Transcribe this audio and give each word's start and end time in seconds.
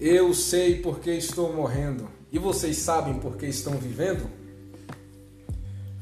Eu 0.00 0.32
sei 0.32 0.76
porque 0.76 1.10
estou 1.10 1.52
morrendo. 1.52 2.08
E 2.32 2.38
vocês 2.38 2.78
sabem 2.78 3.18
porque 3.18 3.44
estão 3.44 3.74
vivendo? 3.74 4.30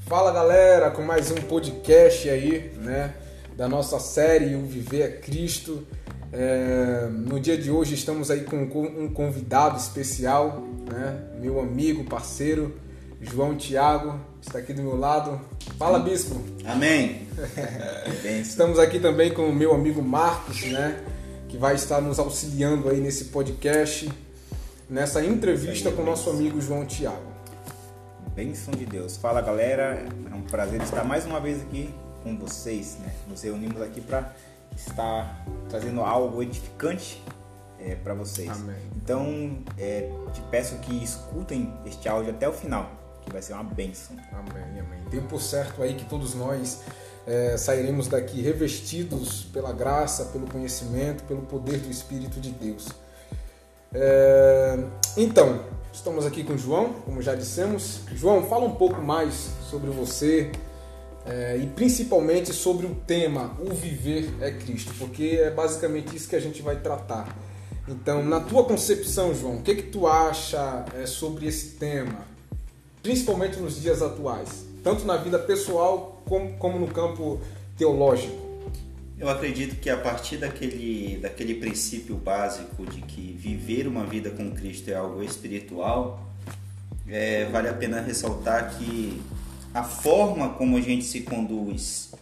Fala 0.07 0.31
galera, 0.31 0.89
com 0.93 1.03
mais 1.03 1.33
um 1.33 1.35
podcast 1.35 2.31
aí, 2.31 2.71
né? 2.77 3.13
Da 3.57 3.69
nossa 3.69 3.99
série 3.99 4.55
O 4.55 4.63
Viver 4.63 5.03
é 5.03 5.09
Cristo. 5.09 5.85
É, 6.33 7.09
no 7.11 7.41
dia 7.41 7.59
de 7.59 7.73
hoje 7.73 7.95
estamos 7.95 8.31
aí 8.31 8.43
com 8.43 8.59
um 8.59 9.09
convidado 9.13 9.77
especial, 9.77 10.63
né? 10.89 11.21
Meu 11.41 11.59
amigo, 11.59 12.05
parceiro, 12.05 12.77
João 13.21 13.57
Tiago, 13.57 14.15
está 14.41 14.61
aqui 14.61 14.73
do 14.73 14.83
meu 14.83 14.97
lado. 14.97 15.41
Fala, 15.77 15.99
Bispo! 15.99 16.41
Amém! 16.65 17.27
estamos 18.41 18.79
aqui 18.79 19.01
também 19.01 19.35
com 19.35 19.49
o 19.49 19.53
meu 19.53 19.75
amigo 19.75 20.01
Marcos, 20.01 20.67
né? 20.67 21.03
Que 21.49 21.57
vai 21.57 21.75
estar 21.75 22.01
nos 22.01 22.19
auxiliando 22.19 22.89
aí 22.91 23.01
nesse 23.01 23.27
podcast, 23.27 24.11
nessa 24.89 25.25
entrevista 25.25 25.91
com 25.91 26.03
o 26.03 26.05
nosso 26.05 26.29
amigo 26.29 26.61
João 26.61 26.85
Tiago. 26.85 27.33
Bênção 28.35 28.75
de 28.75 28.85
Deus. 28.85 29.17
Fala, 29.17 29.41
galera. 29.41 30.07
É 30.31 30.35
um 30.35 30.43
prazer 30.43 30.81
estar 30.83 31.05
mais 31.05 31.25
uma 31.25 31.41
vez 31.41 31.63
aqui 31.63 31.93
com 32.23 32.37
vocês, 32.37 32.99
né? 33.01 33.13
Nos 33.27 33.43
reunimos 33.43 33.81
aqui 33.81 34.01
para 34.01 34.35
estar 34.77 35.45
trazendo 35.69 36.03
algo 36.03 36.43
edificante 36.43 37.23
é, 37.81 37.95
para 37.95 38.13
vocês. 38.13 38.51
Amém. 38.51 38.77
Então, 38.97 39.59
é, 39.79 40.11
te 40.33 40.41
peço 40.51 40.77
que 40.79 41.03
escutem 41.03 41.73
este 41.87 42.09
áudio 42.09 42.31
até 42.31 42.49
o 42.49 42.53
final, 42.53 42.91
que 43.23 43.33
vai 43.33 43.41
ser 43.41 43.55
uma 43.55 43.65
bênção. 43.65 44.17
Amém, 44.33 44.81
amém. 44.81 45.01
Tempo 45.11 45.41
certo 45.41 45.83
aí 45.83 45.95
que 45.95 46.05
todos 46.05 46.35
nós 46.35 46.83
é, 47.29 47.59
sairemos 47.59 48.09
daqui 48.09 48.41
revestidos 48.41 49.47
pela 49.53 49.71
graça, 49.71 50.25
pelo 50.27 50.47
conhecimento, 50.47 51.25
pelo 51.25 51.43
poder 51.43 51.77
do 51.77 51.91
Espírito 51.91 52.41
de 52.41 52.51
Deus. 52.51 52.89
É, 53.93 54.79
então, 55.15 55.61
estamos 55.93 56.25
aqui 56.25 56.43
com 56.43 56.55
o 56.55 56.59
João, 56.59 56.95
como 57.05 57.21
já 57.21 57.35
dissemos. 57.35 58.01
João, 58.15 58.43
fala 58.45 58.65
um 58.65 58.75
pouco 58.75 59.03
mais 59.03 59.51
sobre 59.71 59.91
você, 59.91 60.51
é, 61.27 61.59
e 61.59 61.67
principalmente 61.67 62.55
sobre 62.55 62.87
o 62.87 62.95
tema 62.95 63.55
O 63.61 63.75
Viver 63.75 64.33
é 64.41 64.51
Cristo, 64.51 64.95
porque 64.99 65.39
é 65.43 65.51
basicamente 65.51 66.17
isso 66.17 66.31
que 66.31 66.37
a 66.37 66.41
gente 66.41 66.63
vai 66.63 66.77
tratar. 66.77 67.37
Então, 67.87 68.25
na 68.25 68.41
tua 68.41 68.65
concepção, 68.65 69.35
João, 69.35 69.57
o 69.57 69.63
que, 69.63 69.75
que 69.75 69.83
tu 69.83 70.07
acha 70.07 70.87
é, 70.99 71.05
sobre 71.05 71.47
esse 71.47 71.77
tema, 71.77 72.27
principalmente 73.03 73.59
nos 73.59 73.79
dias 73.81 74.01
atuais, 74.01 74.67
tanto 74.83 75.05
na 75.05 75.19
vida 75.19 75.39
pessoal 75.39 76.18
como, 76.29 76.53
como 76.55 76.79
no 76.79 76.89
campo 76.89 77.41
teológico? 77.77 78.47
Eu 79.19 79.29
acredito 79.29 79.81
que 79.81 79.91
a 79.91 79.97
partir 79.97 80.37
daquele, 80.37 81.19
daquele 81.21 81.55
princípio 81.55 82.15
básico 82.15 82.87
de 82.87 83.01
que 83.03 83.37
viver 83.37 83.89
uma 83.89 84.05
vida 84.05 84.31
com 84.31 84.51
Cristo 84.53 84.91
é 84.91 84.95
algo 84.95 85.23
espiritual, 85.23 86.29
é, 87.09 87.47
vale 87.47 87.69
a 87.69 87.73
pena 87.73 88.01
ressaltar 88.01 88.77
que 88.77 89.21
a 89.75 89.83
forma 89.83 90.51
como 90.51 90.77
a 90.77 90.81
gente 90.81 91.05
se 91.05 91.23
conduz 91.23 92.13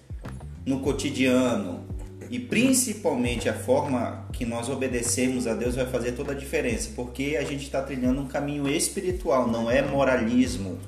no 0.64 0.80
cotidiano 0.80 1.84
e 2.30 2.38
principalmente 2.38 3.48
a 3.48 3.54
forma 3.54 4.26
que 4.32 4.44
nós 4.44 4.68
obedecemos 4.68 5.46
a 5.46 5.54
Deus 5.54 5.76
vai 5.76 5.86
fazer 5.86 6.12
toda 6.12 6.32
a 6.32 6.34
diferença, 6.34 6.90
porque 6.96 7.36
a 7.38 7.44
gente 7.44 7.64
está 7.64 7.82
trilhando 7.82 8.22
um 8.22 8.26
caminho 8.26 8.66
espiritual, 8.68 9.46
não 9.46 9.70
é 9.70 9.82
moralismo 9.82 10.78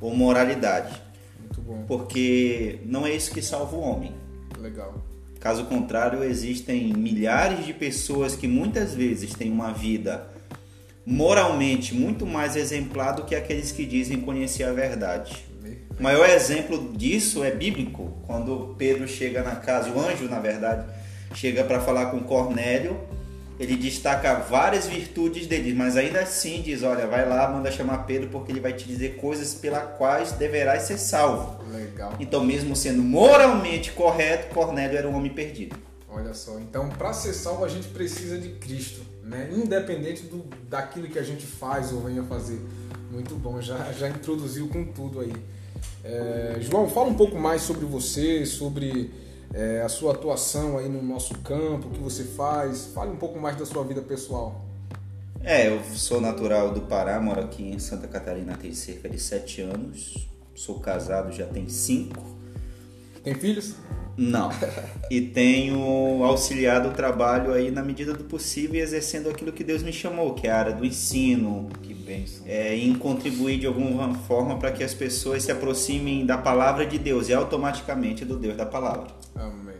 ou 0.00 0.14
moralidade. 0.14 1.00
Bom. 1.72 1.84
Porque 1.86 2.80
não 2.84 3.06
é 3.06 3.14
isso 3.14 3.32
que 3.32 3.42
salva 3.42 3.76
o 3.76 3.80
homem. 3.80 4.12
Legal. 4.58 4.94
Caso 5.40 5.64
contrário, 5.64 6.22
existem 6.22 6.92
milhares 6.92 7.66
de 7.66 7.72
pessoas 7.72 8.36
que 8.36 8.46
muitas 8.46 8.94
vezes 8.94 9.34
têm 9.34 9.50
uma 9.50 9.72
vida 9.72 10.26
moralmente 11.04 11.94
muito 11.94 12.24
mais 12.24 12.54
exemplar 12.54 13.12
do 13.12 13.24
que 13.24 13.34
aqueles 13.34 13.72
que 13.72 13.84
dizem 13.84 14.20
conhecer 14.20 14.62
a 14.62 14.72
verdade. 14.72 15.44
O 15.98 16.02
maior 16.02 16.28
exemplo 16.28 16.92
disso 16.96 17.44
é 17.44 17.50
bíblico, 17.50 18.12
quando 18.26 18.74
Pedro 18.78 19.06
chega 19.06 19.42
na 19.42 19.56
casa, 19.56 19.90
o 19.90 20.00
anjo, 20.00 20.24
na 20.24 20.38
verdade, 20.38 20.86
chega 21.34 21.64
para 21.64 21.80
falar 21.80 22.06
com 22.06 22.20
Cornélio, 22.20 22.96
ele 23.62 23.76
destaca 23.76 24.34
várias 24.34 24.88
virtudes 24.88 25.46
dele, 25.46 25.72
mas 25.72 25.96
ainda 25.96 26.20
assim 26.20 26.60
diz: 26.62 26.82
Olha, 26.82 27.06
vai 27.06 27.28
lá, 27.28 27.48
manda 27.48 27.70
chamar 27.70 27.98
Pedro, 27.98 28.28
porque 28.28 28.50
ele 28.50 28.58
vai 28.58 28.72
te 28.72 28.84
dizer 28.84 29.16
coisas 29.16 29.54
pelas 29.54 29.96
quais 29.96 30.32
deverás 30.32 30.82
ser 30.82 30.98
salvo. 30.98 31.62
Legal. 31.70 32.14
Então, 32.18 32.44
mesmo 32.44 32.74
sendo 32.74 33.02
moralmente 33.02 33.92
correto, 33.92 34.52
Cornélio 34.52 34.98
era 34.98 35.08
um 35.08 35.14
homem 35.14 35.32
perdido. 35.32 35.76
Olha 36.08 36.34
só, 36.34 36.58
então 36.58 36.90
para 36.90 37.12
ser 37.12 37.32
salvo 37.32 37.64
a 37.64 37.68
gente 37.68 37.88
precisa 37.88 38.36
de 38.36 38.50
Cristo, 38.50 39.00
né? 39.22 39.48
Independente 39.50 40.24
do, 40.24 40.44
daquilo 40.68 41.06
que 41.06 41.18
a 41.18 41.22
gente 41.22 41.46
faz 41.46 41.92
ou 41.92 42.00
venha 42.00 42.22
fazer. 42.24 42.60
Muito 43.10 43.36
bom, 43.36 43.60
já, 43.60 43.92
já 43.92 44.08
introduziu 44.08 44.68
com 44.68 44.84
tudo 44.84 45.20
aí. 45.20 45.32
É, 46.04 46.56
João, 46.60 46.88
fala 46.88 47.08
um 47.08 47.14
pouco 47.14 47.38
mais 47.38 47.62
sobre 47.62 47.86
você, 47.86 48.44
sobre 48.44 49.10
é, 49.54 49.82
a 49.82 49.88
sua 49.88 50.12
atuação 50.12 50.78
aí 50.78 50.88
no 50.88 51.02
nosso 51.02 51.38
campo, 51.38 51.88
o 51.88 51.90
que 51.90 52.00
você 52.00 52.24
faz. 52.24 52.86
Fale 52.86 53.10
um 53.10 53.16
pouco 53.16 53.38
mais 53.38 53.56
da 53.56 53.66
sua 53.66 53.84
vida 53.84 54.00
pessoal. 54.00 54.60
É, 55.44 55.68
eu 55.68 55.82
sou 55.82 56.20
natural 56.20 56.72
do 56.72 56.82
Pará, 56.82 57.20
moro 57.20 57.40
aqui 57.40 57.64
em 57.64 57.78
Santa 57.78 58.06
Catarina 58.06 58.56
tem 58.56 58.72
cerca 58.72 59.08
de 59.08 59.18
sete 59.18 59.60
anos. 59.60 60.28
Sou 60.54 60.78
casado 60.78 61.32
já 61.32 61.46
tem 61.46 61.68
cinco. 61.68 62.22
Tem 63.24 63.34
filhos? 63.34 63.74
Não. 64.16 64.50
E 65.10 65.20
tenho 65.20 66.22
auxiliado 66.24 66.90
o 66.90 66.92
trabalho 66.92 67.52
aí 67.52 67.70
na 67.70 67.82
medida 67.82 68.12
do 68.12 68.24
possível, 68.24 68.80
exercendo 68.80 69.28
aquilo 69.28 69.52
que 69.52 69.64
Deus 69.64 69.82
me 69.82 69.92
chamou, 69.92 70.34
que 70.34 70.46
é 70.46 70.50
a 70.50 70.58
área 70.58 70.72
do 70.72 70.84
ensino. 70.84 71.68
Que 71.82 71.94
bênção. 71.94 72.42
É, 72.46 72.74
em 72.76 72.94
contribuir 72.94 73.58
de 73.58 73.66
alguma 73.66 74.14
forma 74.14 74.58
para 74.58 74.70
que 74.72 74.84
as 74.84 74.94
pessoas 74.94 75.42
se 75.42 75.52
aproximem 75.52 76.26
da 76.26 76.36
palavra 76.36 76.86
de 76.86 76.98
Deus 76.98 77.28
e 77.28 77.34
automaticamente 77.34 78.24
do 78.24 78.36
Deus 78.36 78.56
da 78.56 78.66
palavra. 78.66 79.08
Amém. 79.34 79.76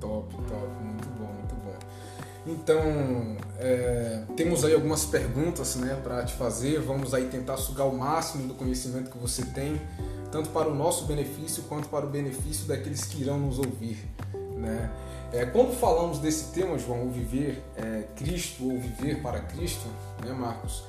Top, 0.00 0.34
top. 0.34 0.66
Muito 0.82 1.08
bom, 1.18 1.32
muito 1.32 1.54
bom. 1.54 1.78
Então, 2.46 3.36
é, 3.58 4.22
temos 4.36 4.64
aí 4.64 4.74
algumas 4.74 5.04
perguntas 5.04 5.76
né, 5.76 5.98
para 6.02 6.24
te 6.24 6.34
fazer. 6.34 6.80
Vamos 6.80 7.14
aí 7.14 7.26
tentar 7.26 7.56
sugar 7.56 7.86
o 7.86 7.96
máximo 7.96 8.48
do 8.48 8.54
conhecimento 8.54 9.10
que 9.10 9.18
você 9.18 9.44
tem 9.46 9.80
tanto 10.30 10.50
para 10.50 10.68
o 10.68 10.74
nosso 10.74 11.04
benefício 11.04 11.64
quanto 11.64 11.88
para 11.88 12.06
o 12.06 12.08
benefício 12.08 12.66
daqueles 12.66 13.04
que 13.04 13.22
irão 13.22 13.38
nos 13.38 13.58
ouvir. 13.58 13.98
Né? 14.56 14.90
É, 15.32 15.46
quando 15.46 15.72
falamos 15.78 16.18
desse 16.18 16.52
tema, 16.52 16.78
João, 16.78 17.06
o 17.06 17.10
viver 17.10 17.62
é, 17.76 18.04
Cristo 18.16 18.64
ou 18.64 18.78
viver 18.78 19.22
para 19.22 19.40
Cristo, 19.40 19.86
né, 20.24 20.32
Marcos? 20.32 20.84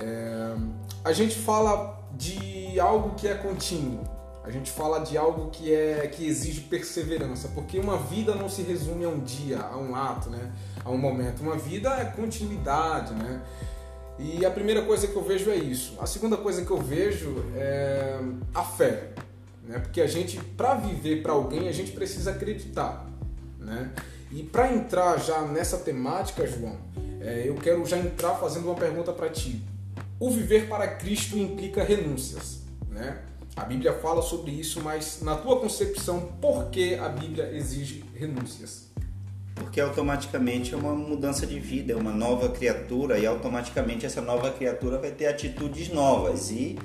É, 0.00 0.56
a 1.04 1.12
gente 1.12 1.36
fala 1.36 2.02
de 2.12 2.80
algo 2.80 3.14
que 3.14 3.28
é 3.28 3.34
contínuo, 3.34 4.02
a 4.42 4.50
gente 4.50 4.70
fala 4.70 5.00
de 5.00 5.16
algo 5.16 5.50
que 5.50 5.72
é 5.72 6.06
que 6.08 6.26
exige 6.26 6.62
perseverança, 6.62 7.48
porque 7.54 7.78
uma 7.78 7.96
vida 7.96 8.34
não 8.34 8.48
se 8.48 8.62
resume 8.62 9.04
a 9.04 9.08
um 9.08 9.20
dia, 9.20 9.60
a 9.60 9.76
um 9.76 9.94
ato, 9.94 10.30
né? 10.30 10.50
a 10.84 10.90
um 10.90 10.98
momento. 10.98 11.42
Uma 11.42 11.56
vida 11.56 11.90
é 11.90 12.06
continuidade, 12.06 13.12
né? 13.14 13.42
E 14.18 14.44
a 14.44 14.50
primeira 14.50 14.82
coisa 14.82 15.06
que 15.06 15.14
eu 15.14 15.22
vejo 15.22 15.50
é 15.50 15.56
isso. 15.56 15.96
A 16.00 16.06
segunda 16.06 16.36
coisa 16.36 16.64
que 16.64 16.70
eu 16.70 16.78
vejo 16.78 17.44
é 17.54 18.18
a 18.52 18.64
fé, 18.64 19.10
né? 19.62 19.78
Porque 19.78 20.00
a 20.00 20.06
gente, 20.06 20.38
para 20.56 20.74
viver 20.74 21.22
para 21.22 21.32
alguém, 21.32 21.68
a 21.68 21.72
gente 21.72 21.92
precisa 21.92 22.32
acreditar, 22.32 23.06
né? 23.58 23.92
E 24.32 24.42
para 24.42 24.72
entrar 24.72 25.18
já 25.18 25.42
nessa 25.42 25.78
temática, 25.78 26.46
João, 26.46 26.76
é, 27.20 27.44
eu 27.46 27.54
quero 27.54 27.84
já 27.86 27.96
entrar 27.96 28.34
fazendo 28.34 28.66
uma 28.66 28.74
pergunta 28.74 29.12
para 29.12 29.28
ti. 29.28 29.62
O 30.18 30.30
viver 30.30 30.68
para 30.68 30.86
Cristo 30.88 31.38
implica 31.38 31.84
renúncias, 31.84 32.58
né? 32.90 33.22
A 33.54 33.64
Bíblia 33.64 33.92
fala 33.92 34.22
sobre 34.22 34.50
isso, 34.52 34.80
mas 34.82 35.20
na 35.22 35.36
tua 35.36 35.58
concepção, 35.60 36.32
por 36.40 36.70
que 36.70 36.94
a 36.94 37.08
Bíblia 37.08 37.50
exige 37.52 38.04
renúncias? 38.14 38.87
Porque 39.58 39.80
automaticamente 39.80 40.72
é 40.72 40.76
uma 40.76 40.94
mudança 40.94 41.46
de 41.46 41.58
vida, 41.58 41.92
é 41.92 41.96
uma 41.96 42.12
nova 42.12 42.48
criatura 42.48 43.18
e 43.18 43.26
automaticamente 43.26 44.06
essa 44.06 44.20
nova 44.20 44.50
criatura 44.50 44.98
vai 44.98 45.10
ter 45.10 45.26
atitudes 45.26 45.88
novas 45.88 46.50
e 46.50 46.78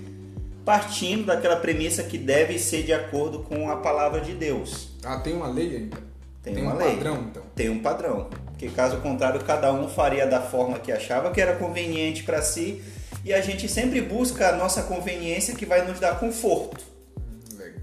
partindo 0.65 1.25
daquela 1.25 1.57
premissa 1.57 2.03
que 2.03 2.17
deve 2.17 2.57
ser 2.57 2.83
de 2.83 2.93
acordo 2.93 3.39
com 3.39 3.69
a 3.69 3.77
palavra 3.77 4.21
de 4.21 4.33
Deus. 4.33 4.89
Ah, 5.03 5.19
tem 5.19 5.33
uma 5.33 5.47
lei 5.47 5.75
ainda? 5.75 5.97
Tem, 6.41 6.53
tem 6.53 6.63
uma 6.63 6.73
um 6.73 6.77
lei. 6.77 6.95
padrão, 6.95 7.27
então? 7.29 7.43
Tem 7.55 7.69
um 7.69 7.79
padrão, 7.79 8.29
porque 8.45 8.67
caso 8.69 8.97
contrário 8.97 9.39
cada 9.43 9.71
um 9.73 9.87
faria 9.87 10.25
da 10.25 10.41
forma 10.41 10.79
que 10.79 10.91
achava 10.91 11.31
que 11.31 11.39
era 11.39 11.55
conveniente 11.55 12.23
para 12.23 12.41
si 12.41 12.81
e 13.23 13.33
a 13.33 13.41
gente 13.41 13.69
sempre 13.69 14.01
busca 14.01 14.49
a 14.49 14.57
nossa 14.57 14.83
conveniência 14.83 15.55
que 15.55 15.65
vai 15.65 15.87
nos 15.87 15.99
dar 15.99 16.19
conforto. 16.19 16.92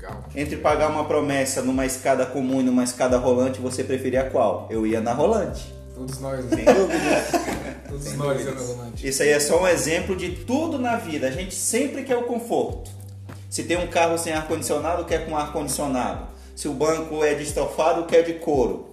Legal. 0.00 0.24
Entre 0.34 0.56
pagar 0.56 0.88
uma 0.88 1.04
promessa 1.04 1.60
numa 1.60 1.84
escada 1.84 2.24
comum 2.24 2.60
e 2.60 2.64
numa 2.64 2.82
escada 2.82 3.18
rolante, 3.18 3.60
você 3.60 3.84
preferia 3.84 4.24
qual? 4.30 4.66
Eu 4.70 4.86
ia 4.86 4.98
na 4.98 5.12
rolante. 5.12 5.74
Todos 5.94 6.18
nós, 6.20 6.42
né? 6.46 6.56
Sem 6.56 6.64
dúvida. 6.64 7.80
Todos 7.86 8.04
Sem 8.04 8.16
nós 8.16 8.44
na 8.46 8.52
rolante. 8.52 9.06
Isso 9.06 9.22
aí 9.22 9.28
é 9.28 9.38
só 9.38 9.62
um 9.62 9.68
exemplo 9.68 10.16
de 10.16 10.30
tudo 10.30 10.78
na 10.78 10.96
vida. 10.96 11.26
A 11.26 11.30
gente 11.30 11.54
sempre 11.54 12.02
quer 12.02 12.16
o 12.16 12.22
conforto. 12.22 12.90
Se 13.50 13.64
tem 13.64 13.76
um 13.76 13.88
carro 13.88 14.16
sem 14.16 14.32
ar-condicionado, 14.32 15.04
quer 15.04 15.26
com 15.26 15.36
ar-condicionado. 15.36 16.28
Se 16.56 16.66
o 16.66 16.72
banco 16.72 17.22
é 17.22 17.34
de 17.34 17.42
estofado, 17.42 18.06
quer 18.06 18.22
de 18.22 18.34
couro. 18.34 18.89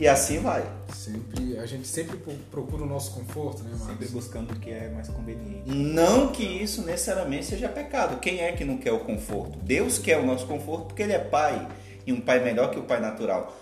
E 0.00 0.08
assim 0.08 0.38
vai. 0.38 0.64
Sempre, 0.94 1.58
a 1.58 1.66
gente 1.66 1.86
sempre 1.86 2.16
procura 2.50 2.84
o 2.84 2.86
nosso 2.86 3.12
conforto, 3.12 3.62
né, 3.62 3.68
Marcos? 3.72 3.86
Sempre 3.86 4.08
buscando 4.08 4.52
o 4.52 4.58
que 4.58 4.70
é 4.70 4.88
mais 4.88 5.08
conveniente. 5.08 5.70
Não 5.70 6.28
que 6.28 6.42
isso 6.42 6.80
necessariamente 6.86 7.44
seja 7.44 7.68
pecado. 7.68 8.18
Quem 8.18 8.40
é 8.40 8.50
que 8.52 8.64
não 8.64 8.78
quer 8.78 8.92
o 8.92 9.00
conforto? 9.00 9.58
Deus 9.58 9.98
quer 9.98 10.18
o 10.18 10.24
nosso 10.24 10.46
conforto 10.46 10.86
porque 10.86 11.02
Ele 11.02 11.12
é 11.12 11.18
Pai 11.18 11.68
e 12.06 12.14
um 12.14 12.20
Pai 12.20 12.42
melhor 12.42 12.70
que 12.70 12.78
o 12.78 12.84
Pai 12.84 12.98
natural. 12.98 13.54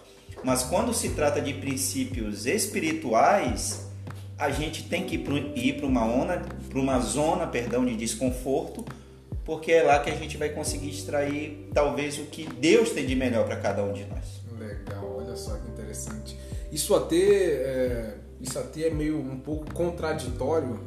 Mas 0.44 0.62
quando 0.62 0.94
se 0.94 1.08
trata 1.08 1.40
de 1.40 1.52
princípios 1.55 2.46
espirituais, 2.46 3.88
a 4.38 4.49
gente 4.50 4.85
tem 4.85 5.05
que 5.05 5.17
ir 5.17 5.73
para 5.75 5.87
uma, 5.87 6.05
ona, 6.05 6.46
uma 6.73 7.00
zona 7.00 7.49
perdão, 7.49 7.85
de 7.85 7.96
desconforto, 7.96 8.85
porque 9.44 9.73
é 9.73 9.82
lá 9.82 9.99
que 9.99 10.08
a 10.08 10.14
gente 10.14 10.37
vai 10.37 10.50
conseguir 10.50 10.90
extrair 10.90 11.69
talvez 11.75 12.17
o 12.17 12.26
que 12.26 12.46
Deus 12.46 12.90
tem 12.90 13.05
de 13.05 13.17
melhor 13.17 13.44
para 13.44 13.56
cada 13.56 13.82
um 13.82 13.93
de 13.93 14.05
nós. 14.05 14.38
Só 15.38 15.56
que 15.56 15.69
interessante. 15.69 16.38
Isso 16.70 16.94
até 16.94 17.17
é, 17.17 18.19
isso 18.40 18.58
até 18.58 18.88
é 18.88 18.90
meio 18.90 19.19
um 19.19 19.38
pouco 19.38 19.73
contraditório 19.73 20.81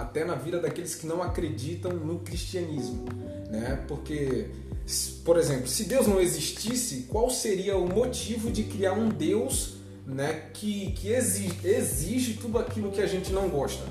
até 0.00 0.24
na 0.24 0.34
vida 0.34 0.58
daqueles 0.58 0.94
que 0.94 1.06
não 1.06 1.22
acreditam 1.22 1.92
no 1.92 2.18
cristianismo, 2.18 3.04
né? 3.48 3.84
Porque, 3.86 4.46
por 5.24 5.38
exemplo, 5.38 5.68
se 5.68 5.84
Deus 5.84 6.06
não 6.08 6.20
existisse, 6.20 7.06
qual 7.08 7.30
seria 7.30 7.76
o 7.76 7.88
motivo 7.88 8.50
de 8.50 8.64
criar 8.64 8.94
um 8.94 9.08
Deus, 9.08 9.76
né, 10.04 10.48
que, 10.52 10.92
que 10.92 11.12
exige, 11.12 11.60
exige 11.62 12.34
tudo 12.34 12.58
aquilo 12.58 12.90
que 12.90 13.00
a 13.00 13.06
gente 13.06 13.30
não 13.30 13.48
gosta? 13.48 13.84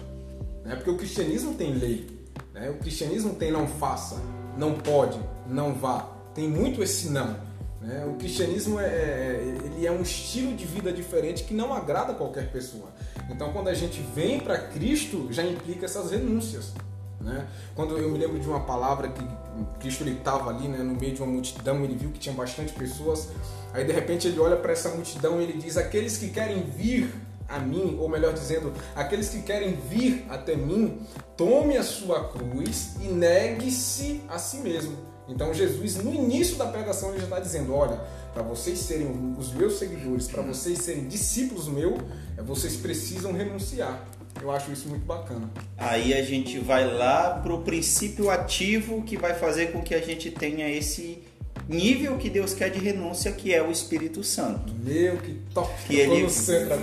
Né? 0.65 0.75
Porque 0.75 0.89
o 0.89 0.97
cristianismo 0.97 1.53
tem 1.53 1.73
lei, 1.73 2.07
né? 2.53 2.69
O 2.69 2.79
cristianismo 2.79 3.35
tem 3.35 3.51
não 3.51 3.67
faça, 3.67 4.21
não 4.57 4.73
pode, 4.73 5.19
não 5.47 5.73
vá. 5.73 6.13
Tem 6.35 6.49
muito 6.49 6.83
esse 6.83 7.07
não. 7.09 7.46
Né? 7.87 8.05
O 8.05 8.15
cristianismo 8.15 8.81
é, 8.81 8.85
é, 8.85 9.57
ele 9.63 9.87
é 9.87 9.91
um 9.91 10.01
estilo 10.01 10.53
de 10.53 10.65
vida 10.65 10.91
diferente 10.91 11.45
que 11.45 11.53
não 11.53 11.73
agrada 11.73 12.13
qualquer 12.13 12.51
pessoa. 12.51 12.89
Então, 13.29 13.53
quando 13.53 13.69
a 13.69 13.73
gente 13.73 14.01
vem 14.13 14.41
para 14.41 14.57
Cristo, 14.57 15.29
já 15.31 15.41
implica 15.41 15.85
essas 15.85 16.11
renúncias. 16.11 16.73
Né? 17.21 17.47
Quando 17.73 17.97
eu 17.97 18.11
me 18.11 18.17
lembro 18.17 18.37
de 18.39 18.47
uma 18.47 18.59
palavra 18.59 19.07
que 19.07 19.25
Cristo 19.79 20.05
estava 20.05 20.49
ali 20.49 20.67
né, 20.67 20.79
no 20.79 20.99
meio 20.99 21.15
de 21.15 21.21
uma 21.21 21.31
multidão, 21.31 21.81
ele 21.85 21.95
viu 21.95 22.11
que 22.11 22.19
tinha 22.19 22.35
bastante 22.35 22.73
pessoas, 22.73 23.29
aí 23.73 23.85
de 23.85 23.93
repente 23.93 24.27
ele 24.27 24.37
olha 24.37 24.57
para 24.57 24.73
essa 24.73 24.89
multidão 24.89 25.39
e 25.39 25.45
ele 25.45 25.53
diz: 25.53 25.77
Aqueles 25.77 26.17
que 26.17 26.27
querem 26.29 26.63
vir 26.63 27.09
a 27.47 27.57
mim, 27.57 27.95
ou 28.01 28.09
melhor 28.09 28.33
dizendo, 28.33 28.73
aqueles 28.93 29.29
que 29.29 29.41
querem 29.43 29.73
vir 29.89 30.25
até 30.29 30.57
mim, 30.57 30.99
tome 31.37 31.77
a 31.77 31.83
sua 31.83 32.27
cruz 32.27 32.95
e 32.99 33.07
negue-se 33.07 34.21
a 34.27 34.37
si 34.37 34.57
mesmo. 34.57 35.16
Então 35.27 35.53
Jesus, 35.53 35.95
no 35.95 36.13
início 36.13 36.55
da 36.55 36.65
pregação, 36.67 37.09
ele 37.09 37.19
já 37.19 37.25
está 37.25 37.39
dizendo: 37.39 37.73
olha, 37.73 37.99
para 38.33 38.43
vocês 38.43 38.79
serem 38.79 39.35
os 39.37 39.51
meus 39.53 39.77
seguidores, 39.77 40.27
para 40.27 40.41
vocês 40.41 40.79
serem 40.79 41.07
discípulos 41.07 41.67
meus, 41.67 41.99
é, 42.37 42.41
vocês 42.41 42.75
precisam 42.75 43.31
renunciar. 43.33 44.05
Eu 44.41 44.51
acho 44.51 44.71
isso 44.71 44.87
muito 44.87 45.05
bacana. 45.05 45.49
Aí 45.75 46.13
a 46.13 46.21
gente 46.21 46.59
vai 46.59 46.85
lá 46.85 47.39
para 47.39 47.53
o 47.53 47.63
princípio 47.63 48.29
ativo 48.29 49.01
que 49.01 49.17
vai 49.17 49.33
fazer 49.33 49.71
com 49.71 49.81
que 49.81 49.95
a 49.95 49.99
gente 49.99 50.29
tenha 50.29 50.69
esse 50.69 51.23
nível 51.67 52.17
que 52.17 52.29
Deus 52.29 52.53
quer 52.53 52.69
de 52.69 52.79
renúncia, 52.79 53.31
que 53.31 53.53
é 53.53 53.61
o 53.61 53.71
Espírito 53.71 54.23
Santo. 54.23 54.73
Meu, 54.83 55.17
que 55.17 55.33
top! 55.53 55.69
Que 55.85 55.97
ele 55.97 56.25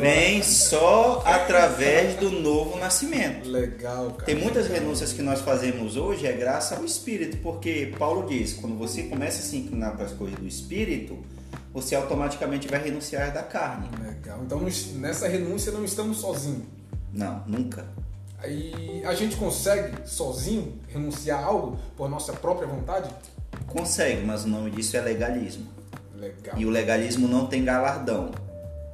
vem 0.00 0.42
só 0.42 1.22
através 1.25 2.16
do 2.16 2.31
novo 2.31 2.78
nascimento. 2.78 3.48
Legal, 3.48 4.10
cara. 4.10 4.25
Tem 4.25 4.34
muitas 4.34 4.69
renúncias 4.69 5.12
que 5.12 5.22
nós 5.22 5.40
fazemos 5.40 5.96
hoje, 5.96 6.26
é 6.26 6.32
graças 6.32 6.76
ao 6.76 6.84
Espírito, 6.84 7.38
porque 7.38 7.92
Paulo 7.98 8.28
diz, 8.28 8.54
quando 8.54 8.76
você 8.76 9.04
começa 9.04 9.38
a 9.38 9.42
se 9.42 9.56
inclinar 9.56 9.96
para 9.96 10.04
as 10.04 10.12
coisas 10.12 10.38
do 10.38 10.46
Espírito, 10.46 11.19
você 11.72 11.94
automaticamente 11.94 12.69
vai 12.69 12.82
renunciar 12.82 13.32
da 13.32 13.42
carne. 13.42 13.88
Legal. 14.02 14.40
Então 14.44 14.60
nessa 14.96 15.26
renúncia 15.26 15.72
não 15.72 15.84
estamos 15.84 16.19
sozinhos. 16.19 16.62
Não, 17.12 17.42
nunca. 17.46 17.87
Aí 18.38 19.02
a 19.04 19.14
gente 19.14 19.37
consegue 19.37 20.06
sozinho 20.06 20.78
renunciar 20.88 21.42
a 21.42 21.46
algo 21.46 21.78
por 21.96 22.08
nossa 22.08 22.32
própria 22.32 22.69
vontade? 22.69 23.08
Consegue, 23.66 24.24
mas 24.24 24.44
o 24.44 24.48
nome 24.48 24.70
disso 24.70 24.96
é 24.96 25.00
legalismo. 25.00 25.66
Legal. 26.16 26.58
E 26.58 26.64
o 26.64 26.70
legalismo 26.70 27.28
não 27.28 27.46
tem 27.46 27.64
galardão. 27.64 28.30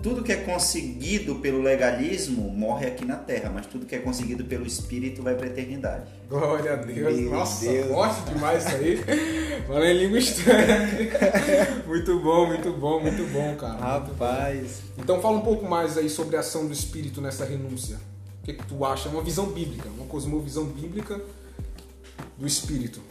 Tudo 0.02 0.22
que 0.22 0.32
é 0.32 0.36
conseguido 0.36 1.36
pelo 1.36 1.60
legalismo 1.60 2.48
morre 2.50 2.86
aqui 2.86 3.04
na 3.04 3.16
terra, 3.16 3.50
mas 3.52 3.66
tudo 3.66 3.84
que 3.84 3.94
é 3.94 3.98
conseguido 3.98 4.44
pelo 4.46 4.66
Espírito 4.66 5.22
vai 5.22 5.34
para 5.34 5.44
a 5.44 5.50
eternidade. 5.50 6.10
Glória 6.26 6.72
a 6.72 6.76
Deus. 6.76 7.18
Meu 7.18 7.30
Nossa, 7.30 7.66
Deus. 7.66 7.88
forte 7.88 8.32
demais 8.32 8.64
isso 8.64 8.76
aí. 8.76 9.00
Em 9.90 9.98
língua 9.98 10.18
estranha. 10.18 10.78
muito 11.86 12.18
bom, 12.18 12.46
muito 12.46 12.72
bom, 12.72 13.00
muito 13.00 13.30
bom, 13.30 13.54
cara. 13.56 13.76
Rapaz. 13.76 14.80
Então 14.98 15.20
fala 15.20 15.36
um 15.36 15.42
pouco 15.42 15.68
mais 15.68 15.98
aí 15.98 16.08
sobre 16.08 16.34
a 16.36 16.40
ação 16.40 16.66
do 16.66 16.72
Espírito 16.72 17.20
nessa 17.20 17.44
renúncia. 17.44 17.96
O 18.42 18.46
que, 18.46 18.54
que 18.54 18.66
tu 18.66 18.82
acha? 18.86 19.10
Uma 19.10 19.22
visão 19.22 19.46
bíblica, 19.46 19.86
uma 19.98 20.06
cosmovisão 20.06 20.64
bíblica 20.64 21.20
do 22.38 22.46
Espírito. 22.46 23.02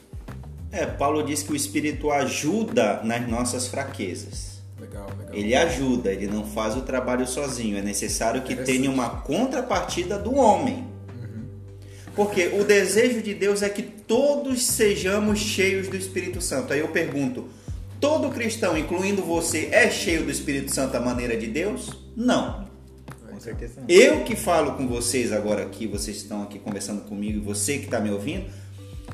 É, 0.71 0.85
Paulo 0.85 1.23
diz 1.23 1.41
que 1.41 1.51
o 1.51 1.55
Espírito 1.55 2.11
ajuda 2.11 3.01
nas 3.03 3.27
nossas 3.27 3.67
fraquezas. 3.67 4.59
Legal, 4.79 5.07
legal. 5.17 5.33
Ele 5.33 5.55
ajuda, 5.55 6.11
ele 6.11 6.27
não 6.27 6.45
faz 6.45 6.77
o 6.77 6.81
trabalho 6.81 7.27
sozinho. 7.27 7.77
É 7.77 7.81
necessário 7.81 8.43
que 8.43 8.55
tenha 8.55 8.89
uma 8.89 9.09
contrapartida 9.09 10.17
do 10.17 10.35
homem. 10.35 10.87
Uhum. 11.09 11.45
Porque 12.15 12.47
o 12.47 12.63
desejo 12.63 13.21
de 13.21 13.33
Deus 13.33 13.61
é 13.61 13.69
que 13.69 13.81
todos 13.81 14.65
sejamos 14.65 15.39
cheios 15.39 15.87
do 15.87 15.97
Espírito 15.97 16.39
Santo. 16.39 16.71
Aí 16.71 16.79
eu 16.79 16.89
pergunto: 16.89 17.49
todo 17.99 18.29
cristão, 18.29 18.77
incluindo 18.77 19.23
você, 19.23 19.69
é 19.71 19.89
cheio 19.89 20.23
do 20.23 20.31
Espírito 20.31 20.73
Santo 20.73 20.95
à 20.95 20.99
maneira 20.99 21.35
de 21.35 21.47
Deus? 21.47 21.97
Não. 22.15 22.69
Com 23.29 23.39
certeza 23.39 23.81
não. 23.81 23.89
Eu 23.89 24.23
que 24.23 24.35
falo 24.35 24.73
com 24.73 24.87
vocês 24.87 25.33
agora 25.33 25.63
aqui, 25.63 25.87
vocês 25.87 26.17
estão 26.17 26.43
aqui 26.43 26.59
conversando 26.59 27.01
comigo 27.01 27.37
e 27.37 27.41
você 27.41 27.77
que 27.77 27.85
está 27.85 27.99
me 27.99 28.11
ouvindo, 28.11 28.45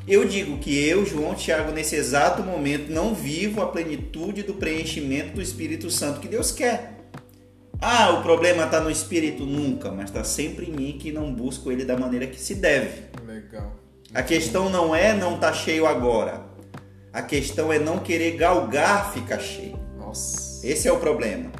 eu 0.08 0.26
digo 0.26 0.58
que 0.60 0.88
eu, 0.88 1.06
João 1.06 1.34
Tiago, 1.34 1.72
nesse 1.72 1.96
exato 1.96 2.44
momento, 2.44 2.92
não 2.92 3.14
vivo 3.14 3.62
a 3.62 3.68
plenitude 3.68 4.44
do 4.44 4.54
preenchimento 4.54 5.34
do 5.34 5.42
Espírito 5.42 5.90
Santo 5.90 6.20
que 6.20 6.28
Deus 6.28 6.52
quer. 6.52 6.96
Ah, 7.82 8.12
o 8.12 8.22
problema 8.22 8.66
está 8.66 8.80
no 8.80 8.90
Espírito? 8.90 9.46
Nunca, 9.46 9.92
mas 9.92 10.06
está 10.06 10.24
sempre 10.24 10.68
em 10.68 10.72
mim 10.72 10.98
que 11.00 11.12
não 11.12 11.34
busco 11.34 11.72
ele 11.72 11.84
da 11.84 11.98
maneira 11.98 12.28
que 12.28 12.40
se 12.40 12.56
deve. 12.56 13.04
Legal. 13.26 13.76
A 14.14 14.22
questão 14.22 14.70
não 14.70 14.96
é 14.96 15.14
não 15.14 15.36
estar 15.36 15.52
tá 15.52 15.54
cheio 15.54 15.86
agora. 15.86 16.46
A 17.12 17.22
questão 17.22 17.72
é 17.72 17.80
não 17.80 18.00
querer 18.00 18.38
galgar 18.38 19.12
ficar 19.14 19.40
cheio. 19.40 19.80
Nossa. 19.98 20.66
Esse 20.66 20.88
é 20.88 20.92
o 20.92 20.98
problema. 20.98 21.52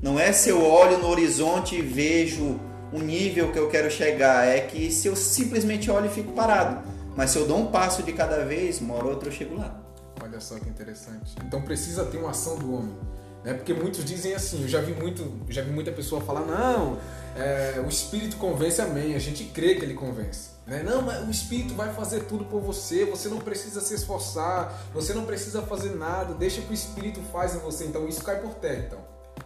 Não 0.00 0.18
é 0.18 0.30
se 0.32 0.50
eu 0.50 0.62
olho 0.64 0.98
no 0.98 1.08
horizonte 1.08 1.76
e 1.76 1.82
vejo 1.82 2.60
o 2.92 2.98
nível 2.98 3.50
que 3.50 3.58
eu 3.58 3.68
quero 3.68 3.90
chegar, 3.90 4.46
é 4.46 4.60
que 4.60 4.90
se 4.90 5.08
eu 5.08 5.16
simplesmente 5.16 5.90
olho 5.90 6.06
e 6.06 6.10
fico 6.10 6.32
parado. 6.32 6.86
Mas 7.18 7.32
se 7.32 7.38
eu 7.38 7.48
dou 7.48 7.58
um 7.58 7.66
passo 7.66 8.04
de 8.04 8.12
cada 8.12 8.44
vez, 8.44 8.80
uma 8.80 8.94
hora 8.94 9.06
ou 9.06 9.10
outra 9.10 9.28
eu 9.28 9.32
chego 9.32 9.56
lá. 9.56 9.76
Olha 10.22 10.38
só 10.38 10.56
que 10.56 10.68
interessante. 10.68 11.34
Então 11.44 11.60
precisa 11.60 12.04
ter 12.04 12.16
uma 12.16 12.30
ação 12.30 12.56
do 12.56 12.72
homem. 12.72 12.96
Né? 13.42 13.54
Porque 13.54 13.74
muitos 13.74 14.04
dizem 14.04 14.34
assim, 14.34 14.62
eu 14.62 14.68
já 14.68 14.80
vi, 14.80 14.92
muito, 14.92 15.28
já 15.48 15.60
vi 15.62 15.72
muita 15.72 15.90
pessoa 15.90 16.20
falar, 16.20 16.42
não, 16.42 16.96
é, 17.36 17.82
o 17.84 17.88
Espírito 17.88 18.36
convence, 18.36 18.80
amém. 18.80 19.16
A 19.16 19.18
gente 19.18 19.42
crê 19.46 19.74
que 19.74 19.84
ele 19.84 19.94
convence. 19.94 20.50
Né? 20.64 20.84
Não, 20.84 21.02
mas 21.02 21.26
o 21.26 21.30
Espírito 21.32 21.74
vai 21.74 21.92
fazer 21.92 22.20
tudo 22.20 22.44
por 22.44 22.60
você, 22.60 23.04
você 23.04 23.28
não 23.28 23.38
precisa 23.38 23.80
se 23.80 23.94
esforçar, 23.94 24.72
você 24.94 25.12
não 25.12 25.24
precisa 25.24 25.60
fazer 25.62 25.96
nada, 25.96 26.34
deixa 26.34 26.60
que 26.60 26.70
o 26.70 26.74
Espírito 26.74 27.20
faz 27.32 27.52
em 27.52 27.58
você. 27.58 27.84
Então 27.86 28.06
isso 28.06 28.22
cai 28.22 28.40
por 28.40 28.54
terra, 28.54 28.84
então. 28.86 29.00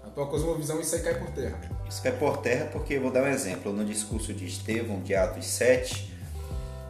A 0.05 0.11
tua 0.11 0.27
cosmovisão, 0.27 0.79
isso 0.79 0.95
aí 0.95 1.01
cai 1.01 1.15
por 1.15 1.31
terra. 1.31 1.59
Isso 1.89 2.03
cai 2.03 2.13
por 2.13 2.37
terra 2.37 2.69
porque, 2.71 2.99
vou 2.99 3.11
dar 3.11 3.23
um 3.23 3.29
exemplo, 3.29 3.73
no 3.73 3.83
discurso 3.83 4.35
de 4.35 4.45
Estevão, 4.45 5.01
de 5.01 5.15
Atos 5.15 5.47
7, 5.47 6.12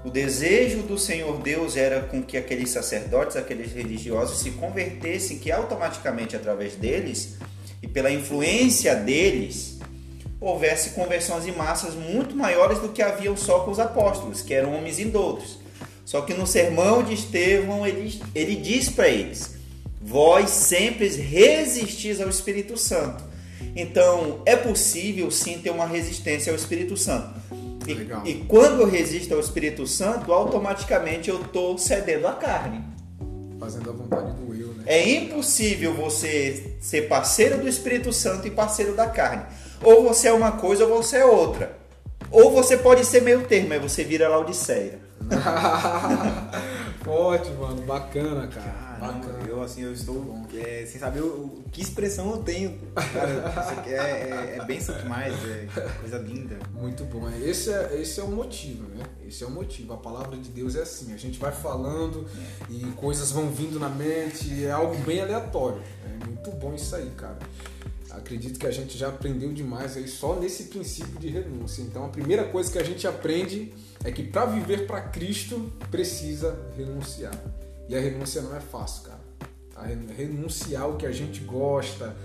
o 0.04 0.10
desejo 0.10 0.82
do 0.82 0.98
Senhor 0.98 1.38
Deus 1.38 1.76
era 1.76 2.00
com 2.00 2.22
que 2.22 2.36
aqueles 2.36 2.70
sacerdotes, 2.70 3.36
aqueles 3.36 3.72
religiosos 3.72 4.40
se 4.40 4.50
convertessem, 4.52 5.38
que 5.38 5.52
automaticamente 5.52 6.34
através 6.34 6.74
deles 6.74 7.36
e 7.80 7.86
pela 7.86 8.10
influência 8.10 8.96
deles 8.96 9.78
houvesse 10.40 10.90
conversões 10.90 11.46
em 11.46 11.52
massas 11.52 11.94
muito 11.94 12.34
maiores 12.34 12.80
do 12.80 12.88
que 12.88 13.00
haviam 13.00 13.36
só 13.36 13.60
com 13.60 13.70
os 13.70 13.78
apóstolos, 13.78 14.42
que 14.42 14.52
eram 14.52 14.74
homens 14.74 14.98
indoutos. 14.98 15.60
Só 16.04 16.22
que 16.22 16.34
no 16.34 16.48
sermão 16.48 17.04
de 17.04 17.14
Estevão 17.14 17.86
ele, 17.86 18.20
ele 18.34 18.56
diz 18.56 18.88
para 18.88 19.08
eles: 19.08 19.54
Vós 20.00 20.50
sempre 20.50 21.06
resistis 21.08 22.20
ao 22.20 22.28
Espírito 22.28 22.76
Santo. 22.76 23.22
Então 23.76 24.42
é 24.44 24.56
possível 24.56 25.30
sim 25.30 25.58
ter 25.58 25.70
uma 25.70 25.86
resistência 25.86 26.50
ao 26.50 26.56
Espírito 26.56 26.96
Santo 26.96 27.41
e, 27.86 28.30
e, 28.30 28.44
quando 28.46 28.80
eu 28.80 28.86
resisto 28.86 29.34
ao 29.34 29.40
Espírito 29.40 29.86
Santo, 29.86 30.32
automaticamente 30.32 31.30
eu 31.30 31.40
estou 31.40 31.76
cedendo 31.78 32.26
à 32.26 32.32
carne. 32.32 32.84
Fazendo 33.58 33.90
a 33.90 33.92
vontade 33.92 34.32
do 34.32 34.54
eu, 34.54 34.68
né? 34.68 34.84
É 34.86 35.08
impossível 35.08 35.94
você 35.94 36.76
ser 36.80 37.02
parceiro 37.02 37.58
do 37.58 37.68
Espírito 37.68 38.12
Santo 38.12 38.46
e 38.46 38.50
parceiro 38.50 38.94
da 38.94 39.06
carne. 39.06 39.44
Ou 39.82 40.02
você 40.04 40.28
é 40.28 40.32
uma 40.32 40.52
coisa 40.52 40.84
ou 40.84 41.02
você 41.02 41.18
é 41.18 41.24
outra. 41.24 41.76
Ou 42.30 42.50
você 42.50 42.76
pode 42.76 43.04
ser 43.04 43.22
meio 43.22 43.42
termo, 43.42 43.68
mas 43.68 43.82
você 43.82 44.04
vira 44.04 44.28
Laodiceia. 44.28 44.98
Forte, 47.04 47.50
mano. 47.52 47.82
Bacana, 47.82 48.48
cara. 48.48 48.91
Caramba, 49.02 49.26
Bacana. 49.26 49.48
eu 49.48 49.62
assim, 49.62 49.82
eu 49.82 49.92
estou 49.92 50.36
é, 50.54 50.86
sem 50.86 51.00
saber 51.00 51.20
o, 51.22 51.26
o- 51.26 51.62
que 51.70 51.80
expressão 51.82 52.30
eu 52.30 52.38
tenho. 52.42 52.78
Cara, 52.94 53.48
isso 53.62 53.80
aqui 53.80 53.90
é, 53.90 53.96
é, 53.96 54.58
é 54.60 54.64
bênção 54.64 54.96
demais, 54.98 55.34
é 55.44 55.66
coisa 56.00 56.18
linda. 56.18 56.56
Muito 56.72 57.04
bom. 57.04 57.28
É, 57.28 57.38
Esse 57.48 57.70
é, 57.72 58.00
esse 58.00 58.20
é 58.20 58.22
o 58.22 58.28
motivo, 58.30 58.88
né? 58.88 59.04
Esse 59.26 59.44
é 59.44 59.46
o 59.46 59.50
motivo. 59.50 59.92
A 59.94 59.96
palavra 59.96 60.36
de 60.36 60.48
Deus 60.50 60.76
é 60.76 60.82
assim. 60.82 61.12
A 61.12 61.16
gente 61.16 61.38
vai 61.38 61.52
falando 61.52 62.26
e 62.70 62.80
coisas 62.96 63.30
vão 63.32 63.50
vindo 63.50 63.78
na 63.80 63.88
mente. 63.88 64.64
É 64.64 64.70
algo 64.70 64.94
bem 65.04 65.20
aleatório. 65.20 65.82
É 66.04 66.24
muito 66.26 66.50
bom 66.52 66.74
isso 66.74 66.94
aí, 66.94 67.10
cara. 67.16 67.38
Acredito 68.10 68.58
que 68.58 68.66
a 68.66 68.70
gente 68.70 68.98
já 68.98 69.08
aprendeu 69.08 69.50
demais 69.54 69.96
aí 69.96 70.06
só 70.06 70.38
nesse 70.38 70.64
princípio 70.64 71.18
de 71.18 71.28
renúncia. 71.28 71.80
Então 71.80 72.04
a 72.04 72.08
primeira 72.08 72.44
coisa 72.44 72.70
que 72.70 72.78
a 72.78 72.84
gente 72.84 73.06
aprende 73.06 73.72
é 74.04 74.12
que 74.12 74.22
para 74.22 74.44
viver 74.44 74.86
para 74.86 75.00
Cristo 75.00 75.72
precisa 75.90 76.58
renunciar. 76.76 77.32
E 77.88 77.96
a 77.96 78.00
renúncia 78.00 78.40
não 78.42 78.56
é 78.56 78.60
fácil, 78.60 79.04
cara. 79.04 79.20
A 79.76 79.86
ren- 79.86 80.06
renunciar 80.16 80.88
o 80.88 80.96
que 80.96 81.06
a 81.06 81.12
gente 81.12 81.40
gosta, 81.40 82.16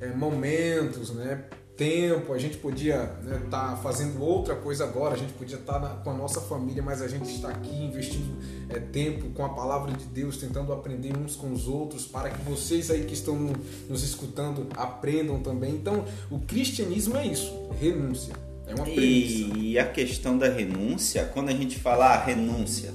é, 0.00 0.08
momentos, 0.08 1.10
né? 1.10 1.44
Tempo, 1.76 2.32
a 2.34 2.38
gente 2.38 2.58
podia 2.58 3.10
estar 3.44 3.76
fazendo 3.82 4.22
outra 4.22 4.54
coisa 4.54 4.84
agora, 4.84 5.14
a 5.14 5.18
gente 5.18 5.32
podia 5.32 5.56
estar 5.56 5.80
com 6.04 6.10
a 6.10 6.14
nossa 6.14 6.40
família, 6.40 6.82
mas 6.82 7.00
a 7.00 7.08
gente 7.08 7.34
está 7.34 7.48
aqui 7.48 7.74
investindo 7.74 8.36
é, 8.68 8.78
tempo 8.78 9.30
com 9.30 9.44
a 9.44 9.48
palavra 9.48 9.90
de 9.92 10.04
Deus, 10.04 10.36
tentando 10.36 10.72
aprender 10.72 11.16
uns 11.16 11.34
com 11.34 11.50
os 11.50 11.66
outros, 11.66 12.04
para 12.06 12.28
que 12.30 12.42
vocês 12.42 12.90
aí 12.90 13.04
que 13.04 13.14
estão 13.14 13.34
no- 13.36 13.56
nos 13.88 14.04
escutando 14.04 14.66
aprendam 14.76 15.40
também. 15.40 15.74
Então, 15.74 16.04
o 16.30 16.38
cristianismo 16.40 17.16
é 17.16 17.26
isso, 17.26 17.50
renúncia. 17.80 18.34
É 18.66 18.74
uma 18.74 18.84
premissa. 18.84 19.56
E, 19.58 19.70
e 19.72 19.78
a 19.78 19.86
questão 19.90 20.36
da 20.38 20.48
renúncia, 20.48 21.24
quando 21.32 21.48
a 21.48 21.52
gente 21.52 21.78
fala 21.78 22.14
ah, 22.14 22.22
renúncia, 22.24 22.92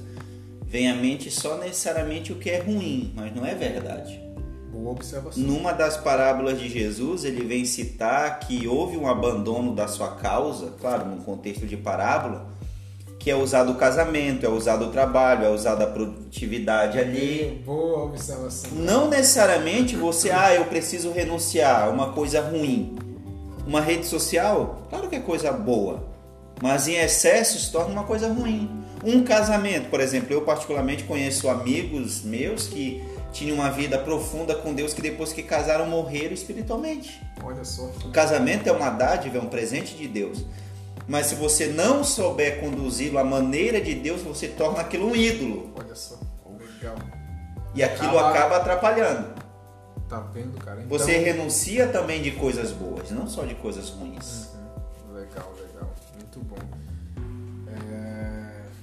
vem 0.68 0.90
à 0.90 0.94
mente 0.94 1.30
só 1.30 1.56
necessariamente 1.56 2.30
o 2.30 2.36
que 2.36 2.50
é 2.50 2.58
ruim, 2.58 3.12
mas 3.16 3.34
não 3.34 3.44
é 3.44 3.54
verdade. 3.54 4.20
Boa 4.70 4.92
observação. 4.92 5.42
Numa 5.42 5.72
das 5.72 5.96
parábolas 5.96 6.60
de 6.60 6.68
Jesus, 6.68 7.24
ele 7.24 7.42
vem 7.42 7.64
citar 7.64 8.38
que 8.40 8.68
houve 8.68 8.96
um 8.96 9.08
abandono 9.08 9.74
da 9.74 9.88
sua 9.88 10.14
causa, 10.16 10.74
claro, 10.78 11.06
num 11.06 11.18
contexto 11.18 11.66
de 11.66 11.76
parábola, 11.76 12.46
que 13.18 13.30
é 13.30 13.34
usado 13.34 13.72
o 13.72 13.76
casamento, 13.76 14.44
é 14.44 14.48
usado 14.48 14.84
o 14.84 14.90
trabalho, 14.90 15.46
é 15.46 15.48
usado 15.48 15.82
a 15.82 15.86
produtividade 15.86 16.98
ali. 16.98 17.62
Boa 17.64 18.04
observação. 18.04 18.70
Não 18.72 19.08
necessariamente 19.08 19.96
você, 19.96 20.30
ah, 20.30 20.54
eu 20.54 20.66
preciso 20.66 21.10
renunciar 21.10 21.84
a 21.84 21.88
uma 21.88 22.12
coisa 22.12 22.42
ruim. 22.42 22.94
Uma 23.66 23.80
rede 23.80 24.06
social, 24.06 24.82
claro 24.88 25.08
que 25.08 25.16
é 25.16 25.20
coisa 25.20 25.50
boa, 25.50 26.04
mas 26.62 26.88
em 26.88 26.96
excesso 26.96 27.58
se 27.58 27.72
torna 27.72 27.92
uma 27.92 28.04
coisa 28.04 28.32
ruim. 28.32 28.77
Um 29.04 29.22
casamento, 29.22 29.88
por 29.90 30.00
exemplo, 30.00 30.32
eu 30.32 30.42
particularmente 30.42 31.04
conheço 31.04 31.48
amigos 31.48 32.22
meus 32.22 32.66
que 32.66 33.02
tinham 33.32 33.56
uma 33.56 33.70
vida 33.70 33.98
profunda 33.98 34.54
com 34.54 34.74
Deus 34.74 34.92
que 34.94 35.00
depois 35.02 35.32
que 35.32 35.42
casaram 35.42 35.86
morreram 35.86 36.32
espiritualmente. 36.34 37.20
Olha 37.42 37.64
só. 37.64 37.84
O 38.04 38.10
casamento 38.10 38.68
é 38.68 38.72
uma 38.72 38.90
dádiva, 38.90 39.38
é 39.38 39.40
um 39.40 39.46
presente 39.48 39.94
de 39.94 40.08
Deus. 40.08 40.44
Mas 41.06 41.26
se 41.26 41.34
você 41.36 41.66
não 41.68 42.02
souber 42.04 42.60
conduzi-lo 42.60 43.18
à 43.18 43.24
maneira 43.24 43.80
de 43.80 43.94
Deus, 43.94 44.20
você 44.22 44.48
torna 44.48 44.80
aquilo 44.80 45.08
um 45.10 45.16
ídolo. 45.16 45.72
Olha 45.76 45.94
só. 45.94 46.18
Legal. 46.80 46.96
E 47.74 47.82
aquilo 47.82 48.18
Acaba- 48.18 48.30
acaba 48.30 48.56
atrapalhando. 48.56 49.38
Tá 50.08 50.20
vendo, 50.32 50.58
cara? 50.62 50.82
Então- 50.82 50.98
Você 50.98 51.18
renuncia 51.18 51.86
também 51.86 52.20
de 52.22 52.32
coisas 52.32 52.72
boas, 52.72 53.10
não 53.10 53.26
só 53.28 53.44
de 53.44 53.54
coisas 53.54 53.90
ruins. 53.90 54.48
Uhum. 54.54 55.14
Legal, 55.14 55.52
legal. 55.54 55.67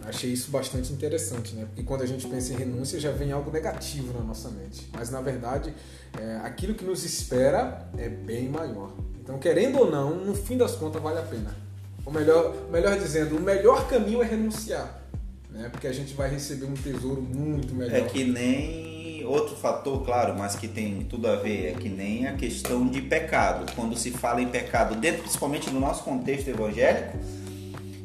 Achei 0.07 0.31
isso 0.31 0.51
bastante 0.51 0.93
interessante, 0.93 1.55
né? 1.55 1.65
Porque 1.65 1.83
quando 1.83 2.01
a 2.01 2.05
gente 2.05 2.27
pensa 2.27 2.53
em 2.53 2.57
renúncia 2.57 2.99
já 2.99 3.11
vem 3.11 3.31
algo 3.31 3.51
negativo 3.51 4.13
na 4.13 4.23
nossa 4.23 4.49
mente. 4.49 4.87
Mas 4.93 5.09
na 5.09 5.21
verdade, 5.21 5.73
é, 6.19 6.37
aquilo 6.43 6.73
que 6.75 6.85
nos 6.85 7.03
espera 7.03 7.89
é 7.97 8.07
bem 8.07 8.47
maior. 8.49 8.91
Então, 9.21 9.39
querendo 9.39 9.79
ou 9.79 9.89
não, 9.89 10.15
no 10.15 10.35
fim 10.35 10.57
das 10.57 10.75
contas 10.75 11.01
vale 11.01 11.19
a 11.19 11.23
pena. 11.23 11.55
Ou 12.05 12.13
melhor, 12.13 12.55
melhor 12.71 12.97
dizendo, 12.99 13.35
o 13.35 13.41
melhor 13.41 13.87
caminho 13.87 14.21
é 14.21 14.25
renunciar. 14.25 15.01
Né? 15.49 15.69
Porque 15.69 15.87
a 15.87 15.91
gente 15.91 16.13
vai 16.13 16.29
receber 16.29 16.65
um 16.65 16.73
tesouro 16.73 17.21
muito 17.21 17.73
melhor. 17.73 17.95
É 17.95 18.01
que 18.01 18.23
nem 18.23 19.25
outro 19.25 19.55
fator, 19.55 20.03
claro, 20.05 20.37
mas 20.37 20.55
que 20.55 20.67
tem 20.67 21.03
tudo 21.05 21.27
a 21.27 21.35
ver, 21.35 21.71
é 21.71 21.73
que 21.73 21.89
nem 21.89 22.27
a 22.27 22.33
questão 22.33 22.87
de 22.87 23.01
pecado. 23.01 23.71
Quando 23.75 23.97
se 23.97 24.11
fala 24.11 24.41
em 24.41 24.47
pecado, 24.47 24.95
dentro 24.95 25.23
principalmente 25.23 25.69
do 25.69 25.79
nosso 25.79 26.03
contexto 26.03 26.47
evangélico, 26.47 27.17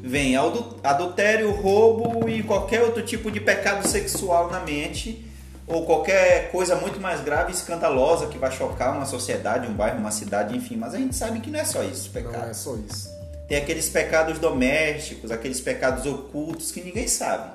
vem 0.03 0.35
adu- 0.35 0.77
adultério, 0.83 1.51
roubo 1.51 2.27
e 2.27 2.41
qualquer 2.43 2.81
outro 2.81 3.03
tipo 3.03 3.29
de 3.31 3.39
pecado 3.39 3.87
sexual 3.87 4.49
na 4.49 4.59
mente, 4.61 5.25
ou 5.67 5.85
qualquer 5.85 6.51
coisa 6.51 6.75
muito 6.75 6.99
mais 6.99 7.21
grave 7.21 7.51
e 7.51 7.55
escandalosa 7.55 8.27
que 8.27 8.37
vai 8.37 8.51
chocar 8.51 8.95
uma 8.95 9.05
sociedade, 9.05 9.67
um 9.67 9.73
bairro, 9.73 9.99
uma 9.99 10.11
cidade, 10.11 10.55
enfim. 10.57 10.75
Mas 10.75 10.93
a 10.93 10.97
gente 10.97 11.15
sabe 11.15 11.39
que 11.39 11.49
não 11.49 11.59
é 11.59 11.65
só 11.65 11.83
isso, 11.83 12.11
Não 12.13 12.21
pecado. 12.23 12.49
é 12.49 12.53
só 12.53 12.75
isso. 12.75 13.09
Tem 13.47 13.57
aqueles 13.57 13.89
pecados 13.89 14.39
domésticos, 14.39 15.29
aqueles 15.31 15.61
pecados 15.61 16.05
ocultos 16.05 16.71
que 16.71 16.81
ninguém 16.81 17.07
sabe, 17.07 17.51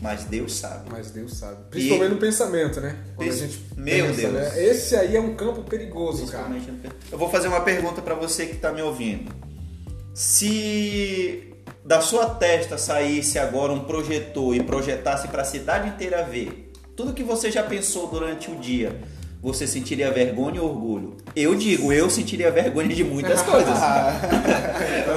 mas 0.00 0.24
Deus 0.24 0.54
sabe. 0.54 0.88
Mas 0.90 1.10
Deus 1.10 1.36
sabe. 1.36 1.56
Principalmente 1.70 2.10
no 2.12 2.16
pensamento, 2.18 2.80
né? 2.80 2.96
Quando 3.16 3.28
a 3.30 3.34
gente 3.34 3.60
Meu 3.76 4.06
pensa, 4.06 4.20
Deus. 4.20 4.32
né? 4.34 4.64
Esse 4.64 4.94
aí 4.96 5.16
é 5.16 5.20
um 5.20 5.34
campo 5.34 5.62
perigoso, 5.62 6.26
cara. 6.30 6.48
Eu 7.10 7.18
vou 7.18 7.28
fazer 7.30 7.48
uma 7.48 7.60
pergunta 7.62 8.00
para 8.02 8.14
você 8.14 8.46
que 8.46 8.56
está 8.56 8.70
me 8.72 8.82
ouvindo. 8.82 9.32
Se 10.14 11.47
da 11.88 12.02
sua 12.02 12.26
testa 12.26 12.76
saísse 12.76 13.38
agora 13.38 13.72
um 13.72 13.80
projetor 13.80 14.54
e 14.54 14.62
projetasse 14.62 15.26
para 15.28 15.40
a 15.40 15.44
cidade 15.44 15.88
inteira 15.88 16.22
ver 16.22 16.70
tudo 16.94 17.14
que 17.14 17.22
você 17.22 17.50
já 17.50 17.62
pensou 17.62 18.08
durante 18.08 18.50
o 18.50 18.56
dia, 18.56 18.94
você 19.40 19.66
sentiria 19.66 20.10
vergonha 20.10 20.60
ou 20.60 20.68
orgulho? 20.68 21.16
Eu 21.34 21.54
digo, 21.54 21.90
eu 21.90 22.10
sentiria 22.10 22.50
vergonha 22.50 22.88
de 22.88 23.04
muitas 23.04 23.40
coisas. 23.46 23.78
Tá 23.78 24.20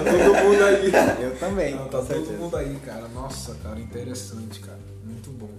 todo 0.05 0.45
mundo 0.45 0.63
aí. 0.63 0.91
Eu 1.23 1.35
também, 1.37 1.75
Não, 1.75 1.85
tá 1.85 1.97
todo 1.97 2.07
certeza. 2.07 2.33
mundo 2.37 2.55
aí, 2.55 2.77
cara. 2.85 3.07
Nossa, 3.13 3.53
cara, 3.63 3.79
interessante, 3.79 4.59
cara. 4.61 4.79
Muito 5.03 5.29
bom. 5.31 5.49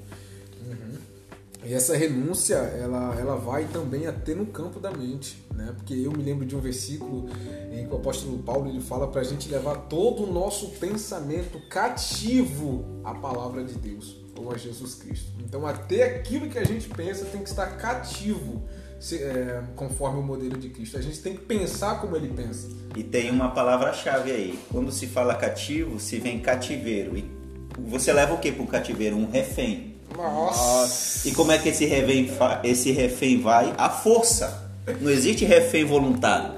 E 1.65 1.73
essa 1.73 1.97
renúncia, 1.97 2.57
ela, 2.57 3.15
ela 3.19 3.37
vai 3.37 3.65
também 3.67 4.07
até 4.07 4.35
no 4.35 4.47
campo 4.47 4.81
da 4.81 4.91
mente, 4.91 5.37
né? 5.55 5.73
Porque 5.77 5.95
eu 5.95 6.11
me 6.11 6.23
lembro 6.23 6.45
de 6.45 6.57
um 6.57 6.61
versículo 6.61 7.29
em 7.73 7.87
que 7.87 7.93
o 7.95 7.97
apóstolo 7.99 8.39
Paulo 8.39 8.69
ele 8.69 8.81
fala 8.81 9.07
pra 9.07 9.23
gente 9.23 9.49
levar 9.49 9.77
todo 9.89 10.25
o 10.25 10.33
nosso 10.33 10.71
pensamento 10.81 11.61
cativo 11.69 12.85
à 13.05 13.15
palavra 13.15 13.63
de 13.65 13.75
Deus, 13.75 14.17
ou 14.37 14.51
a 14.53 14.57
Jesus 14.59 14.95
Cristo. 14.97 15.31
Então, 15.39 15.67
até 15.67 16.03
aquilo 16.17 16.49
que 16.49 16.59
a 16.59 16.65
gente 16.65 16.89
pensa 16.89 17.25
tem 17.27 17.43
que 17.43 17.49
estar 17.49 17.67
cativo, 17.77 18.63
se- 18.99 19.23
é, 19.23 19.63
conforme 19.77 20.19
o 20.19 20.23
modelo 20.23 20.59
de 20.59 20.69
Cristo. 20.69 20.99
A 20.99 21.01
gente 21.01 21.21
tem 21.21 21.35
que 21.37 21.43
pensar 21.43 22.01
como 22.01 22.17
ele 22.17 22.29
pensa. 22.29 22.69
E 22.97 23.05
tem 23.05 23.31
uma 23.31 23.51
palavra-chave 23.53 24.33
aí. 24.33 24.59
Quando 24.71 24.91
se 24.91 25.07
fala 25.07 25.35
cativo, 25.37 26.01
se 26.01 26.19
vem 26.19 26.41
cativeiro. 26.41 27.17
E 27.17 27.31
você 27.79 28.13
leva 28.13 28.35
o 28.35 28.39
que 28.39 28.51
para 28.51 28.63
um 28.63 28.67
cativeiro? 28.67 29.17
Um 29.17 29.31
refém. 29.31 29.92
Nossa! 30.17 31.29
E 31.29 31.33
como 31.33 31.53
é 31.53 31.59
que 31.59 31.69
esse 31.69 31.85
refém, 31.87 32.31
esse 32.65 32.91
refém 32.93 33.41
vai? 33.41 33.73
A 33.79 33.89
força. 33.91 34.63
Não 35.01 35.11
existe 35.11 35.45
refém 35.45 35.85
voluntário. 35.85 36.55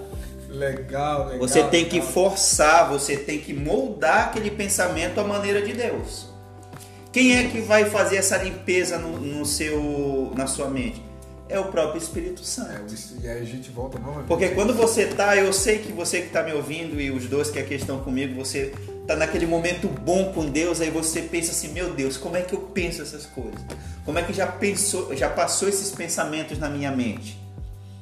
Legal, 0.48 1.24
legal. 1.26 1.38
Você 1.40 1.62
tem 1.64 1.84
que 1.84 1.96
legal. 1.96 2.12
forçar, 2.12 2.88
você 2.88 3.16
tem 3.16 3.38
que 3.38 3.52
moldar 3.52 4.26
aquele 4.28 4.50
pensamento 4.50 5.18
à 5.20 5.24
maneira 5.24 5.60
de 5.60 5.72
Deus. 5.72 6.26
Quem 7.12 7.36
é 7.36 7.44
que 7.48 7.60
vai 7.60 7.84
fazer 7.84 8.16
essa 8.16 8.36
limpeza 8.38 8.98
no, 8.98 9.18
no 9.20 9.44
seu, 9.44 10.32
na 10.36 10.46
sua 10.46 10.68
mente? 10.68 11.02
É 11.48 11.58
o 11.60 11.66
próprio 11.66 11.98
Espírito 11.98 12.40
É, 12.42 12.44
Santo. 12.44 12.94
isso- 12.94 13.16
e 13.22 13.28
aí 13.28 13.42
a 13.42 13.44
gente 13.44 13.70
volta 13.70 13.98
novamente. 13.98 14.26
Porque 14.26 14.48
quando 14.50 14.72
você 14.74 15.06
tá, 15.06 15.36
eu 15.36 15.52
sei 15.52 15.78
que 15.78 15.92
você 15.92 16.22
que 16.22 16.30
tá 16.30 16.42
me 16.42 16.52
ouvindo 16.52 17.00
e 17.00 17.10
os 17.10 17.26
dois 17.26 17.50
que 17.50 17.58
aqui 17.58 17.74
estão 17.74 17.98
comigo, 17.98 18.34
você 18.42 18.72
tá 19.06 19.14
naquele 19.16 19.46
momento 19.46 19.88
bom 19.88 20.32
com 20.32 20.46
Deus, 20.46 20.80
aí 20.80 20.90
você 20.90 21.22
pensa 21.22 21.52
assim, 21.52 21.72
meu 21.72 21.92
Deus, 21.92 22.16
como 22.16 22.36
é 22.36 22.42
que 22.42 22.54
eu 22.54 22.60
penso 22.60 23.02
essas 23.02 23.26
coisas? 23.26 23.60
Como 24.04 24.18
é 24.18 24.22
que 24.22 24.32
já 24.32 24.46
pensou, 24.46 25.14
já 25.16 25.28
passou 25.28 25.68
esses 25.68 25.90
pensamentos 25.90 26.58
na 26.58 26.68
minha 26.68 26.90
mente? 26.90 27.38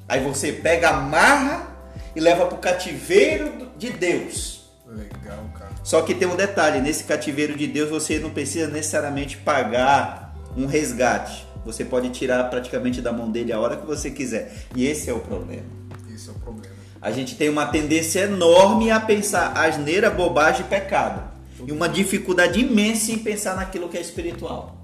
Aí 0.09 0.23
você 0.23 0.53
pega, 0.53 0.91
amarra 0.91 1.69
e 2.15 2.21
leva 2.21 2.47
pro 2.47 2.59
cativeiro 2.59 3.71
de 3.77 3.91
Deus. 3.91 4.71
Legal, 4.87 5.45
cara. 5.59 5.71
Só 5.83 6.03
que 6.03 6.15
tem 6.15 6.29
um 6.29 6.37
detalhe, 6.37 6.81
nesse 6.81 7.05
cativeiro 7.05 7.57
de 7.57 7.67
Deus 7.67 7.91
você 7.91 8.19
não 8.19 8.31
precisa 8.31 8.69
necessariamente 8.69 9.37
pagar 9.39 10.35
um 10.57 10.67
resgate. 10.67 11.47
Você 11.65 11.85
pode 11.85 12.11
tirar 12.11 12.45
praticamente 12.51 13.01
da 13.01 13.13
mão 13.13 13.31
dele 13.31 13.53
a 13.53 13.61
hora 13.61 13.77
que 13.77 13.87
você 13.87 14.11
quiser. 14.11 14.53
E 14.75 14.87
esse 14.87 15.09
é 15.09 15.13
o 15.13 15.21
problema. 15.21 15.67
Esse 16.13 16.29
é 16.29 16.33
o 16.33 16.35
problema. 16.35 16.82
A 17.03 17.11
gente 17.11 17.35
tem 17.35 17.49
uma 17.49 17.67
tendência 17.67 18.21
enorme 18.21 18.93
a 18.93 19.01
pensar 19.01 19.59
asneira, 19.59 20.09
bobagem 20.09 20.65
e 20.65 20.69
pecado. 20.69 21.33
E 21.67 21.73
uma 21.73 21.89
dificuldade 21.89 22.61
imensa 22.61 23.11
em 23.11 23.19
pensar 23.19 23.57
naquilo 23.57 23.89
que 23.89 23.99
é 23.99 24.01
espiritual. 24.01 24.77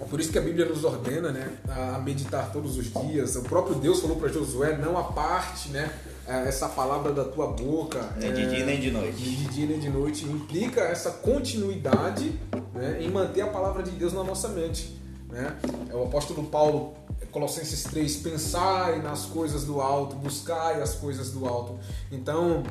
É 0.00 0.04
por 0.04 0.18
isso 0.18 0.32
que 0.32 0.38
a 0.38 0.40
Bíblia 0.40 0.64
nos 0.64 0.82
ordena, 0.82 1.30
né, 1.30 1.50
a 1.68 1.98
meditar 1.98 2.50
todos 2.52 2.78
os 2.78 2.90
dias. 2.90 3.36
O 3.36 3.42
próprio 3.42 3.74
Deus 3.74 4.00
falou 4.00 4.16
para 4.16 4.30
Josué, 4.30 4.78
não 4.78 4.96
aparte, 4.96 5.68
né, 5.68 5.92
essa 6.26 6.70
palavra 6.70 7.12
da 7.12 7.24
tua 7.24 7.48
boca. 7.48 8.14
Nem 8.16 8.32
de 8.32 8.42
é, 8.42 8.46
dia 8.46 8.64
nem 8.64 8.80
de 8.80 8.90
noite. 8.90 9.22
De 9.22 9.44
dia 9.48 9.66
nem 9.66 9.78
de 9.78 9.90
noite. 9.90 10.24
Implica 10.24 10.80
essa 10.80 11.10
continuidade 11.10 12.32
né, 12.74 12.98
em 13.00 13.10
manter 13.10 13.42
a 13.42 13.48
palavra 13.48 13.82
de 13.82 13.90
Deus 13.90 14.14
na 14.14 14.24
nossa 14.24 14.48
mente. 14.48 14.98
Né? 15.30 15.54
É 15.90 15.94
o 15.94 16.04
apóstolo 16.04 16.44
Paulo, 16.44 16.94
Colossenses 17.36 17.82
3, 17.82 18.16
pensai 18.16 19.02
nas 19.02 19.26
coisas 19.26 19.62
do 19.62 19.78
alto, 19.78 20.16
buscai 20.16 20.80
as 20.80 20.94
coisas 20.94 21.32
do 21.32 21.44
alto. 21.44 21.78
Então, 22.10 22.62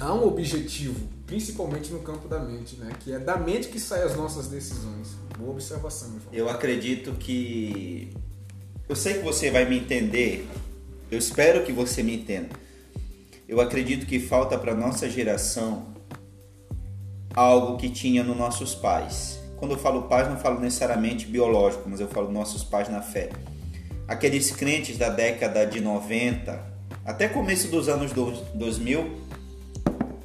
há 0.00 0.12
um 0.12 0.26
objetivo, 0.26 1.08
principalmente 1.24 1.92
no 1.92 2.00
campo 2.00 2.26
da 2.26 2.40
mente, 2.40 2.74
né? 2.74 2.90
que 2.98 3.12
é 3.12 3.20
da 3.20 3.36
mente 3.36 3.68
que 3.68 3.78
saem 3.78 4.02
as 4.02 4.16
nossas 4.16 4.48
decisões. 4.48 5.10
Boa 5.38 5.52
observação, 5.52 6.08
João. 6.08 6.32
Eu 6.32 6.48
acredito 6.48 7.12
que. 7.12 8.12
Eu 8.88 8.96
sei 8.96 9.14
que 9.14 9.20
você 9.20 9.52
vai 9.52 9.66
me 9.66 9.78
entender, 9.78 10.48
eu 11.08 11.16
espero 11.16 11.62
que 11.62 11.70
você 11.70 12.02
me 12.02 12.16
entenda. 12.16 12.48
Eu 13.48 13.60
acredito 13.60 14.04
que 14.04 14.18
falta 14.18 14.58
para 14.58 14.74
nossa 14.74 15.08
geração 15.08 15.94
algo 17.36 17.76
que 17.76 17.88
tinha 17.88 18.24
nos 18.24 18.36
nossos 18.36 18.74
pais. 18.74 19.38
Quando 19.58 19.74
eu 19.74 19.78
falo 19.78 20.08
pais, 20.08 20.28
não 20.28 20.38
falo 20.38 20.58
necessariamente 20.58 21.24
biológico, 21.24 21.88
mas 21.88 22.00
eu 22.00 22.08
falo 22.08 22.32
nossos 22.32 22.64
pais 22.64 22.88
na 22.88 23.00
fé. 23.00 23.30
Aqueles 24.12 24.50
crentes 24.50 24.98
da 24.98 25.08
década 25.08 25.64
de 25.64 25.80
90, 25.80 26.60
até 27.02 27.28
começo 27.28 27.68
dos 27.68 27.88
anos 27.88 28.12
2000, 28.12 29.10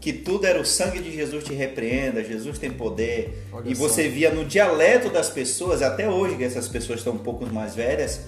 que 0.02 0.12
tudo 0.12 0.46
era 0.46 0.60
o 0.60 0.66
sangue 0.66 1.00
de 1.00 1.10
Jesus 1.10 1.46
te 1.46 1.54
repreenda, 1.54 2.22
Jesus 2.22 2.60
tem 2.60 2.70
poder. 2.70 3.46
Olha 3.50 3.72
e 3.72 3.74
só. 3.74 3.88
você 3.88 4.10
via 4.10 4.30
no 4.30 4.44
dialeto 4.44 5.10
das 5.10 5.30
pessoas, 5.30 5.82
até 5.82 6.10
hoje 6.10 6.36
que 6.36 6.44
essas 6.44 6.68
pessoas 6.68 7.00
estão 7.00 7.14
um 7.14 7.20
pouco 7.20 7.46
mais 7.46 7.76
velhas, 7.76 8.24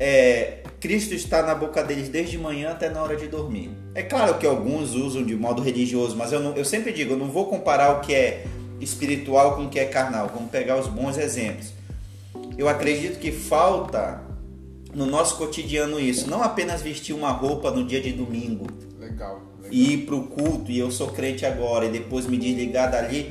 é, 0.00 0.58
Cristo 0.80 1.14
está 1.14 1.44
na 1.44 1.54
boca 1.54 1.84
deles 1.84 2.08
desde 2.08 2.36
manhã 2.36 2.70
até 2.70 2.88
na 2.88 3.00
hora 3.00 3.14
de 3.14 3.28
dormir. 3.28 3.70
É 3.94 4.02
claro 4.02 4.36
que 4.36 4.46
alguns 4.46 4.96
usam 4.96 5.24
de 5.24 5.36
modo 5.36 5.62
religioso, 5.62 6.16
mas 6.16 6.32
eu, 6.32 6.40
não, 6.40 6.56
eu 6.56 6.64
sempre 6.64 6.92
digo, 6.92 7.12
eu 7.12 7.16
não 7.16 7.30
vou 7.30 7.46
comparar 7.46 7.98
o 7.98 8.00
que 8.00 8.12
é 8.12 8.44
espiritual 8.80 9.54
com 9.54 9.66
o 9.66 9.68
que 9.68 9.78
é 9.78 9.84
carnal. 9.84 10.28
Vamos 10.34 10.50
pegar 10.50 10.76
os 10.76 10.88
bons 10.88 11.16
exemplos. 11.16 11.72
Eu 12.58 12.68
acredito 12.68 13.20
que 13.20 13.30
falta 13.30 14.25
no 14.96 15.04
nosso 15.04 15.36
cotidiano 15.36 16.00
isso, 16.00 16.28
não 16.28 16.42
apenas 16.42 16.80
vestir 16.80 17.14
uma 17.14 17.30
roupa 17.30 17.70
no 17.70 17.84
dia 17.84 18.00
de 18.00 18.12
domingo. 18.12 18.66
Legal. 18.98 19.42
legal. 19.60 19.70
E 19.70 19.92
ir 19.92 20.06
para 20.06 20.14
o 20.14 20.26
culto 20.26 20.70
e 20.70 20.78
eu 20.78 20.90
sou 20.90 21.08
crente 21.08 21.44
agora 21.44 21.84
e 21.84 21.90
depois 21.90 22.26
me 22.26 22.38
desligar 22.38 22.90
dali 22.90 23.30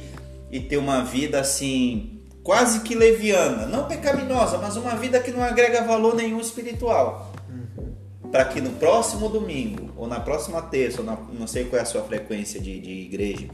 e 0.52 0.60
ter 0.60 0.78
uma 0.78 1.04
vida 1.04 1.40
assim 1.40 2.22
quase 2.44 2.82
que 2.82 2.94
leviana, 2.94 3.66
não 3.66 3.88
pecaminosa, 3.88 4.60
mas 4.60 4.78
uma 4.78 4.96
vida 4.96 5.20
que 5.20 5.32
não 5.32 5.42
agrega 5.42 5.82
valor 5.82 6.16
nenhum 6.16 6.40
espiritual. 6.40 7.34
Uhum. 7.50 8.30
Para 8.30 8.46
que 8.46 8.62
no 8.62 8.70
próximo 8.74 9.28
domingo, 9.28 9.90
ou 9.98 10.08
na 10.08 10.20
próxima 10.20 10.62
terça, 10.62 11.02
ou 11.02 11.08
na, 11.08 11.18
não 11.34 11.48
sei 11.48 11.66
qual 11.66 11.80
é 11.80 11.82
a 11.82 11.86
sua 11.86 12.04
frequência 12.04 12.62
de, 12.62 12.80
de 12.80 12.92
igreja, 12.92 13.48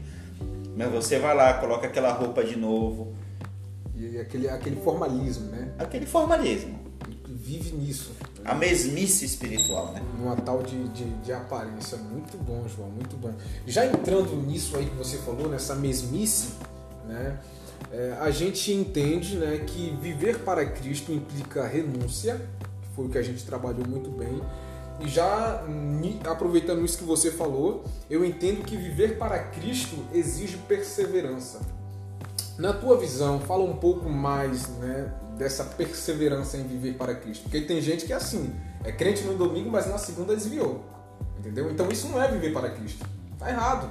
mas 0.76 0.92
você 0.92 1.18
vai 1.18 1.34
lá, 1.34 1.54
coloca 1.54 1.86
aquela 1.86 2.12
roupa 2.12 2.44
de 2.44 2.56
novo. 2.56 3.14
E 3.96 4.18
aquele, 4.18 4.50
aquele 4.50 4.76
formalismo, 4.76 5.46
né? 5.46 5.72
Aquele 5.78 6.04
formalismo. 6.04 6.81
Vive 7.52 7.76
nisso. 7.76 8.12
A 8.46 8.54
mesmice 8.54 9.26
espiritual, 9.26 9.92
né? 9.92 10.02
Numa 10.18 10.34
tal 10.36 10.62
de, 10.62 10.88
de, 10.88 11.04
de, 11.04 11.32
aparência. 11.34 11.98
Muito 11.98 12.38
bom, 12.38 12.66
João, 12.66 12.88
muito 12.88 13.14
bom. 13.14 13.30
Já 13.66 13.84
entrando 13.84 14.34
nisso 14.36 14.74
aí 14.74 14.86
que 14.86 14.96
você 14.96 15.18
falou, 15.18 15.50
nessa 15.50 15.74
mesmice, 15.74 16.54
né? 17.06 17.38
É, 17.92 18.16
a 18.18 18.30
gente 18.30 18.72
entende 18.72 19.36
né, 19.36 19.58
que 19.66 19.94
viver 20.00 20.38
para 20.38 20.64
Cristo 20.64 21.12
implica 21.12 21.66
renúncia, 21.66 22.36
que 22.80 22.88
foi 22.96 23.04
o 23.04 23.08
que 23.10 23.18
a 23.18 23.22
gente 23.22 23.44
trabalhou 23.44 23.86
muito 23.86 24.08
bem. 24.08 24.40
E 25.00 25.08
já 25.08 25.62
aproveitando 26.24 26.82
isso 26.82 26.96
que 26.96 27.04
você 27.04 27.30
falou, 27.30 27.84
eu 28.08 28.24
entendo 28.24 28.64
que 28.64 28.78
viver 28.78 29.18
para 29.18 29.38
Cristo 29.38 29.96
exige 30.14 30.56
perseverança. 30.56 31.60
Na 32.56 32.72
tua 32.72 32.96
visão, 32.96 33.40
fala 33.40 33.62
um 33.62 33.76
pouco 33.76 34.08
mais 34.08 34.68
né, 34.78 35.12
dessa 35.36 35.64
perseverança 35.64 36.56
em 36.56 36.64
viver 36.64 36.94
para 36.94 37.14
Cristo. 37.14 37.42
Porque 37.44 37.60
tem 37.62 37.80
gente 37.80 38.06
que 38.06 38.12
é 38.12 38.16
assim, 38.16 38.52
é 38.84 38.92
crente 38.92 39.22
no 39.24 39.34
domingo, 39.34 39.70
mas 39.70 39.86
na 39.86 39.98
segunda 39.98 40.34
desviou. 40.34 40.84
Entendeu? 41.38 41.70
Então 41.70 41.88
isso 41.90 42.08
não 42.08 42.22
é 42.22 42.30
viver 42.30 42.52
para 42.52 42.70
Cristo. 42.70 43.04
Tá 43.38 43.50
errado. 43.50 43.90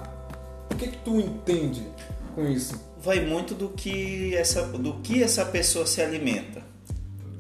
O 0.72 0.76
que, 0.76 0.88
que 0.88 0.98
tu 0.98 1.20
entende 1.20 1.86
com 2.34 2.48
isso? 2.48 2.92
vai 3.02 3.20
muito 3.20 3.56
do 3.56 3.70
que 3.70 4.36
essa, 4.36 4.62
do 4.64 4.94
que 5.02 5.24
essa 5.24 5.44
pessoa 5.44 5.86
se 5.86 6.02
alimenta. 6.02 6.62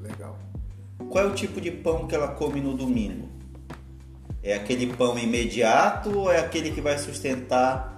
Legal. 0.01 0.37
Qual 1.09 1.23
é 1.23 1.27
o 1.27 1.35
tipo 1.35 1.61
de 1.61 1.69
pão 1.69 2.07
que 2.07 2.15
ela 2.15 2.29
come 2.29 2.59
no 2.59 2.75
domingo? 2.75 3.29
É 4.41 4.55
aquele 4.55 4.91
pão 4.93 5.17
imediato 5.19 6.17
ou 6.17 6.31
é 6.31 6.39
aquele 6.39 6.71
que 6.71 6.81
vai 6.81 6.97
sustentar 6.97 7.90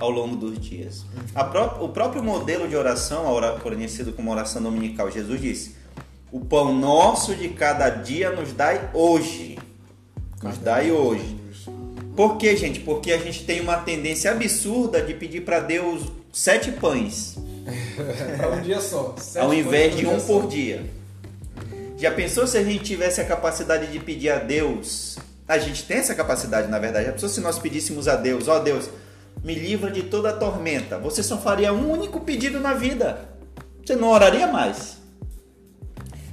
ao 0.00 0.10
longo 0.10 0.36
dos 0.36 0.58
dias? 0.58 1.04
Pró 1.50 1.78
o 1.80 1.88
próprio 1.88 2.22
modelo 2.22 2.68
de 2.68 2.76
oração, 2.76 3.24
conhecido 3.62 4.12
como 4.12 4.30
oração 4.30 4.62
dominical, 4.62 5.10
Jesus 5.10 5.40
disse: 5.40 5.76
O 6.32 6.40
pão 6.40 6.74
nosso 6.74 7.34
de 7.34 7.48
cada 7.50 7.88
dia 7.90 8.30
nos 8.30 8.52
dai 8.52 8.90
hoje. 8.92 9.58
Nos 10.42 10.58
dai 10.58 10.90
hoje. 10.90 11.36
Por 12.16 12.36
quê, 12.36 12.56
gente? 12.56 12.80
Porque 12.80 13.12
a 13.12 13.18
gente 13.18 13.44
tem 13.44 13.60
uma 13.60 13.76
tendência 13.76 14.32
absurda 14.32 15.00
de 15.00 15.14
pedir 15.14 15.42
para 15.42 15.60
Deus 15.60 16.02
sete 16.32 16.72
pães. 16.72 17.36
para 18.36 18.50
um 18.50 18.60
dia 18.60 18.80
só. 18.80 19.14
Sete 19.18 19.44
ao 19.44 19.54
invés 19.54 19.96
de 19.96 20.06
um 20.06 20.20
por 20.20 20.48
dia. 20.48 20.84
Já 21.96 22.12
pensou 22.12 22.46
se 22.46 22.56
a 22.56 22.62
gente 22.62 22.84
tivesse 22.84 23.20
a 23.20 23.24
capacidade 23.24 23.90
de 23.90 23.98
pedir 23.98 24.30
a 24.30 24.38
Deus? 24.38 25.16
A 25.46 25.58
gente 25.58 25.84
tem 25.84 25.98
essa 25.98 26.14
capacidade, 26.14 26.68
na 26.68 26.78
verdade. 26.78 27.06
Já 27.06 27.12
pensou 27.12 27.28
se 27.28 27.40
nós 27.40 27.58
pedíssemos 27.58 28.06
a 28.06 28.16
Deus, 28.16 28.46
ó 28.48 28.56
oh, 28.56 28.60
Deus, 28.60 28.88
me 29.42 29.54
livra 29.54 29.90
de 29.90 30.04
toda 30.04 30.30
a 30.30 30.32
tormenta. 30.32 30.98
Você 30.98 31.22
só 31.22 31.38
faria 31.38 31.72
um 31.72 31.90
único 31.90 32.20
pedido 32.20 32.60
na 32.60 32.74
vida. 32.74 33.28
Você 33.84 33.96
não 33.96 34.10
oraria 34.10 34.46
mais. 34.46 34.98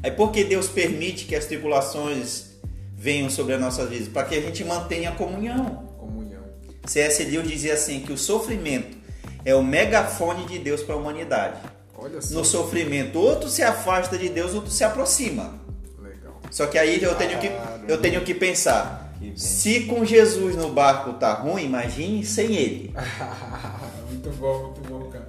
É 0.04 0.12
porque 0.12 0.44
Deus 0.44 0.68
permite 0.68 1.26
que 1.26 1.36
as 1.36 1.46
tribulações 1.46 2.56
venham 2.96 3.30
sobre 3.30 3.54
as 3.54 3.62
nossas 3.62 3.90
vidas, 3.90 4.08
para 4.08 4.26
que 4.26 4.36
a 4.36 4.42
gente 4.42 4.64
mantenha 4.64 5.10
a 5.10 5.16
comunhão. 5.16 5.88
Comunhão. 5.98 6.44
C.S. 6.86 7.24
Lewis 7.24 7.48
dizia 7.48 7.74
assim 7.74 8.02
que 8.02 8.14
o 8.14 8.18
sofrimento 8.18 8.98
é 9.44 9.54
o 9.56 9.64
megafone 9.64 10.46
de 10.46 10.60
Deus 10.60 10.82
para 10.82 10.96
a 10.96 10.98
humanidade. 10.98 11.60
Olha 11.98 12.22
só. 12.22 12.34
No 12.34 12.44
sofrimento, 12.44 13.20
outro 13.20 13.50
se 13.50 13.64
afasta 13.64 14.18
de 14.18 14.30
Deus, 14.30 14.54
outro 14.54 14.72
se 14.72 14.84
aproxima. 14.84 15.54
Legal. 16.02 16.40
Só 16.52 16.66
que 16.68 16.78
aí 16.78 17.02
eu 17.02 17.16
tenho 17.16 17.40
que, 17.40 17.52
eu 17.88 18.00
tenho 18.00 18.22
que 18.22 18.34
pensar. 18.34 19.05
Se 19.36 19.86
com 19.86 20.04
Jesus 20.06 20.56
no 20.56 20.72
barco 20.72 21.14
tá 21.14 21.34
ruim, 21.34 21.66
imagine 21.66 22.26
sem 22.26 22.56
ele. 22.56 22.94
muito 24.10 24.30
bom, 24.32 24.64
muito 24.64 24.90
bom, 24.90 25.10
cara. 25.10 25.28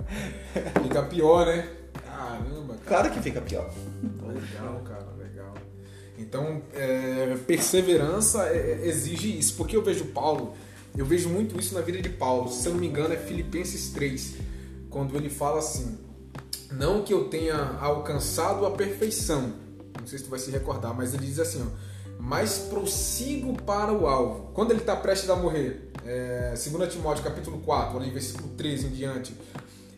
Fica 0.83 1.03
pior, 1.03 1.46
né? 1.46 1.68
Caramba, 2.05 2.75
cara. 2.75 2.81
Claro 2.87 3.11
que 3.11 3.20
fica 3.20 3.40
pior. 3.40 3.70
Legal, 4.27 4.81
cara, 4.85 5.07
legal. 5.18 5.55
Então, 6.18 6.62
é, 6.75 7.37
perseverança 7.46 8.46
é, 8.49 8.81
é, 8.83 8.87
exige 8.88 9.38
isso, 9.38 9.55
porque 9.57 9.77
eu 9.77 9.83
vejo 9.83 10.07
Paulo 10.07 10.55
eu 10.96 11.05
vejo 11.05 11.29
muito 11.29 11.61
isso 11.61 11.75
na 11.75 11.83
vida 11.83 12.01
de 12.01 12.09
Paulo. 12.09 12.51
Se 12.51 12.66
eu 12.66 12.72
não 12.72 12.81
me 12.81 12.87
engano, 12.87 13.12
é 13.12 13.18
Filipenses 13.18 13.90
3, 13.90 14.37
quando 14.88 15.14
ele 15.14 15.29
fala 15.29 15.59
assim: 15.59 15.99
Não 16.72 17.03
que 17.03 17.12
eu 17.12 17.29
tenha 17.29 17.77
alcançado 17.79 18.64
a 18.64 18.70
perfeição, 18.70 19.53
não 20.01 20.07
sei 20.07 20.18
se 20.18 20.25
tu 20.25 20.31
vai 20.31 20.38
se 20.38 20.51
recordar, 20.51 20.94
mas 20.94 21.12
ele 21.12 21.27
diz 21.27 21.38
assim: 21.38 21.62
ó, 21.62 21.96
Mas 22.19 22.59
prossigo 22.59 23.55
para 23.63 23.93
o 23.93 24.07
alvo. 24.07 24.51
Quando 24.53 24.71
ele 24.71 24.81
está 24.81 24.97
prestes 24.97 25.31
a 25.31 25.37
morrer, 25.37 25.91
é, 26.05 26.55
2 26.55 26.93
Timóteo 26.93 27.23
capítulo 27.23 27.59
4, 27.59 27.99
ali, 27.99 28.11
versículo 28.11 28.49
13 28.57 28.87
em 28.87 28.91
diante, 28.91 29.35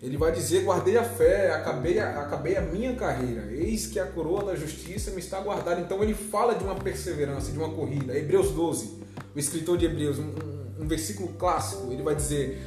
ele 0.03 0.17
vai 0.17 0.33
dizer: 0.33 0.65
Guardei 0.65 0.97
a 0.97 1.05
fé, 1.05 1.53
acabei 1.53 1.99
a, 1.99 2.21
acabei 2.21 2.57
a 2.57 2.61
minha 2.61 2.95
carreira, 2.95 3.51
eis 3.53 3.87
que 3.87 3.99
a 3.99 4.07
coroa 4.07 4.45
da 4.45 4.55
justiça 4.55 5.11
me 5.11 5.21
está 5.21 5.41
guardada. 5.41 5.81
Então 5.81 6.03
ele 6.03 6.15
fala 6.15 6.55
de 6.55 6.65
uma 6.65 6.75
perseverança, 6.75 7.51
de 7.51 7.59
uma 7.59 7.71
corrida. 7.71 8.17
Hebreus 8.17 8.51
12, 8.51 8.99
o 9.35 9.39
escritor 9.39 9.77
de 9.77 9.87
Hebreus, 9.87 10.19
um, 10.19 10.33
um 10.81 10.87
versículo 10.87 11.29
clássico, 11.35 11.93
ele 11.93 12.03
vai 12.03 12.15
dizer 12.15 12.65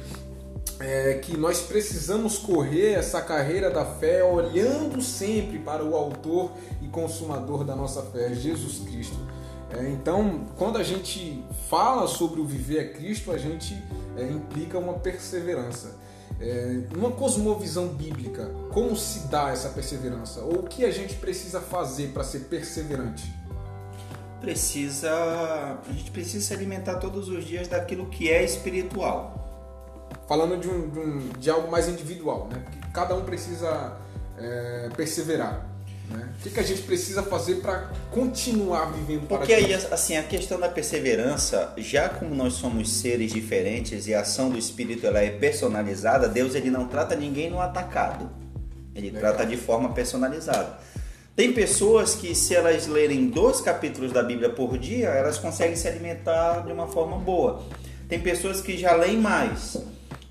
é, 0.78 1.14
que 1.14 1.36
nós 1.36 1.60
precisamos 1.60 2.38
correr 2.38 2.92
essa 2.92 3.22
carreira 3.22 3.70
da 3.70 3.84
fé 3.84 4.22
olhando 4.22 5.00
sempre 5.00 5.58
para 5.58 5.84
o 5.84 5.94
autor 5.94 6.52
e 6.82 6.88
consumador 6.88 7.64
da 7.64 7.74
nossa 7.74 8.02
fé, 8.02 8.34
Jesus 8.34 8.80
Cristo. 8.80 9.16
É, 9.74 9.88
então, 9.88 10.46
quando 10.56 10.78
a 10.78 10.82
gente 10.82 11.44
fala 11.68 12.06
sobre 12.06 12.40
o 12.40 12.44
viver 12.44 12.80
a 12.80 12.92
Cristo, 12.92 13.32
a 13.32 13.38
gente 13.38 13.82
é, 14.16 14.24
implica 14.24 14.78
uma 14.78 14.94
perseverança. 14.94 15.96
É, 16.40 16.82
uma 16.96 17.12
cosmovisão 17.12 17.88
bíblica, 17.88 18.50
como 18.72 18.96
se 18.96 19.28
dá 19.28 19.50
essa 19.50 19.68
perseverança? 19.68 20.40
Ou 20.40 20.60
o 20.60 20.62
que 20.64 20.84
a 20.84 20.90
gente 20.90 21.14
precisa 21.14 21.60
fazer 21.60 22.08
para 22.08 22.24
ser 22.24 22.40
perseverante? 22.40 23.42
precisa 24.42 25.78
a 25.88 25.92
gente 25.92 26.10
precisa 26.10 26.44
se 26.44 26.52
alimentar 26.52 26.96
todos 26.96 27.28
os 27.28 27.44
dias 27.44 27.68
daquilo 27.68 28.06
que 28.06 28.28
é 28.28 28.44
espiritual. 28.44 29.38
Falando 30.28 30.60
de, 30.60 30.68
um, 30.68 30.90
de, 30.90 30.98
um, 30.98 31.28
de 31.38 31.50
algo 31.50 31.70
mais 31.70 31.88
individual, 31.88 32.48
né? 32.52 32.60
Porque 32.64 32.78
cada 32.92 33.14
um 33.14 33.22
precisa 33.22 33.96
é, 34.36 34.90
perseverar. 34.96 35.66
Né? 36.10 36.28
O 36.38 36.42
que, 36.42 36.50
que 36.50 36.60
a 36.60 36.62
gente 36.62 36.82
precisa 36.82 37.22
fazer 37.22 37.56
para 37.56 37.90
continuar 38.10 38.92
vivendo 38.92 39.26
para 39.26 39.38
Porque 39.38 39.54
aí, 39.54 39.72
assim, 39.72 40.16
a 40.16 40.22
questão 40.22 40.58
da 40.58 40.68
perseverança, 40.68 41.72
já 41.78 42.08
como 42.08 42.34
nós 42.34 42.54
somos 42.54 42.90
seres 42.90 43.32
diferentes 43.32 44.06
e 44.06 44.14
a 44.14 44.20
ação 44.20 44.50
do 44.50 44.58
Espírito 44.58 45.06
ela 45.06 45.20
é 45.20 45.30
personalizada, 45.30 46.28
Deus 46.28 46.54
ele 46.54 46.70
não 46.70 46.86
trata 46.86 47.14
ninguém 47.14 47.50
no 47.50 47.60
atacado. 47.60 48.30
Ele 48.94 49.10
Legal. 49.10 49.34
trata 49.34 49.46
de 49.48 49.56
forma 49.56 49.92
personalizada. 49.92 50.78
Tem 51.34 51.52
pessoas 51.52 52.14
que, 52.14 52.34
se 52.34 52.54
elas 52.54 52.86
lerem 52.86 53.28
dois 53.28 53.60
capítulos 53.60 54.12
da 54.12 54.22
Bíblia 54.22 54.50
por 54.50 54.76
dia, 54.76 55.08
elas 55.08 55.38
conseguem 55.38 55.76
se 55.76 55.88
alimentar 55.88 56.60
de 56.66 56.72
uma 56.72 56.86
forma 56.86 57.16
boa. 57.16 57.64
Tem 58.06 58.20
pessoas 58.20 58.60
que 58.60 58.76
já 58.76 58.94
leem 58.94 59.16
mais. 59.16 59.78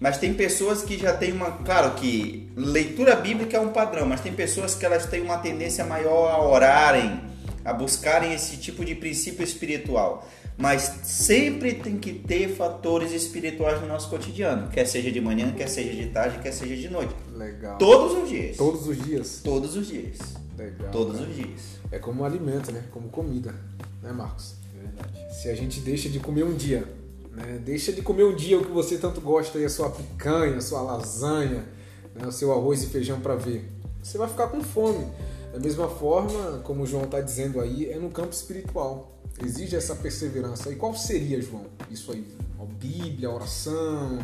Mas 0.02 0.18
tem 0.18 0.34
pessoas 0.34 0.82
que 0.82 0.98
já 0.98 1.14
têm 1.14 1.32
uma. 1.32 1.52
Claro 1.52 1.94
que 1.94 2.50
leitura 2.56 3.16
bíblica 3.16 3.56
é 3.56 3.60
um 3.60 3.70
padrão, 3.70 4.08
mas 4.08 4.20
tem 4.20 4.34
pessoas 4.34 4.74
que 4.74 4.84
elas 4.84 5.06
têm 5.06 5.22
uma 5.22 5.38
tendência 5.38 5.86
maior 5.86 6.32
a 6.32 6.42
orarem, 6.42 7.22
a 7.64 7.72
buscarem 7.72 8.34
esse 8.34 8.58
tipo 8.58 8.84
de 8.84 8.96
princípio 8.96 9.44
espiritual. 9.44 10.28
Mas 10.58 10.82
sempre 11.04 11.76
tem 11.76 12.00
que 12.00 12.14
ter 12.14 12.50
fatores 12.50 13.12
espirituais 13.12 13.80
no 13.80 13.88
nosso 13.88 14.10
cotidiano, 14.10 14.70
quer 14.70 14.86
seja 14.86 15.12
de 15.12 15.22
manhã, 15.22 15.54
quer 15.54 15.68
seja 15.68 15.94
de 15.94 16.08
tarde, 16.08 16.40
quer 16.40 16.52
seja 16.52 16.76
de 16.76 16.90
noite. 16.90 17.14
Legal. 17.36 17.78
Todos 17.78 18.24
os 18.24 18.30
dias. 18.30 18.58
Todos 18.58 18.88
os 18.88 19.06
dias? 19.06 19.42
Todos 19.44 19.76
os 19.76 19.88
dias. 19.88 20.18
Legal. 20.58 20.90
Todos 20.92 21.18
cara. 21.20 21.30
os 21.30 21.36
dias. 21.36 21.62
É 21.92 22.00
como 22.00 22.26
alimento, 22.26 22.72
né? 22.72 22.84
Como 22.90 23.08
comida, 23.10 23.54
né, 24.02 24.12
Marcos? 24.12 24.56
Verdade. 24.76 25.36
Se 25.40 25.48
a 25.48 25.56
gente 25.56 25.80
deixa 25.80 26.10
de 26.10 26.20
comer 26.20 26.44
um 26.44 26.56
dia, 26.56 26.88
né? 27.32 27.60
Deixa 27.64 27.92
de 27.92 28.02
comer 28.02 28.26
um 28.26 28.36
dia 28.36 28.60
o 28.60 28.66
que 28.66 28.72
você 28.72 28.98
tanto 28.98 29.22
gosta, 29.22 29.58
aí, 29.58 29.66
a 29.66 29.70
sua 29.70 29.90
picanha, 29.90 30.58
a 30.58 30.62
sua 30.62 30.82
lasanha, 30.82 31.66
né? 32.14 32.28
o 32.28 32.32
seu 32.32 32.52
arroz 32.52 32.84
e 32.84 32.88
feijão 32.88 33.20
para 33.20 33.36
ver. 33.36 33.70
Você 34.02 34.18
vai 34.18 34.28
ficar 34.28 34.48
com 34.48 34.62
fome. 34.62 35.08
Da 35.54 35.60
mesma 35.60 35.88
forma, 35.88 36.60
como 36.60 36.84
o 36.84 36.88
João 36.88 37.04
está 37.04 37.20
dizendo 37.20 37.60
aí, 37.60 37.90
é 37.90 37.98
no 37.98 38.10
campo 38.10 38.32
espiritual. 38.32 39.20
Exige 39.44 39.76
essa 39.76 39.96
perseverança. 39.96 40.70
E 40.72 40.76
qual 40.76 40.96
seria, 40.96 41.42
João? 41.42 41.66
Isso 41.90 42.12
aí? 42.12 42.26
A 42.60 42.66
Bíblia, 42.66 43.28
a 43.28 43.34
oração, 43.34 44.20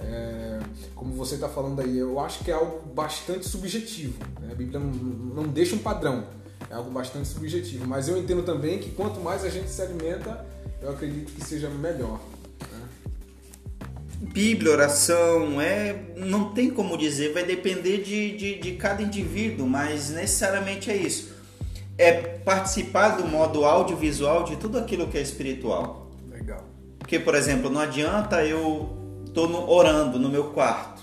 é, 0.00 0.60
como 0.94 1.14
você 1.14 1.34
está 1.34 1.48
falando 1.48 1.80
aí, 1.80 1.98
eu 1.98 2.18
acho 2.18 2.42
que 2.44 2.50
é 2.50 2.54
algo 2.54 2.80
bastante 2.94 3.46
subjetivo. 3.46 4.18
né? 4.40 4.50
A 4.52 4.54
Bíblia 4.54 4.78
não, 4.78 4.88
não 4.88 5.42
deixa 5.44 5.74
um 5.74 5.78
padrão, 5.78 6.24
é 6.70 6.74
algo 6.74 6.90
bastante 6.90 7.28
subjetivo. 7.28 7.86
Mas 7.86 8.08
eu 8.08 8.16
entendo 8.16 8.42
também 8.42 8.78
que 8.78 8.90
quanto 8.90 9.20
mais 9.20 9.44
a 9.44 9.50
gente 9.50 9.68
se 9.68 9.82
alimenta, 9.82 10.44
eu 10.80 10.90
acredito 10.90 11.32
que 11.32 11.44
seja 11.44 11.68
melhor. 11.68 12.20
Bíblia, 14.22 14.70
oração, 14.70 15.60
é, 15.60 15.96
não 16.16 16.54
tem 16.54 16.70
como 16.70 16.96
dizer, 16.96 17.32
vai 17.32 17.44
depender 17.44 17.98
de, 17.98 18.36
de, 18.36 18.58
de 18.60 18.72
cada 18.72 19.02
indivíduo, 19.02 19.66
mas 19.66 20.10
necessariamente 20.10 20.90
é 20.90 20.96
isso. 20.96 21.32
É 21.98 22.12
participar 22.12 23.16
do 23.16 23.26
modo 23.26 23.64
audiovisual 23.64 24.44
de 24.44 24.56
tudo 24.56 24.78
aquilo 24.78 25.08
que 25.08 25.18
é 25.18 25.20
espiritual. 25.20 26.10
Legal. 26.30 26.64
Porque, 26.98 27.18
por 27.18 27.34
exemplo, 27.34 27.68
não 27.68 27.80
adianta 27.80 28.44
eu 28.44 28.96
tô 29.34 29.48
no- 29.48 29.68
orando 29.68 30.18
no 30.20 30.28
meu 30.28 30.44
quarto. 30.44 31.02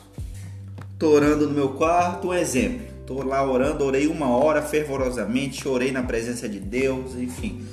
Tô 0.98 1.10
orando 1.10 1.46
no 1.48 1.54
meu 1.54 1.70
quarto, 1.74 2.30
um 2.30 2.34
exemplo. 2.34 2.88
Tô 3.06 3.22
lá 3.24 3.44
orando, 3.46 3.84
orei 3.84 4.08
uma 4.08 4.30
hora 4.30 4.62
fervorosamente, 4.62 5.62
chorei 5.62 5.92
na 5.92 6.04
presença 6.04 6.48
de 6.48 6.60
Deus, 6.60 7.16
enfim. 7.16 7.66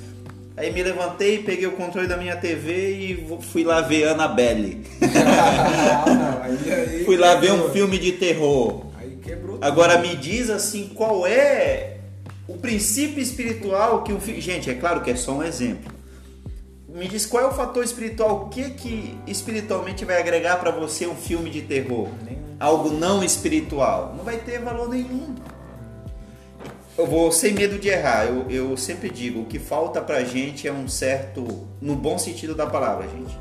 Aí 0.57 0.73
me 0.73 0.81
levantei, 0.81 1.43
peguei 1.43 1.67
o 1.67 1.73
controle 1.73 2.07
da 2.07 2.17
minha 2.17 2.35
TV 2.35 2.91
e 2.91 3.37
fui 3.41 3.63
lá 3.63 3.79
ver 3.79 4.07
Annabelle. 4.07 4.81
aí, 6.41 6.73
aí 6.73 7.05
Fui 7.05 7.15
lá 7.15 7.35
ver 7.35 7.51
um 7.51 7.69
filme 7.69 7.99
de 7.99 8.13
terror. 8.13 8.87
Aí 8.97 9.19
quebrou. 9.23 9.59
Agora 9.61 9.99
me 9.99 10.15
diz 10.15 10.49
assim, 10.49 10.89
qual 10.95 11.27
é 11.27 11.97
o 12.47 12.57
princípio 12.57 13.21
espiritual 13.21 14.03
que 14.03 14.11
o 14.11 14.19
filho. 14.19 14.41
Gente, 14.41 14.67
é 14.67 14.73
claro 14.73 15.01
que 15.01 15.11
é 15.11 15.15
só 15.15 15.33
um 15.33 15.43
exemplo. 15.43 15.93
Me 16.87 17.07
diz 17.07 17.27
qual 17.27 17.43
é 17.43 17.47
o 17.47 17.53
fator 17.53 17.83
espiritual, 17.83 18.45
o 18.45 18.49
que 18.49 18.71
que 18.71 19.15
espiritualmente 19.27 20.03
vai 20.05 20.19
agregar 20.19 20.57
para 20.57 20.71
você 20.71 21.05
um 21.05 21.15
filme 21.15 21.51
de 21.51 21.61
terror? 21.61 22.09
Nenhum. 22.25 22.55
Algo 22.59 22.89
não 22.89 23.23
espiritual. 23.23 24.15
Não 24.17 24.23
vai 24.23 24.37
ter 24.37 24.59
valor 24.59 24.89
nenhum. 24.89 25.35
Eu 26.97 27.05
vou 27.05 27.31
sem 27.31 27.53
medo 27.53 27.77
de 27.77 27.89
errar. 27.89 28.25
Eu, 28.25 28.49
eu 28.49 28.75
sempre 28.75 29.09
digo, 29.09 29.41
o 29.41 29.45
que 29.45 29.59
falta 29.59 30.01
pra 30.01 30.23
gente 30.23 30.67
é 30.67 30.73
um 30.73 30.87
certo, 30.87 31.67
no 31.79 31.95
bom 31.95 32.17
sentido 32.17 32.55
da 32.55 32.65
palavra, 32.65 33.07
gente. 33.07 33.37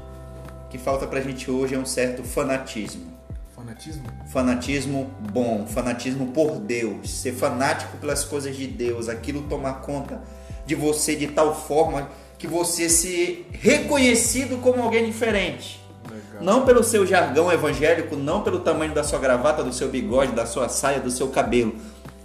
O 0.67 0.69
que 0.69 0.77
falta 0.77 1.07
pra 1.07 1.21
gente 1.21 1.51
hoje 1.51 1.75
é 1.75 1.79
um 1.79 1.87
certo 1.87 2.23
fanatismo 2.23 3.17
Fanatismo? 3.55 4.03
fanatismo 4.31 5.11
bom, 5.33 5.67
fanatismo 5.67 6.27
por 6.27 6.59
Deus, 6.59 7.11
ser 7.11 7.33
fanático 7.33 7.97
pelas 7.97 8.23
coisas 8.23 8.55
de 8.55 8.67
Deus, 8.67 9.09
aquilo 9.09 9.43
tomar 9.45 9.81
conta 9.81 10.21
de 10.67 10.75
você 10.75 11.17
de 11.17 11.29
tal 11.29 11.55
forma 11.55 12.11
que 12.37 12.47
você 12.47 12.91
se 12.91 13.47
reconhecido 13.53 14.61
como 14.61 14.83
alguém 14.83 15.07
diferente. 15.07 15.81
Legal. 16.11 16.43
Não 16.43 16.67
pelo 16.67 16.85
seu 16.85 17.07
jargão 17.07 17.51
evangélico, 17.51 18.15
não 18.15 18.43
pelo 18.43 18.61
tamanho 18.61 18.93
da 18.93 19.03
sua 19.03 19.19
gravata, 19.19 19.65
do 19.65 19.73
seu 19.73 19.89
bigode, 19.89 20.33
da 20.33 20.45
sua 20.45 20.69
saia, 20.69 21.01
do 21.01 21.11
seu 21.11 21.29
cabelo, 21.29 21.77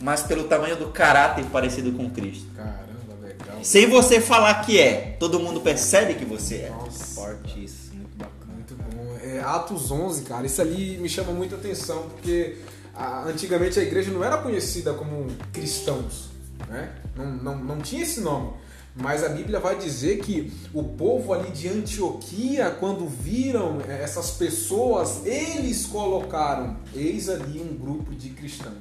mas 0.02 0.22
pelo 0.24 0.46
tamanho 0.46 0.76
do 0.76 0.88
caráter 0.88 1.46
parecido 1.46 1.92
com 1.94 2.10
Cristo. 2.10 2.46
Caramba, 2.56 3.16
legal. 3.22 3.60
Sem 3.64 3.88
você 3.88 4.20
falar 4.20 4.56
que 4.66 4.80
é, 4.80 5.16
todo 5.20 5.40
mundo 5.40 5.62
percebe 5.62 6.16
que 6.16 6.26
você 6.26 6.56
é. 6.56 6.70
Nossa. 6.70 7.16
Forte 7.16 7.64
isso, 7.64 7.92
muito 7.94 8.18
bacana. 8.18 8.54
Muito 8.54 8.76
bom. 8.76 9.18
É, 9.24 9.40
Atos 9.40 9.92
11, 9.92 10.24
cara, 10.24 10.46
isso 10.46 10.62
ali 10.62 10.98
me 10.98 11.08
chama 11.10 11.32
muita 11.32 11.56
atenção, 11.56 12.04
porque 12.10 12.58
a- 12.96 13.24
antigamente 13.28 13.80
a 13.80 13.84
igreja 13.84 14.12
não 14.12 14.24
era 14.24 14.38
conhecida 14.38 14.94
como 14.94 15.28
cristãos, 15.54 16.30
né? 16.68 16.90
Não, 17.16 17.26
não, 17.32 17.58
não 17.58 17.78
tinha 17.80 18.04
esse 18.04 18.20
nome. 18.22 18.52
Mas 18.94 19.24
a 19.24 19.30
Bíblia 19.30 19.58
vai 19.58 19.78
dizer 19.78 20.18
que 20.20 20.52
o 20.74 20.84
povo 20.84 21.32
ali 21.34 21.50
de 21.52 21.70
Antioquia, 21.70 22.72
quando 22.78 23.08
viram 23.08 23.78
é, 23.88 24.04
essas 24.04 24.32
pessoas, 24.32 25.26
eles 25.26 25.86
colocaram, 25.86 26.76
eis 26.94 27.30
ali 27.30 27.62
um 27.62 27.74
grupo 27.78 28.14
de 28.14 28.30
cristãos. 28.32 28.76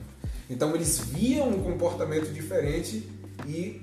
Então 0.50 0.74
eles 0.74 0.98
viam 0.98 1.48
um 1.48 1.62
comportamento 1.62 2.32
diferente 2.32 3.08
e 3.46 3.80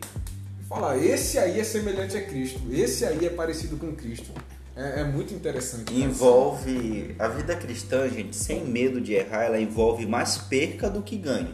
falar, 0.67 0.97
esse 0.97 1.39
aí 1.39 1.61
é 1.61 1.63
semelhante 1.63 2.17
a 2.17 2.21
Cristo, 2.21 2.59
esse 2.69 3.05
aí 3.05 3.25
é 3.25 3.29
parecido 3.29 3.77
com 3.77 3.95
Cristo. 3.95 4.29
É, 4.75 4.99
é 5.01 5.03
muito 5.05 5.33
interessante. 5.33 5.95
Envolve 5.95 7.15
a 7.17 7.29
vida 7.29 7.55
cristã, 7.55 8.07
gente, 8.09 8.35
sem 8.35 8.65
medo 8.65 8.99
de 8.99 9.13
errar, 9.13 9.45
ela 9.45 9.59
envolve 9.59 10.05
mais 10.05 10.37
perca 10.37 10.89
do 10.89 11.01
que 11.01 11.15
ganho. 11.15 11.53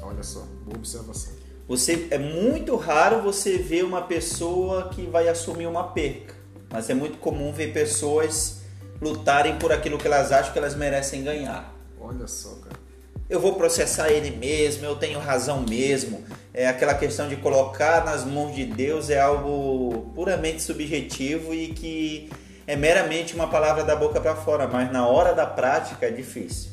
Olha 0.00 0.22
só, 0.22 0.46
boa 0.64 0.76
observação. 0.76 1.32
Você 1.66 2.06
é 2.10 2.18
muito 2.18 2.76
raro 2.76 3.20
você 3.20 3.58
ver 3.58 3.84
uma 3.84 4.02
pessoa 4.02 4.90
que 4.90 5.02
vai 5.06 5.28
assumir 5.28 5.66
uma 5.66 5.88
perca, 5.88 6.34
mas 6.70 6.88
é 6.88 6.94
muito 6.94 7.18
comum 7.18 7.52
ver 7.52 7.72
pessoas 7.72 8.60
lutarem 9.00 9.58
por 9.58 9.72
aquilo 9.72 9.98
que 9.98 10.06
elas 10.06 10.30
acham 10.30 10.52
que 10.52 10.58
elas 10.58 10.76
merecem 10.76 11.24
ganhar. 11.24 11.74
Olha 12.00 12.26
só, 12.28 12.50
cara. 12.56 12.81
Eu 13.32 13.40
vou 13.40 13.54
processar 13.54 14.10
ele 14.10 14.30
mesmo, 14.30 14.84
eu 14.84 14.94
tenho 14.94 15.18
razão 15.18 15.64
mesmo. 15.66 16.22
É 16.52 16.68
aquela 16.68 16.92
questão 16.92 17.30
de 17.30 17.36
colocar 17.36 18.04
nas 18.04 18.26
mãos 18.26 18.54
de 18.54 18.66
Deus 18.66 19.08
é 19.08 19.18
algo 19.18 20.12
puramente 20.14 20.60
subjetivo 20.60 21.54
e 21.54 21.68
que 21.68 22.28
é 22.66 22.76
meramente 22.76 23.34
uma 23.34 23.48
palavra 23.48 23.84
da 23.84 23.96
boca 23.96 24.20
para 24.20 24.36
fora, 24.36 24.68
mas 24.68 24.92
na 24.92 25.06
hora 25.08 25.32
da 25.32 25.46
prática 25.46 26.04
é 26.04 26.10
difícil. 26.10 26.72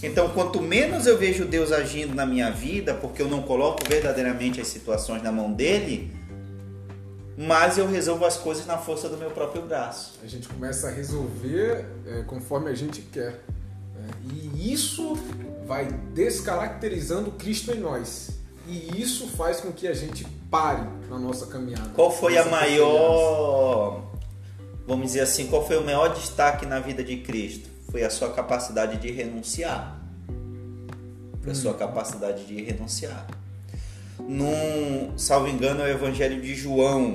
Então, 0.00 0.28
quanto 0.28 0.60
menos 0.62 1.06
eu 1.08 1.18
vejo 1.18 1.44
Deus 1.44 1.72
agindo 1.72 2.14
na 2.14 2.24
minha 2.24 2.52
vida, 2.52 2.94
porque 2.94 3.20
eu 3.20 3.28
não 3.28 3.42
coloco 3.42 3.82
verdadeiramente 3.88 4.60
as 4.60 4.68
situações 4.68 5.22
na 5.24 5.32
mão 5.32 5.52
dele, 5.52 6.12
mais 7.36 7.78
eu 7.78 7.88
resolvo 7.88 8.24
as 8.24 8.36
coisas 8.36 8.64
na 8.64 8.78
força 8.78 9.08
do 9.08 9.16
meu 9.16 9.30
próprio 9.32 9.62
braço. 9.62 10.20
A 10.22 10.26
gente 10.28 10.46
começa 10.46 10.86
a 10.86 10.90
resolver 10.92 11.84
é, 12.06 12.22
conforme 12.22 12.70
a 12.70 12.74
gente 12.74 13.00
quer. 13.00 13.40
né? 13.94 14.08
E 14.54 14.72
isso 14.72 15.16
vai 15.70 15.86
descaracterizando 16.12 17.30
Cristo 17.30 17.70
em 17.70 17.78
nós. 17.78 18.30
E 18.66 19.00
isso 19.00 19.28
faz 19.28 19.60
com 19.60 19.70
que 19.70 19.86
a 19.86 19.94
gente 19.94 20.26
pare 20.50 20.82
na 21.08 21.16
nossa 21.16 21.46
caminhada. 21.46 21.90
Qual 21.94 22.10
foi 22.10 22.36
a 22.36 22.44
maior, 22.46 24.02
vamos 24.84 25.06
dizer 25.06 25.20
assim, 25.20 25.46
qual 25.46 25.64
foi 25.64 25.78
o 25.78 25.84
maior 25.84 26.08
destaque 26.12 26.66
na 26.66 26.80
vida 26.80 27.04
de 27.04 27.18
Cristo? 27.18 27.68
Foi 27.88 28.02
a 28.02 28.10
sua 28.10 28.32
capacidade 28.32 28.96
de 28.96 29.12
renunciar. 29.12 29.96
Foi 31.40 31.52
a 31.52 31.54
sua 31.54 31.74
capacidade 31.74 32.44
de 32.46 32.60
renunciar. 32.62 33.28
Num, 34.18 35.16
salvo 35.16 35.46
engano, 35.46 35.82
é 35.82 35.84
o 35.84 35.88
Evangelho 35.88 36.42
de 36.42 36.52
João, 36.56 37.12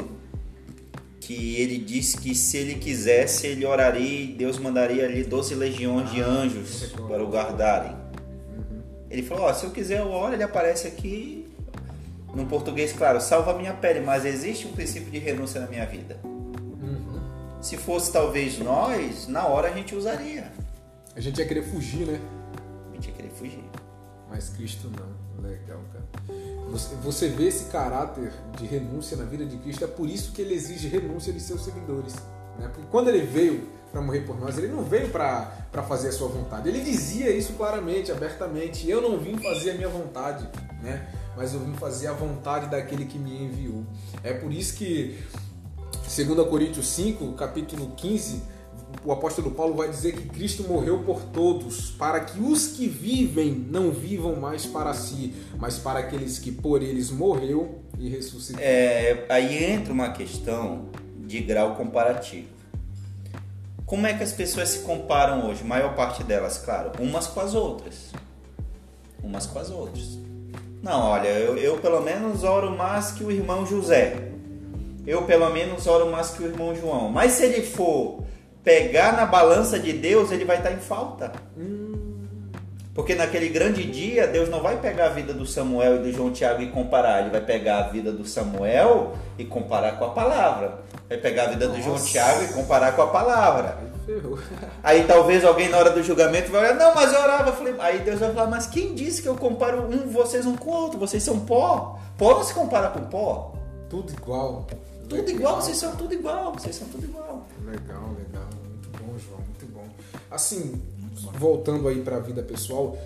que 1.19 1.57
ele 1.57 1.77
diz 1.77 2.15
que 2.15 2.33
se 2.33 2.55
ele 2.55 2.75
quisesse, 2.75 3.47
ele 3.47 3.65
oraria 3.65 4.21
e 4.21 4.27
Deus 4.27 4.57
mandaria 4.59 5.03
ali 5.03 5.25
12 5.25 5.55
legiões 5.55 6.09
de 6.09 6.21
Ah, 6.21 6.25
anjos 6.25 6.83
eu 6.83 6.87
recordo. 6.89 7.09
para 7.09 7.23
o 7.23 7.27
guardarem. 7.29 8.04
Ele 9.15 9.23
falou, 9.23 9.45
ó, 9.45 9.53
se 9.53 9.65
eu 9.65 9.71
quiser 9.71 10.01
eu 10.01 10.11
oro, 10.11 10.33
ele 10.33 10.43
aparece 10.43 10.87
aqui 10.87 11.47
no 12.35 12.45
português, 12.47 12.91
claro, 12.91 13.21
salva 13.21 13.51
a 13.51 13.57
minha 13.57 13.73
pele, 13.73 14.01
mas 14.01 14.25
existe 14.25 14.67
um 14.67 14.73
princípio 14.73 15.09
de 15.09 15.19
renúncia 15.19 15.61
na 15.61 15.67
minha 15.67 15.85
vida. 15.85 16.19
Uhum. 16.21 17.21
Se 17.61 17.77
fosse 17.77 18.11
talvez 18.11 18.59
nós, 18.59 19.29
na 19.29 19.47
hora 19.47 19.69
a 19.69 19.71
gente 19.71 19.95
usaria. 19.95 20.51
A 21.15 21.21
gente 21.21 21.39
ia 21.39 21.47
querer 21.47 21.63
fugir, 21.63 22.05
né? 22.05 22.19
A 22.91 22.95
gente 22.95 23.07
ia 23.07 23.15
querer 23.15 23.29
fugir. 23.29 23.63
Mas 24.29 24.49
Cristo 24.49 24.89
não. 24.89 25.47
Legal, 25.49 25.79
cara. 25.93 26.03
Você, 26.71 26.95
você 26.95 27.29
vê 27.29 27.47
esse 27.47 27.71
caráter 27.71 28.33
de 28.57 28.65
renúncia 28.65 29.15
na 29.15 29.23
vida 29.23 29.45
de 29.45 29.55
Cristo, 29.59 29.85
é 29.85 29.87
por 29.87 30.09
isso 30.09 30.33
que 30.33 30.41
ele 30.41 30.55
exige 30.55 30.89
renúncia 30.89 31.31
de 31.31 31.39
seus 31.39 31.63
seguidores. 31.63 32.15
Né? 32.59 32.67
Porque 32.67 32.87
quando 32.91 33.07
ele 33.07 33.25
veio 33.25 33.65
para 33.95 34.01
morrer 34.01 34.21
por 34.21 34.37
nós, 34.37 34.57
ele 34.57 34.67
não 34.67 34.83
veio 34.83 35.07
para 35.07 35.81
fazer 35.87 36.09
a 36.09 36.11
sua 36.11 36.27
vontade. 36.27 36.67
Ele 36.67 36.81
dizia 36.81 37.29
isso 37.29 37.53
claramente, 37.53 38.11
abertamente: 38.11 38.89
Eu 38.89 39.01
não 39.01 39.17
vim 39.17 39.37
fazer 39.37 39.71
a 39.71 39.73
minha 39.75 39.87
vontade. 39.87 40.45
Né? 40.83 41.07
mas 41.35 41.53
eu 41.53 41.59
vim 41.59 41.73
fazer 41.73 42.07
a 42.07 42.13
vontade 42.13 42.69
daquele 42.69 43.05
que 43.05 43.17
me 43.17 43.43
enviou. 43.43 43.83
É 44.23 44.33
por 44.33 44.53
isso 44.53 44.77
que 44.77 45.17
2 45.91 46.47
Coríntios 46.47 46.87
5, 46.87 47.33
capítulo 47.33 47.91
15, 47.97 48.41
o 49.03 49.11
apóstolo 49.11 49.51
Paulo 49.51 49.75
vai 49.75 49.89
dizer 49.89 50.13
que 50.13 50.29
Cristo 50.29 50.63
morreu 50.63 50.99
por 50.99 51.21
todos, 51.23 51.91
para 51.91 52.21
que 52.21 52.39
os 52.39 52.67
que 52.67 52.87
vivem 52.87 53.51
não 53.51 53.91
vivam 53.91 54.37
mais 54.37 54.65
para 54.65 54.93
si, 54.93 55.33
mas 55.57 55.77
para 55.77 55.99
aqueles 55.99 56.39
que 56.39 56.51
por 56.51 56.81
eles 56.81 57.11
morreu 57.11 57.81
e 57.99 58.07
ressuscitou. 58.07 58.63
É, 58.63 59.25
aí 59.29 59.61
entra 59.73 59.91
uma 59.91 60.11
questão 60.11 60.85
de 61.17 61.41
grau 61.41 61.75
comparativo. 61.75 62.54
Como 63.85 64.07
é 64.07 64.13
que 64.13 64.23
as 64.23 64.31
pessoas 64.31 64.69
se 64.69 64.79
comparam 64.79 65.47
hoje? 65.47 65.63
Maior 65.63 65.93
parte 65.95 66.23
delas, 66.23 66.57
claro, 66.57 66.91
umas 66.99 67.27
com 67.27 67.39
as 67.39 67.53
outras. 67.53 68.11
Umas 69.23 69.45
com 69.45 69.59
as 69.59 69.69
outras. 69.69 70.17
Não, 70.81 71.01
olha, 71.01 71.27
eu, 71.27 71.55
eu 71.57 71.77
pelo 71.77 72.01
menos 72.01 72.43
oro 72.43 72.71
mais 72.71 73.11
que 73.11 73.23
o 73.23 73.31
irmão 73.31 73.65
José. 73.65 74.29
Eu 75.05 75.23
pelo 75.23 75.49
menos 75.51 75.85
oro 75.85 76.11
mais 76.11 76.31
que 76.31 76.41
o 76.41 76.47
irmão 76.47 76.75
João. 76.75 77.09
Mas 77.09 77.33
se 77.33 77.45
ele 77.45 77.61
for 77.61 78.23
pegar 78.63 79.15
na 79.15 79.25
balança 79.25 79.79
de 79.79 79.93
Deus, 79.93 80.31
ele 80.31 80.45
vai 80.45 80.57
estar 80.57 80.71
em 80.71 80.79
falta. 80.79 81.31
Porque 82.95 83.13
naquele 83.13 83.49
grande 83.49 83.83
dia, 83.83 84.25
Deus 84.25 84.49
não 84.49 84.61
vai 84.61 84.79
pegar 84.79 85.07
a 85.07 85.09
vida 85.09 85.33
do 85.33 85.45
Samuel 85.45 85.97
e 85.97 85.99
do 85.99 86.11
João 86.11 86.31
Tiago 86.31 86.61
e 86.63 86.71
comparar. 86.71 87.21
Ele 87.21 87.29
vai 87.29 87.41
pegar 87.41 87.79
a 87.79 87.87
vida 87.89 88.11
do 88.11 88.25
Samuel 88.25 89.13
e 89.37 89.45
comparar 89.45 89.99
com 89.99 90.05
a 90.05 90.09
palavra. 90.09 90.79
Vai 91.07 91.17
pegar 91.17 91.43
a 91.43 91.47
vida 91.49 91.67
Nossa. 91.67 91.79
do 91.79 91.83
João 91.83 91.99
Tiago 92.03 92.43
e 92.43 92.47
comparar 92.47 92.95
com 92.95 93.01
a 93.03 93.07
palavra. 93.07 93.77
Aí 94.83 95.03
talvez 95.05 95.43
alguém 95.43 95.69
na 95.69 95.77
hora 95.77 95.91
do 95.91 96.03
julgamento 96.03 96.51
vai 96.51 96.61
olhar, 96.61 96.75
não, 96.75 96.95
mas 96.95 97.13
eu 97.13 97.19
orava. 97.19 97.49
Eu 97.49 97.55
falei, 97.55 97.75
aí 97.79 97.99
Deus 97.99 98.19
vai 98.19 98.33
falar, 98.33 98.49
mas 98.49 98.67
quem 98.67 98.93
disse 98.93 99.21
que 99.21 99.27
eu 99.27 99.35
comparo 99.35 99.83
um, 99.83 100.09
vocês 100.09 100.45
um 100.45 100.55
com 100.55 100.69
o 100.69 100.73
outro? 100.73 100.99
Vocês 100.99 101.23
são 101.23 101.39
pó. 101.39 101.99
Pó 102.17 102.35
não 102.35 102.43
se 102.43 102.53
compara 102.53 102.89
com 102.89 103.01
pó. 103.01 103.55
Tudo 103.89 104.11
igual. 104.13 104.67
Tudo 105.09 105.15
legal. 105.15 105.35
igual, 105.35 105.61
vocês 105.61 105.77
são 105.77 105.95
tudo 105.95 106.13
igual, 106.13 106.53
vocês 106.53 106.75
são 106.75 106.87
tudo 106.87 107.03
igual. 107.03 107.45
Legal, 107.65 108.15
legal. 108.17 108.49
Muito 108.63 108.89
bom, 108.91 109.17
João, 109.17 109.39
muito 109.39 109.65
bom. 109.73 109.83
Assim, 110.29 110.81
voltando 111.33 111.87
aí 111.87 112.01
para 112.01 112.17
a 112.17 112.19
vida 112.19 112.41
pessoal, 112.41 112.97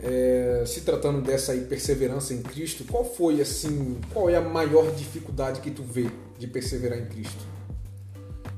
é, 0.00 0.64
se 0.66 0.82
tratando 0.82 1.20
dessa 1.20 1.52
aí 1.52 1.62
perseverança 1.62 2.32
em 2.34 2.42
Cristo, 2.42 2.84
qual 2.84 3.04
foi 3.04 3.40
assim, 3.40 3.98
qual 4.12 4.28
é 4.30 4.36
a 4.36 4.40
maior 4.40 4.90
dificuldade 4.92 5.60
que 5.60 5.70
tu 5.70 5.82
vê 5.82 6.10
de 6.38 6.46
perseverar 6.46 6.98
em 6.98 7.06
Cristo? 7.06 7.44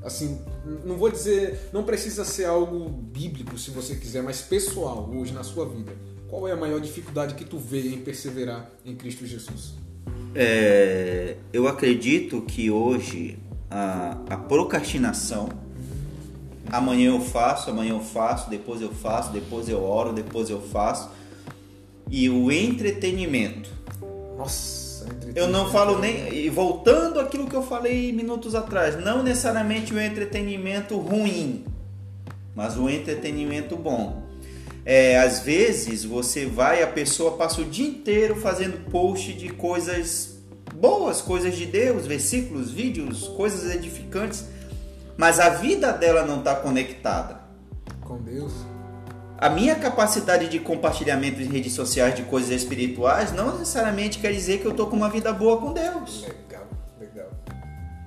Assim, 0.02 0.40
não 0.84 0.96
vou 0.96 1.10
dizer, 1.10 1.68
não 1.72 1.84
precisa 1.84 2.24
ser 2.24 2.44
algo 2.44 2.88
bíblico 2.88 3.58
se 3.58 3.70
você 3.70 3.96
quiser, 3.96 4.22
mas 4.22 4.40
pessoal, 4.40 5.10
hoje 5.12 5.32
na 5.32 5.42
sua 5.42 5.66
vida. 5.66 5.92
Qual 6.28 6.46
é 6.46 6.52
a 6.52 6.56
maior 6.56 6.80
dificuldade 6.80 7.34
que 7.34 7.44
tu 7.44 7.58
vê 7.58 7.88
em 7.88 7.98
perseverar 8.00 8.70
em 8.84 8.94
Cristo 8.94 9.26
Jesus? 9.26 9.74
É, 10.34 11.36
eu 11.52 11.66
acredito 11.66 12.42
que 12.42 12.70
hoje 12.70 13.38
a, 13.70 14.18
a 14.30 14.36
procrastinação 14.36 15.48
amanhã 16.70 17.08
eu 17.08 17.20
faço, 17.20 17.70
amanhã 17.70 17.92
eu 17.92 18.00
faço, 18.00 18.50
depois 18.50 18.80
eu 18.80 18.92
faço, 18.92 19.32
depois 19.32 19.68
eu 19.68 19.82
oro, 19.82 20.12
depois 20.12 20.50
eu 20.50 20.60
faço. 20.60 21.10
E 22.10 22.28
o 22.28 22.50
entretenimento. 22.50 23.70
Nossa, 24.36 24.87
entretenimento. 25.04 25.38
Eu 25.38 25.48
não 25.48 25.70
falo 25.70 25.98
nem. 25.98 26.32
E 26.34 26.48
voltando 26.48 27.20
àquilo 27.20 27.46
que 27.46 27.54
eu 27.54 27.62
falei 27.62 28.12
minutos 28.12 28.54
atrás, 28.54 29.02
não 29.02 29.22
necessariamente 29.22 29.92
o 29.92 30.00
entretenimento 30.00 30.96
ruim, 30.98 31.64
mas 32.54 32.76
o 32.76 32.88
entretenimento 32.88 33.76
bom. 33.76 34.22
É, 34.84 35.18
às 35.18 35.40
vezes 35.40 36.04
você 36.04 36.46
vai, 36.46 36.82
a 36.82 36.86
pessoa 36.86 37.36
passa 37.36 37.60
o 37.60 37.64
dia 37.64 37.86
inteiro 37.86 38.36
fazendo 38.36 38.90
post 38.90 39.34
de 39.34 39.50
coisas 39.50 40.38
boas, 40.74 41.20
coisas 41.20 41.56
de 41.56 41.66
Deus, 41.66 42.06
versículos, 42.06 42.70
vídeos, 42.70 43.28
coisas 43.28 43.74
edificantes 43.74 44.46
mas 45.18 45.40
a 45.40 45.48
vida 45.50 45.92
dela 45.92 46.24
não 46.24 46.38
está 46.38 46.54
conectada 46.54 47.40
com 48.02 48.18
Deus. 48.18 48.52
A 49.40 49.48
minha 49.48 49.76
capacidade 49.76 50.48
de 50.48 50.58
compartilhamento 50.58 51.40
em 51.40 51.46
redes 51.46 51.72
sociais 51.72 52.12
de 52.16 52.24
coisas 52.24 52.50
espirituais 52.50 53.30
não 53.30 53.56
necessariamente 53.56 54.18
quer 54.18 54.32
dizer 54.32 54.58
que 54.58 54.66
eu 54.66 54.72
estou 54.72 54.88
com 54.88 54.96
uma 54.96 55.08
vida 55.08 55.32
boa 55.32 55.60
com 55.60 55.72
Deus. 55.72 56.22
Legal, 56.22 56.66
legal. 56.98 57.30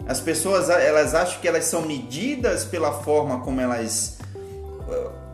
As 0.06 0.20
pessoas 0.20 0.70
elas 0.70 1.16
acham 1.16 1.40
que 1.40 1.48
elas 1.48 1.64
são 1.64 1.84
medidas 1.84 2.66
pela 2.66 2.92
forma 2.92 3.40
como 3.40 3.62
elas 3.62 4.18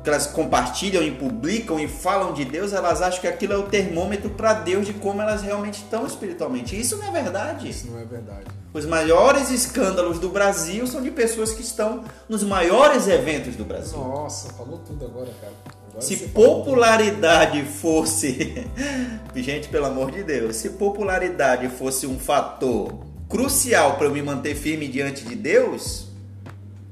que 0.04 0.10
elas 0.10 0.28
compartilham 0.28 1.04
e 1.04 1.12
publicam 1.12 1.78
e 1.80 1.88
falam 1.88 2.32
de 2.32 2.46
Deus, 2.46 2.72
elas 2.72 3.02
acham 3.02 3.20
que 3.20 3.28
aquilo 3.28 3.52
é 3.52 3.58
o 3.58 3.64
termômetro 3.64 4.30
para 4.30 4.54
Deus 4.54 4.86
de 4.86 4.94
como 4.94 5.22
elas 5.22 5.42
realmente 5.42 5.84
estão 5.84 6.06
espiritualmente. 6.06 6.80
Isso 6.80 6.96
não 6.96 7.08
é 7.08 7.12
verdade. 7.12 7.70
Isso 7.70 7.88
não 7.92 8.00
é 8.00 8.06
verdade. 8.06 8.46
Os 8.74 8.86
maiores 8.86 9.50
escândalos 9.50 10.18
do 10.18 10.30
Brasil 10.30 10.88
são 10.88 11.02
de 11.02 11.12
pessoas 11.12 11.52
que 11.52 11.62
estão 11.62 12.06
nos 12.30 12.42
maiores 12.44 13.08
eventos 13.08 13.58
do 13.58 13.66
Brasil. 13.66 13.98
Nossa, 13.98 14.54
falou 14.54 14.78
tudo 14.78 15.04
agora, 15.04 15.30
cara. 15.42 15.54
Se 16.00 16.30
popularidade 16.30 17.64
fosse. 17.64 18.66
Gente, 19.36 19.70
pelo 19.70 19.86
amor 19.86 20.12
de 20.12 20.24
Deus, 20.24 20.56
se 20.56 20.72
popularidade 20.72 21.70
fosse 21.70 22.08
um 22.08 22.18
fator 22.18 23.06
crucial 23.30 23.98
para 23.98 24.08
eu 24.08 24.12
me 24.12 24.22
manter 24.22 24.56
firme 24.56 24.88
diante 24.88 25.26
de 25.26 25.36
Deus, 25.36 26.08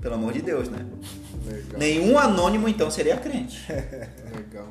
pelo 0.02 0.16
amor 0.16 0.34
de 0.34 0.42
Deus, 0.42 0.70
né? 0.70 0.86
Legal. 1.46 1.80
Nenhum 1.80 2.18
anônimo 2.18 2.68
então 2.68 2.90
seria 2.92 3.18
crente. 3.18 3.64
Legal. 3.70 4.68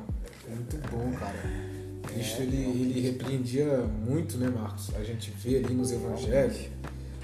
Muito 0.47 0.77
bom, 0.89 1.11
cara. 1.17 1.55
Cristo 2.03 2.41
ele, 2.41 2.63
ele 2.63 3.01
repreendia 3.01 3.77
muito, 3.77 4.37
né, 4.37 4.49
Marcos? 4.49 4.91
A 4.95 5.03
gente 5.03 5.31
vê 5.31 5.57
ali 5.57 5.73
nos 5.73 5.91
evangelhos 5.91 6.69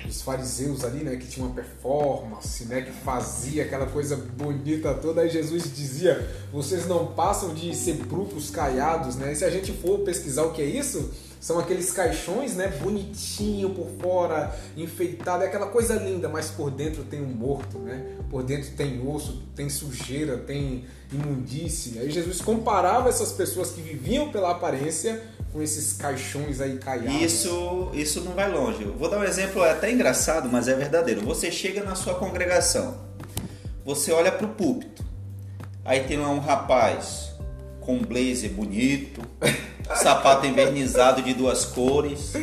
os 0.08 0.22
fariseus 0.22 0.84
ali, 0.84 1.04
né, 1.04 1.16
que 1.16 1.28
tinha 1.28 1.46
uma 1.46 1.56
performance, 1.56 2.66
né, 2.66 2.82
que 2.82 2.92
fazia 2.92 3.64
aquela 3.64 3.86
coisa 3.86 4.16
bonita 4.16 4.94
toda. 4.94 5.22
Aí 5.22 5.30
Jesus 5.30 5.72
dizia: 5.74 6.28
"Vocês 6.52 6.88
não 6.88 7.08
passam 7.08 7.54
de 7.54 7.76
sepulcros 7.76 8.50
caiados", 8.50 9.16
né? 9.16 9.32
E 9.32 9.36
se 9.36 9.46
a 9.46 9.50
gente 9.50 9.72
for 9.72 10.00
pesquisar 10.00 10.44
o 10.44 10.54
que 10.54 10.62
é 10.62 10.66
isso, 10.66 11.12
são 11.42 11.58
aqueles 11.58 11.92
caixões, 11.92 12.56
né, 12.56 12.68
bonitinho 12.68 13.72
por 13.72 13.88
fora, 14.00 14.56
enfeitado, 14.78 15.44
é 15.44 15.48
aquela 15.48 15.68
coisa 15.68 15.96
linda, 15.96 16.30
mas 16.30 16.52
por 16.52 16.70
dentro 16.70 17.04
tem 17.04 17.20
um 17.20 17.34
morto, 17.34 17.80
né? 17.80 18.16
Por 18.30 18.44
dentro 18.44 18.70
tem 18.78 19.06
osso, 19.08 19.42
tem 19.56 19.68
sujeira, 19.68 20.38
tem 20.38 20.86
imundície. 21.12 21.98
Aí 21.98 22.12
Jesus 22.12 22.42
comparava 22.42 23.10
essas 23.10 23.32
pessoas 23.32 23.72
que 23.72 23.82
viviam 23.82 24.32
pela 24.32 24.52
aparência 24.52 25.20
com 25.52 25.62
esses 25.62 25.94
caixões 25.94 26.62
aí 26.62 26.78
caiados. 26.78 27.22
Isso, 27.22 27.92
isso 27.94 28.22
não 28.22 28.34
vai 28.34 28.50
longe. 28.50 28.84
Vou 28.84 29.10
dar 29.10 29.20
um 29.20 29.24
exemplo 29.24 29.64
é 29.64 29.72
até 29.72 29.92
engraçado, 29.92 30.50
mas 30.50 30.68
é 30.68 30.74
verdadeiro. 30.74 31.22
Você 31.22 31.52
chega 31.52 31.84
na 31.84 31.96
sua 31.96 32.16
congregação, 32.16 32.98
você 33.86 34.12
olha 34.12 34.32
para 34.32 34.46
o 34.46 34.50
púlpito, 34.50 35.04
aí 35.84 36.02
tem 36.02 36.18
lá 36.18 36.30
um 36.30 36.40
rapaz 36.40 37.32
com 37.82 37.96
um 37.96 38.02
blazer 38.02 38.52
bonito, 38.52 39.22
sapato 39.96 40.46
envernizado 40.46 41.22
de 41.22 41.34
duas 41.34 41.66
cores, 41.66 42.34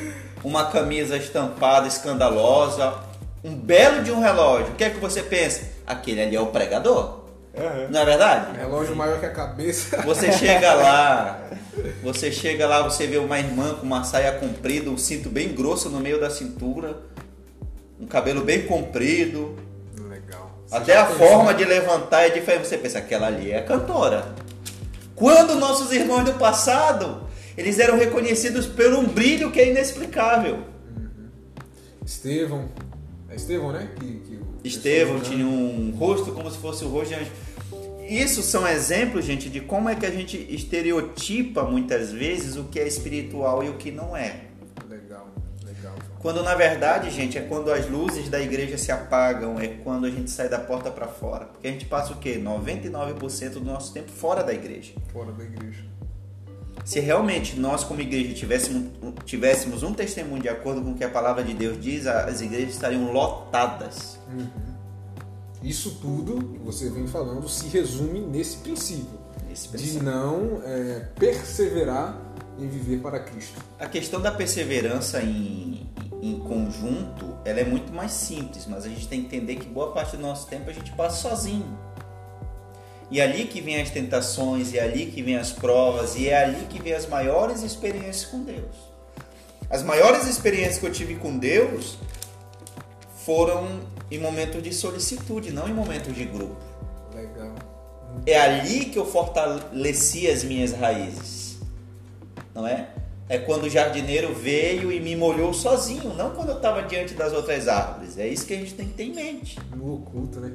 uma 0.44 0.66
camisa 0.70 1.16
estampada 1.16 1.86
escandalosa, 1.86 2.94
um 3.42 3.54
belo 3.54 4.02
de 4.02 4.10
um 4.10 4.20
relógio. 4.20 4.72
O 4.72 4.74
que 4.74 4.84
é 4.84 4.90
que 4.90 4.98
você 4.98 5.22
pensa? 5.22 5.62
Aquele 5.86 6.20
ali 6.20 6.36
é 6.36 6.40
o 6.40 6.46
pregador. 6.46 7.27
Uhum. 7.54 7.88
Não 7.90 8.00
é 8.00 8.04
verdade? 8.04 8.56
Relógio 8.56 8.94
maior 8.94 9.18
que 9.18 9.26
a 9.26 9.32
cabeça. 9.32 10.02
Você 10.02 10.32
chega 10.32 10.74
lá, 10.74 11.40
você 12.02 12.30
chega 12.30 12.66
lá, 12.66 12.82
você 12.82 13.06
vê 13.06 13.18
uma 13.18 13.38
irmã 13.38 13.74
com 13.74 13.86
uma 13.86 14.04
saia 14.04 14.32
comprida, 14.32 14.90
um 14.90 14.98
cinto 14.98 15.28
bem 15.28 15.48
grosso 15.48 15.88
no 15.88 15.98
meio 15.98 16.20
da 16.20 16.30
cintura, 16.30 16.98
um 18.00 18.06
cabelo 18.06 18.42
bem 18.42 18.62
comprido. 18.62 19.56
Legal. 20.08 20.58
Você 20.66 20.76
Até 20.76 20.96
a 20.96 21.06
forma 21.06 21.52
de 21.54 21.64
levantar 21.64 22.26
é 22.26 22.30
diferente. 22.30 22.66
Você 22.66 22.78
pensa, 22.78 22.98
aquela 22.98 23.26
ali 23.26 23.50
é 23.50 23.60
cantora. 23.60 24.34
Quando 25.14 25.56
nossos 25.56 25.90
irmãos 25.90 26.24
do 26.24 26.34
passado, 26.34 27.26
eles 27.56 27.80
eram 27.80 27.98
reconhecidos 27.98 28.66
por 28.66 28.92
um 28.92 29.04
brilho 29.04 29.50
que 29.50 29.58
é 29.58 29.70
inexplicável. 29.70 30.58
Uhum. 30.96 31.28
Estevão, 32.06 32.68
é 33.28 33.36
Estevão, 33.36 33.72
né? 33.72 33.88
Que, 33.98 34.06
que 34.20 34.40
Estevão 34.64 35.20
tinha 35.20 35.46
um 35.46 35.90
rosto 35.96 36.32
como 36.32 36.50
se 36.50 36.58
fosse 36.58 36.84
o 36.84 36.88
rosto 36.88 37.08
de 37.08 37.20
anjo. 37.20 37.30
Isso 38.08 38.42
são 38.42 38.66
exemplos, 38.66 39.24
gente, 39.24 39.50
de 39.50 39.60
como 39.60 39.88
é 39.88 39.94
que 39.94 40.06
a 40.06 40.10
gente 40.10 40.38
estereotipa 40.48 41.62
muitas 41.62 42.10
vezes 42.10 42.56
o 42.56 42.64
que 42.64 42.80
é 42.80 42.88
espiritual 42.88 43.62
e 43.62 43.68
o 43.68 43.74
que 43.74 43.90
não 43.90 44.16
é. 44.16 44.44
Legal, 44.88 45.28
legal. 45.62 45.94
Quando 46.18 46.42
na 46.42 46.54
verdade, 46.54 47.10
gente, 47.10 47.36
é 47.36 47.42
quando 47.42 47.70
as 47.70 47.86
luzes 47.86 48.30
da 48.30 48.40
igreja 48.40 48.78
se 48.78 48.90
apagam, 48.90 49.60
é 49.60 49.68
quando 49.68 50.06
a 50.06 50.10
gente 50.10 50.30
sai 50.30 50.48
da 50.48 50.58
porta 50.58 50.90
para 50.90 51.06
fora. 51.06 51.44
Porque 51.44 51.68
a 51.68 51.70
gente 51.70 51.84
passa 51.84 52.14
o 52.14 52.16
quê? 52.16 52.40
99% 52.42 53.50
do 53.50 53.60
nosso 53.60 53.92
tempo 53.92 54.10
fora 54.10 54.42
da 54.42 54.54
igreja. 54.54 54.94
Fora 55.12 55.30
da 55.32 55.44
igreja. 55.44 55.84
Se 56.88 57.00
realmente 57.00 57.60
nós, 57.60 57.84
como 57.84 58.00
igreja, 58.00 58.32
tivéssemos, 58.32 58.88
tivéssemos 59.26 59.82
um 59.82 59.92
testemunho 59.92 60.40
de 60.40 60.48
acordo 60.48 60.80
com 60.80 60.92
o 60.92 60.94
que 60.94 61.04
a 61.04 61.10
palavra 61.10 61.44
de 61.44 61.52
Deus 61.52 61.78
diz, 61.78 62.06
as 62.06 62.40
igrejas 62.40 62.70
estariam 62.70 63.12
lotadas. 63.12 64.18
Uhum. 64.26 64.48
Isso 65.62 65.98
tudo 66.00 66.42
que 66.42 66.58
você 66.58 66.88
vem 66.88 67.06
falando 67.06 67.46
se 67.46 67.68
resume 67.68 68.20
nesse 68.20 68.56
princípio, 68.56 69.18
Esse 69.52 69.68
princípio. 69.68 69.98
de 69.98 70.02
não 70.02 70.62
é, 70.64 71.00
perseverar 71.14 72.18
em 72.58 72.66
viver 72.66 73.02
para 73.02 73.20
Cristo. 73.20 73.62
A 73.78 73.84
questão 73.84 74.18
da 74.18 74.32
perseverança 74.32 75.20
em, 75.20 75.86
em 76.22 76.38
conjunto, 76.38 77.36
ela 77.44 77.60
é 77.60 77.64
muito 77.64 77.92
mais 77.92 78.12
simples, 78.12 78.66
mas 78.66 78.86
a 78.86 78.88
gente 78.88 79.06
tem 79.06 79.20
que 79.20 79.26
entender 79.36 79.56
que 79.56 79.66
boa 79.66 79.92
parte 79.92 80.16
do 80.16 80.22
nosso 80.22 80.46
tempo 80.46 80.70
a 80.70 80.72
gente 80.72 80.90
passa 80.92 81.28
sozinho. 81.28 81.66
E 83.10 83.20
é 83.20 83.24
ali 83.24 83.46
que 83.46 83.60
vem 83.60 83.80
as 83.80 83.90
tentações, 83.90 84.72
e 84.72 84.78
é 84.78 84.82
ali 84.82 85.06
que 85.06 85.22
vem 85.22 85.36
as 85.36 85.50
provas, 85.50 86.14
e 86.16 86.28
é 86.28 86.44
ali 86.44 86.66
que 86.66 86.82
vem 86.82 86.92
as 86.92 87.06
maiores 87.06 87.62
experiências 87.62 88.26
com 88.26 88.42
Deus. 88.42 88.76
As 89.70 89.82
maiores 89.82 90.26
experiências 90.26 90.78
que 90.78 90.86
eu 90.86 90.92
tive 90.92 91.16
com 91.16 91.38
Deus 91.38 91.98
foram 93.24 93.80
em 94.10 94.18
momentos 94.18 94.62
de 94.62 94.72
solicitude, 94.72 95.52
não 95.52 95.68
em 95.68 95.74
momentos 95.74 96.14
de 96.14 96.24
grupo. 96.24 96.56
Legal. 97.14 97.54
É 98.26 98.38
ali 98.38 98.86
que 98.86 98.98
eu 98.98 99.04
fortaleci 99.04 100.28
as 100.28 100.44
minhas 100.44 100.72
raízes. 100.72 101.58
Não 102.54 102.66
é? 102.66 102.88
É 103.28 103.36
quando 103.36 103.64
o 103.64 103.70
jardineiro 103.70 104.34
veio 104.34 104.90
e 104.90 104.98
me 104.98 105.14
molhou 105.14 105.52
sozinho, 105.52 106.14
não 106.14 106.30
quando 106.30 106.48
eu 106.48 106.56
estava 106.56 106.82
diante 106.82 107.12
das 107.12 107.34
outras 107.34 107.68
árvores. 107.68 108.16
É 108.18 108.26
isso 108.26 108.46
que 108.46 108.54
a 108.54 108.56
gente 108.56 108.72
tem 108.72 108.88
que 108.88 108.94
ter 108.94 109.04
em 109.04 109.14
mente. 109.14 109.58
No 109.76 109.96
oculto, 109.96 110.40
né? 110.40 110.52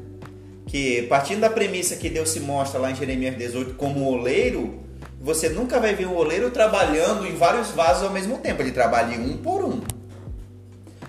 Que 0.66 1.04
partindo 1.04 1.42
da 1.42 1.50
premissa 1.50 1.96
que 1.96 2.10
Deus 2.10 2.30
se 2.30 2.40
mostra 2.40 2.80
lá 2.80 2.92
em 2.92 2.96
Jeremias 2.96 3.38
18 3.38 3.76
como 3.76 4.06
oleiro, 4.06 4.80
você 5.20 5.50
nunca 5.50 5.80
vai 5.80 5.94
ver 5.94 6.08
um 6.08 6.16
oleiro 6.16 6.52
trabalhando 6.52 7.26
em 7.26 7.36
vários 7.36 7.70
vasos 7.72 8.04
ao 8.04 8.10
mesmo 8.10 8.38
tempo. 8.40 8.62
Ele 8.62 8.72
trabalha 8.72 9.18
um 9.18 9.38
por 9.38 9.64
um. 9.64 9.82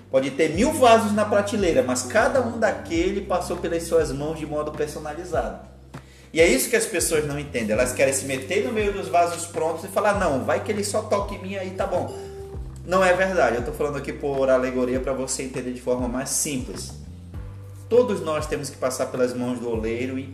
Pode 0.09 0.31
ter 0.31 0.51
mil 0.51 0.71
vasos 0.71 1.11
na 1.13 1.25
prateleira, 1.25 1.83
mas 1.83 2.03
cada 2.03 2.41
um 2.41 2.57
daquele 2.57 3.21
passou 3.21 3.57
pelas 3.57 3.83
suas 3.83 4.11
mãos 4.13 4.39
de 4.39 4.45
modo 4.45 4.71
personalizado. 4.71 5.59
E 6.31 6.39
é 6.39 6.47
isso 6.47 6.69
que 6.69 6.75
as 6.75 6.85
pessoas 6.85 7.25
não 7.25 7.39
entendem. 7.39 7.71
Elas 7.71 7.93
querem 7.93 8.13
se 8.13 8.25
meter 8.25 8.63
no 8.63 8.71
meio 8.71 8.93
dos 8.93 9.07
vasos 9.07 9.45
prontos 9.47 9.83
e 9.83 9.87
falar: 9.87 10.19
não, 10.19 10.45
vai 10.45 10.63
que 10.63 10.71
ele 10.71 10.83
só 10.83 11.01
toque 11.01 11.35
em 11.35 11.41
mim 11.41 11.55
aí, 11.55 11.71
tá 11.71 11.85
bom. 11.85 12.13
Não 12.85 13.03
é 13.03 13.13
verdade. 13.13 13.55
Eu 13.55 13.59
estou 13.59 13.73
falando 13.73 13.97
aqui 13.97 14.13
por 14.13 14.49
alegoria 14.49 14.99
para 14.99 15.11
você 15.11 15.43
entender 15.43 15.73
de 15.73 15.81
forma 15.81 16.07
mais 16.07 16.29
simples. 16.29 17.04
Todos 17.89 18.21
nós 18.21 18.47
temos 18.47 18.69
que 18.69 18.77
passar 18.77 19.07
pelas 19.07 19.33
mãos 19.33 19.59
do 19.59 19.69
oleiro 19.69 20.17
e 20.17 20.33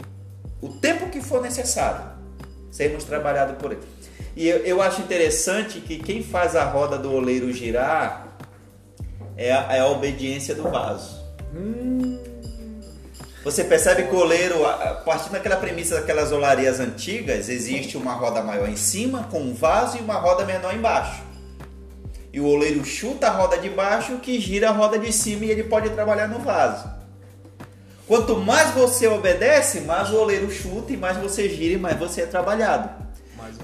o 0.61 0.69
tempo 0.69 1.09
que 1.09 1.21
for 1.21 1.41
necessário 1.41 2.05
sermos 2.71 3.03
trabalhados 3.03 3.57
por 3.57 3.71
ele. 3.73 3.81
E 4.35 4.47
eu, 4.47 4.59
eu 4.59 4.81
acho 4.81 5.01
interessante 5.01 5.81
que 5.81 5.97
quem 5.97 6.23
faz 6.23 6.55
a 6.55 6.63
roda 6.63 6.97
do 6.97 7.11
oleiro 7.11 7.51
girar 7.51 8.27
é 9.35 9.51
a, 9.51 9.73
é 9.75 9.79
a 9.79 9.87
obediência 9.87 10.55
do 10.55 10.63
vaso. 10.63 11.19
Hum, 11.53 12.17
Você 13.43 13.65
percebe 13.65 14.03
que 14.03 14.15
o 14.15 14.19
oleiro, 14.19 14.65
a- 14.65 15.01
partindo 15.03 15.33
daquela 15.33 15.57
premissa 15.57 15.95
daquelas 15.95 16.31
olarias 16.31 16.79
antigas, 16.79 17.49
existe 17.49 17.97
uma 17.97 18.13
roda 18.13 18.41
maior 18.41 18.69
em 18.69 18.77
cima 18.77 19.23
com 19.29 19.41
um 19.41 19.53
vaso 19.53 19.97
e 19.97 20.01
uma 20.01 20.13
roda 20.15 20.45
menor 20.45 20.73
embaixo. 20.73 21.21
E 22.31 22.39
o 22.39 22.45
oleiro 22.45 22.85
chuta 22.85 23.27
a 23.27 23.31
roda 23.31 23.57
de 23.57 23.69
baixo 23.69 24.17
que 24.19 24.39
gira 24.39 24.69
a 24.69 24.71
roda 24.71 24.97
de 24.97 25.11
cima 25.11 25.43
e 25.43 25.51
ele 25.51 25.63
pode 25.63 25.89
trabalhar 25.89 26.27
no 26.29 26.39
vaso. 26.39 26.87
Quanto 28.11 28.35
mais 28.35 28.71
você 28.71 29.07
obedece, 29.07 29.79
mais 29.79 30.09
o 30.09 30.17
oleiro 30.17 30.51
chuta 30.51 30.91
e 30.91 30.97
mais 30.97 31.15
você 31.15 31.47
gira 31.47 31.75
e 31.75 31.77
mais 31.77 31.97
você 31.97 32.23
é 32.23 32.25
trabalhado. 32.25 32.89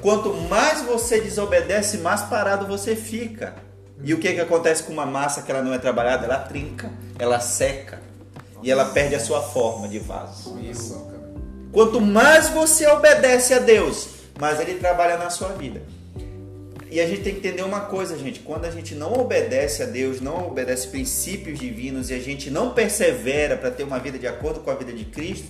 Quanto 0.01 0.33
mais 0.33 0.83
você 0.83 1.19
desobedece, 1.19 1.97
mais 1.97 2.21
parado 2.21 2.65
você 2.65 2.95
fica. 2.95 3.55
E 4.01 4.13
o 4.13 4.19
que, 4.19 4.31
que 4.31 4.39
acontece 4.39 4.83
com 4.83 4.93
uma 4.93 5.05
massa 5.05 5.41
que 5.41 5.51
ela 5.51 5.61
não 5.61 5.73
é 5.73 5.77
trabalhada? 5.77 6.23
Ela 6.23 6.39
trinca, 6.39 6.89
ela 7.19 7.41
seca 7.41 7.99
e 8.63 8.71
ela 8.71 8.85
perde 8.85 9.15
a 9.15 9.19
sua 9.19 9.41
forma 9.41 9.85
de 9.89 9.99
vaso. 9.99 10.57
Quanto 11.73 11.99
mais 11.99 12.47
você 12.47 12.87
obedece 12.87 13.53
a 13.53 13.59
Deus, 13.59 14.07
mais 14.39 14.61
Ele 14.61 14.75
trabalha 14.75 15.17
na 15.17 15.29
sua 15.29 15.49
vida. 15.49 15.81
E 16.89 17.01
a 17.01 17.07
gente 17.07 17.21
tem 17.21 17.33
que 17.33 17.39
entender 17.39 17.63
uma 17.63 17.81
coisa, 17.81 18.17
gente. 18.17 18.39
Quando 18.39 18.65
a 18.65 18.71
gente 18.71 18.95
não 18.95 19.13
obedece 19.13 19.83
a 19.83 19.85
Deus, 19.85 20.21
não 20.21 20.47
obedece 20.47 20.87
princípios 20.87 21.59
divinos 21.59 22.09
e 22.09 22.13
a 22.13 22.19
gente 22.19 22.49
não 22.49 22.73
persevera 22.73 23.57
para 23.57 23.69
ter 23.71 23.83
uma 23.83 23.99
vida 23.99 24.17
de 24.17 24.25
acordo 24.27 24.61
com 24.61 24.71
a 24.71 24.75
vida 24.75 24.93
de 24.93 25.03
Cristo, 25.05 25.47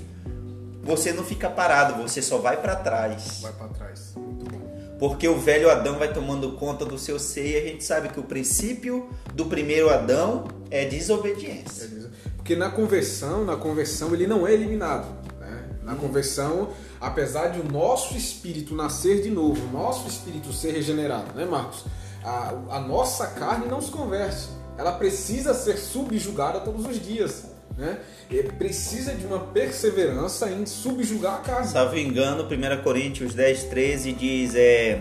você 0.84 1.12
não 1.14 1.24
fica 1.24 1.50
parado, 1.50 2.02
você 2.02 2.22
só 2.22 2.38
vai 2.38 2.58
para 2.58 2.76
trás. 2.76 3.40
Vai 3.42 3.52
pra 3.54 3.68
trás. 3.68 4.14
Muito 4.16 4.46
bom. 4.46 4.58
Porque 4.98 5.28
o 5.28 5.38
velho 5.38 5.70
Adão 5.70 6.00
vai 6.00 6.12
tomando 6.12 6.54
conta 6.54 6.84
do 6.84 6.98
seu 6.98 7.20
ser 7.20 7.52
e 7.52 7.58
a 7.58 7.62
gente 7.72 7.84
sabe 7.84 8.10
que 8.10 8.20
o 8.20 8.24
princípio 8.24 9.08
do 9.34 9.46
primeiro 9.46 9.90
Adão 9.92 10.46
é 10.72 10.84
É 10.84 10.86
desobediência. 10.86 11.88
disso. 11.88 12.10
Porque 12.36 12.56
na 12.56 12.70
conversão, 12.72 13.46
na 13.46 13.56
conversão 13.58 14.12
ele 14.14 14.26
não 14.26 14.48
é 14.48 14.54
eliminado. 14.54 15.06
né? 15.40 15.66
Na 15.84 15.94
conversão, 15.94 16.70
apesar 17.00 17.48
de 17.48 17.60
o 17.60 17.72
nosso 17.72 18.16
espírito 18.16 18.76
nascer 18.76 19.22
de 19.22 19.30
novo, 19.30 19.68
o 19.68 19.72
nosso 19.72 20.08
espírito 20.08 20.52
ser 20.52 20.72
regenerado, 20.72 21.34
né, 21.36 21.46
Marcos? 21.46 21.86
A, 22.24 22.54
a 22.70 22.80
nossa 22.80 23.28
carne 23.28 23.68
não 23.68 23.82
se 23.82 23.92
converte. 23.92 24.50
Ela 24.78 24.92
precisa 24.92 25.54
ser 25.54 25.78
subjugada 25.78 26.60
todos 26.60 26.86
os 26.86 27.00
dias. 27.04 27.46
Né? 27.78 28.00
E 28.30 28.42
precisa 28.44 29.14
de 29.14 29.26
uma 29.26 29.40
perseverança 29.40 30.50
em 30.50 30.66
subjugar 30.66 31.36
a 31.36 31.38
carne. 31.40 31.68
Salvo 31.68 31.98
engano, 31.98 32.44
1 32.44 32.84
Coríntios 32.84 33.34
10, 33.36 33.66
13 33.66 34.14
diz: 34.14 34.56
é, 34.56 35.00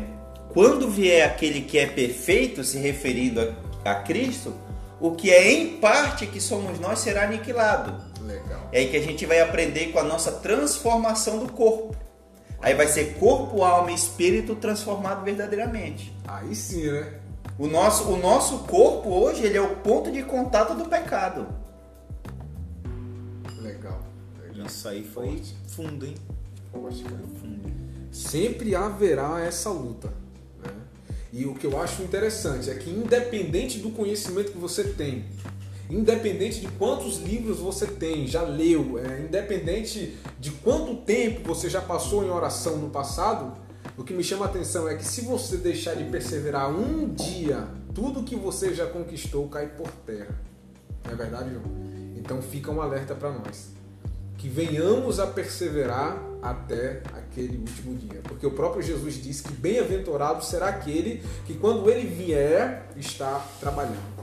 Quando 0.52 0.90
vier 0.90 1.26
aquele 1.26 1.62
que 1.62 1.78
é 1.78 1.86
perfeito, 1.86 2.62
se 2.62 2.78
referindo 2.78 3.40
a, 3.84 3.90
a 3.90 3.94
Cristo, 3.96 4.54
o 5.00 5.12
que 5.12 5.30
é 5.30 5.52
em 5.52 5.78
parte 5.78 6.26
que 6.26 6.40
somos 6.40 6.78
nós 6.78 6.98
será 6.98 7.24
aniquilado. 7.24 8.05
Legal. 8.26 8.68
É 8.72 8.80
aí 8.80 8.90
que 8.90 8.96
a 8.96 9.02
gente 9.02 9.24
vai 9.24 9.40
aprender 9.40 9.92
com 9.92 9.98
a 9.98 10.04
nossa 10.04 10.32
transformação 10.32 11.38
do 11.38 11.52
corpo. 11.52 11.94
Aí 12.60 12.74
vai 12.74 12.88
ser 12.88 13.14
corpo, 13.14 13.62
alma 13.62 13.92
e 13.92 13.94
espírito 13.94 14.56
transformado 14.56 15.24
verdadeiramente. 15.24 16.12
Aí 16.26 16.54
sim, 16.54 16.90
né? 16.90 17.20
O 17.58 17.66
nosso, 17.66 18.04
o 18.10 18.16
nosso 18.16 18.58
corpo 18.60 19.08
hoje 19.08 19.44
ele 19.44 19.56
é 19.56 19.62
o 19.62 19.76
ponto 19.76 20.10
de 20.10 20.22
contato 20.22 20.74
do 20.74 20.86
pecado. 20.86 21.46
Legal. 23.60 24.00
Legal. 24.42 24.66
Isso 24.66 24.88
aí 24.88 25.04
foi 25.04 25.42
fundo, 25.68 26.04
hein? 26.04 26.14
Forte, 26.72 27.02
cara. 27.04 27.22
Sempre 28.16 28.74
haverá 28.74 29.40
essa 29.40 29.70
luta. 29.70 30.08
Né? 30.62 30.72
E 31.32 31.44
o 31.44 31.54
que 31.54 31.66
eu 31.66 31.80
acho 31.80 32.02
interessante 32.02 32.70
é 32.70 32.74
que, 32.74 32.88
independente 32.88 33.78
do 33.78 33.90
conhecimento 33.90 34.52
que 34.52 34.58
você 34.58 34.84
tem, 34.84 35.26
independente 35.90 36.60
de 36.60 36.68
quantos 36.68 37.18
livros 37.18 37.58
você 37.58 37.86
tem, 37.86 38.26
já 38.26 38.42
leu, 38.42 38.98
é, 38.98 39.20
independente 39.20 40.16
de 40.38 40.50
quanto 40.50 40.96
tempo 40.96 41.46
você 41.46 41.70
já 41.70 41.80
passou 41.80 42.24
em 42.24 42.30
oração 42.30 42.76
no 42.76 42.90
passado, 42.90 43.56
o 43.96 44.04
que 44.04 44.12
me 44.12 44.22
chama 44.22 44.46
a 44.46 44.48
atenção 44.48 44.88
é 44.88 44.94
que 44.94 45.04
se 45.04 45.22
você 45.22 45.56
deixar 45.56 45.94
de 45.94 46.04
perseverar 46.04 46.70
um 46.70 47.08
dia, 47.08 47.66
tudo 47.94 48.22
que 48.22 48.36
você 48.36 48.74
já 48.74 48.86
conquistou 48.86 49.48
cai 49.48 49.68
por 49.68 49.90
terra. 50.04 50.34
Não 51.04 51.12
é 51.12 51.14
verdade, 51.14 51.50
João? 51.50 51.64
Então 52.16 52.42
fica 52.42 52.70
um 52.70 52.82
alerta 52.82 53.14
para 53.14 53.30
nós 53.30 53.76
que 54.36 54.48
venhamos 54.48 55.18
a 55.18 55.26
perseverar 55.26 56.22
até 56.42 57.02
aquele 57.14 57.56
último 57.56 57.94
dia. 57.96 58.20
Porque 58.22 58.46
o 58.46 58.50
próprio 58.50 58.82
Jesus 58.82 59.14
disse 59.22 59.42
que 59.42 59.52
bem-aventurado 59.52 60.44
será 60.44 60.68
aquele 60.68 61.22
que, 61.46 61.54
quando 61.54 61.88
ele 61.90 62.06
vier, 62.06 62.86
está 62.96 63.44
trabalhando. 63.58 64.15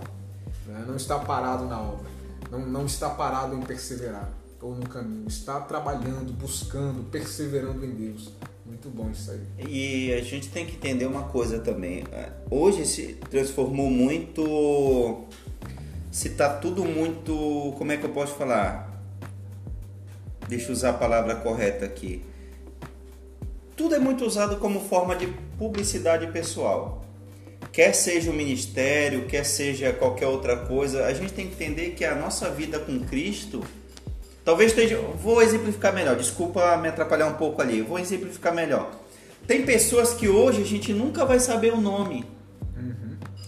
Né? 0.67 0.84
Não 0.88 0.95
está 0.95 1.19
parado 1.19 1.65
na 1.65 1.80
obra. 1.80 2.06
Não, 2.52 2.60
não 2.60 2.86
está 2.86 3.10
parado 3.10 3.56
em 3.56 3.62
perseverar 3.62 4.30
ou 4.62 4.76
no 4.76 4.88
caminho. 4.88 5.28
Está 5.28 5.60
trabalhando, 5.60 6.32
buscando, 6.34 7.04
perseverando 7.10 7.86
em 7.86 7.91
Deus. 7.91 8.32
Muito 8.65 8.89
bom 8.89 9.10
isso 9.12 9.32
aí. 9.32 9.41
E 9.67 10.13
a 10.13 10.21
gente 10.21 10.49
tem 10.49 10.65
que 10.65 10.76
entender 10.76 11.06
uma 11.06 11.23
coisa 11.23 11.60
também. 11.60 12.06
Hoje 12.49 12.86
se 12.86 13.13
transformou 13.30 13.89
muito. 13.89 15.26
Se 16.12 16.30
tá 16.32 16.58
tudo 16.58 16.86
muito. 16.86 17.73
Como 17.78 17.91
é 17.91 17.97
que 17.97 18.06
eu 18.06 18.12
posso 18.12 18.36
falar? 18.36 18.89
Deixa 20.47 20.69
eu 20.69 20.73
usar 20.73 20.91
a 20.91 20.93
palavra 20.93 21.36
correta 21.36 21.86
aqui. 21.86 22.23
Tudo 23.76 23.95
é 23.95 23.99
muito 23.99 24.23
usado 24.23 24.58
como 24.58 24.80
forma 24.80 25.15
de 25.15 25.28
publicidade 25.58 26.28
pessoal. 26.28 27.03
Quer 27.74 27.94
seja 27.94 28.32
o 28.32 28.34
ministério, 28.34 29.26
quer 29.26 29.43
seja 29.43 29.91
qualquer 29.91 30.28
outra 30.28 30.56
coisa, 30.56 31.06
a 31.06 31.14
gente 31.14 31.34
tem 31.34 31.47
que 31.47 31.56
entender 31.56 31.89
que 31.91 32.06
a 32.06 32.16
nossa 32.16 32.50
vida 32.50 32.80
com 32.80 33.00
Cristo 33.02 33.62
Talvez 34.43 34.72
esteja. 34.72 34.97
Vou 34.97 35.41
exemplificar 35.41 35.93
melhor. 35.93 36.16
Desculpa 36.16 36.76
me 36.78 36.89
atrapalhar 36.89 37.28
um 37.28 37.34
pouco 37.34 37.62
ali. 37.62 37.82
Vou 37.82 37.97
exemplificar 37.97 38.54
melhor. 38.54 38.91
Tem 39.47 39.66
pessoas 39.66 40.14
que 40.14 40.28
hoje 40.28 40.62
a 40.62 40.66
gente 40.66 40.93
nunca 40.93 41.26
vai 41.26 41.39
saber 41.39 41.74
o 41.74 41.80
nome. 41.80 42.26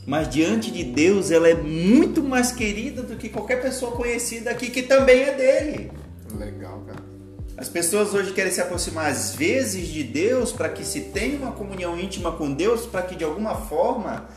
Mas 0.06 0.30
diante 0.30 0.70
de 0.72 0.84
Deus 0.84 1.32
ela 1.32 1.50
é 1.50 1.56
muito 1.56 2.22
mais 2.22 2.52
querida 2.52 3.02
do 3.02 3.16
que 3.16 3.28
qualquer 3.28 3.62
pessoa 3.62 3.92
conhecida 3.94 4.52
aqui 4.52 4.70
que 4.70 4.84
também 4.84 5.24
é 5.24 5.34
dele. 5.34 5.92
As 7.58 7.70
pessoas 7.70 8.14
hoje 8.14 8.34
querem 8.34 8.52
se 8.52 8.60
aproximar 8.60 9.10
às 9.10 9.34
vezes 9.34 9.88
de 9.88 10.04
Deus 10.04 10.52
para 10.52 10.68
que 10.70 10.84
se 10.84 11.02
tenha 11.02 11.38
uma 11.38 11.54
comunhão 11.54 11.98
íntima 11.98 12.32
com 12.34 12.52
Deus, 12.52 12.86
para 12.86 13.02
que 13.04 13.16
de 13.16 13.24
alguma 13.24 13.56
forma 13.56 14.28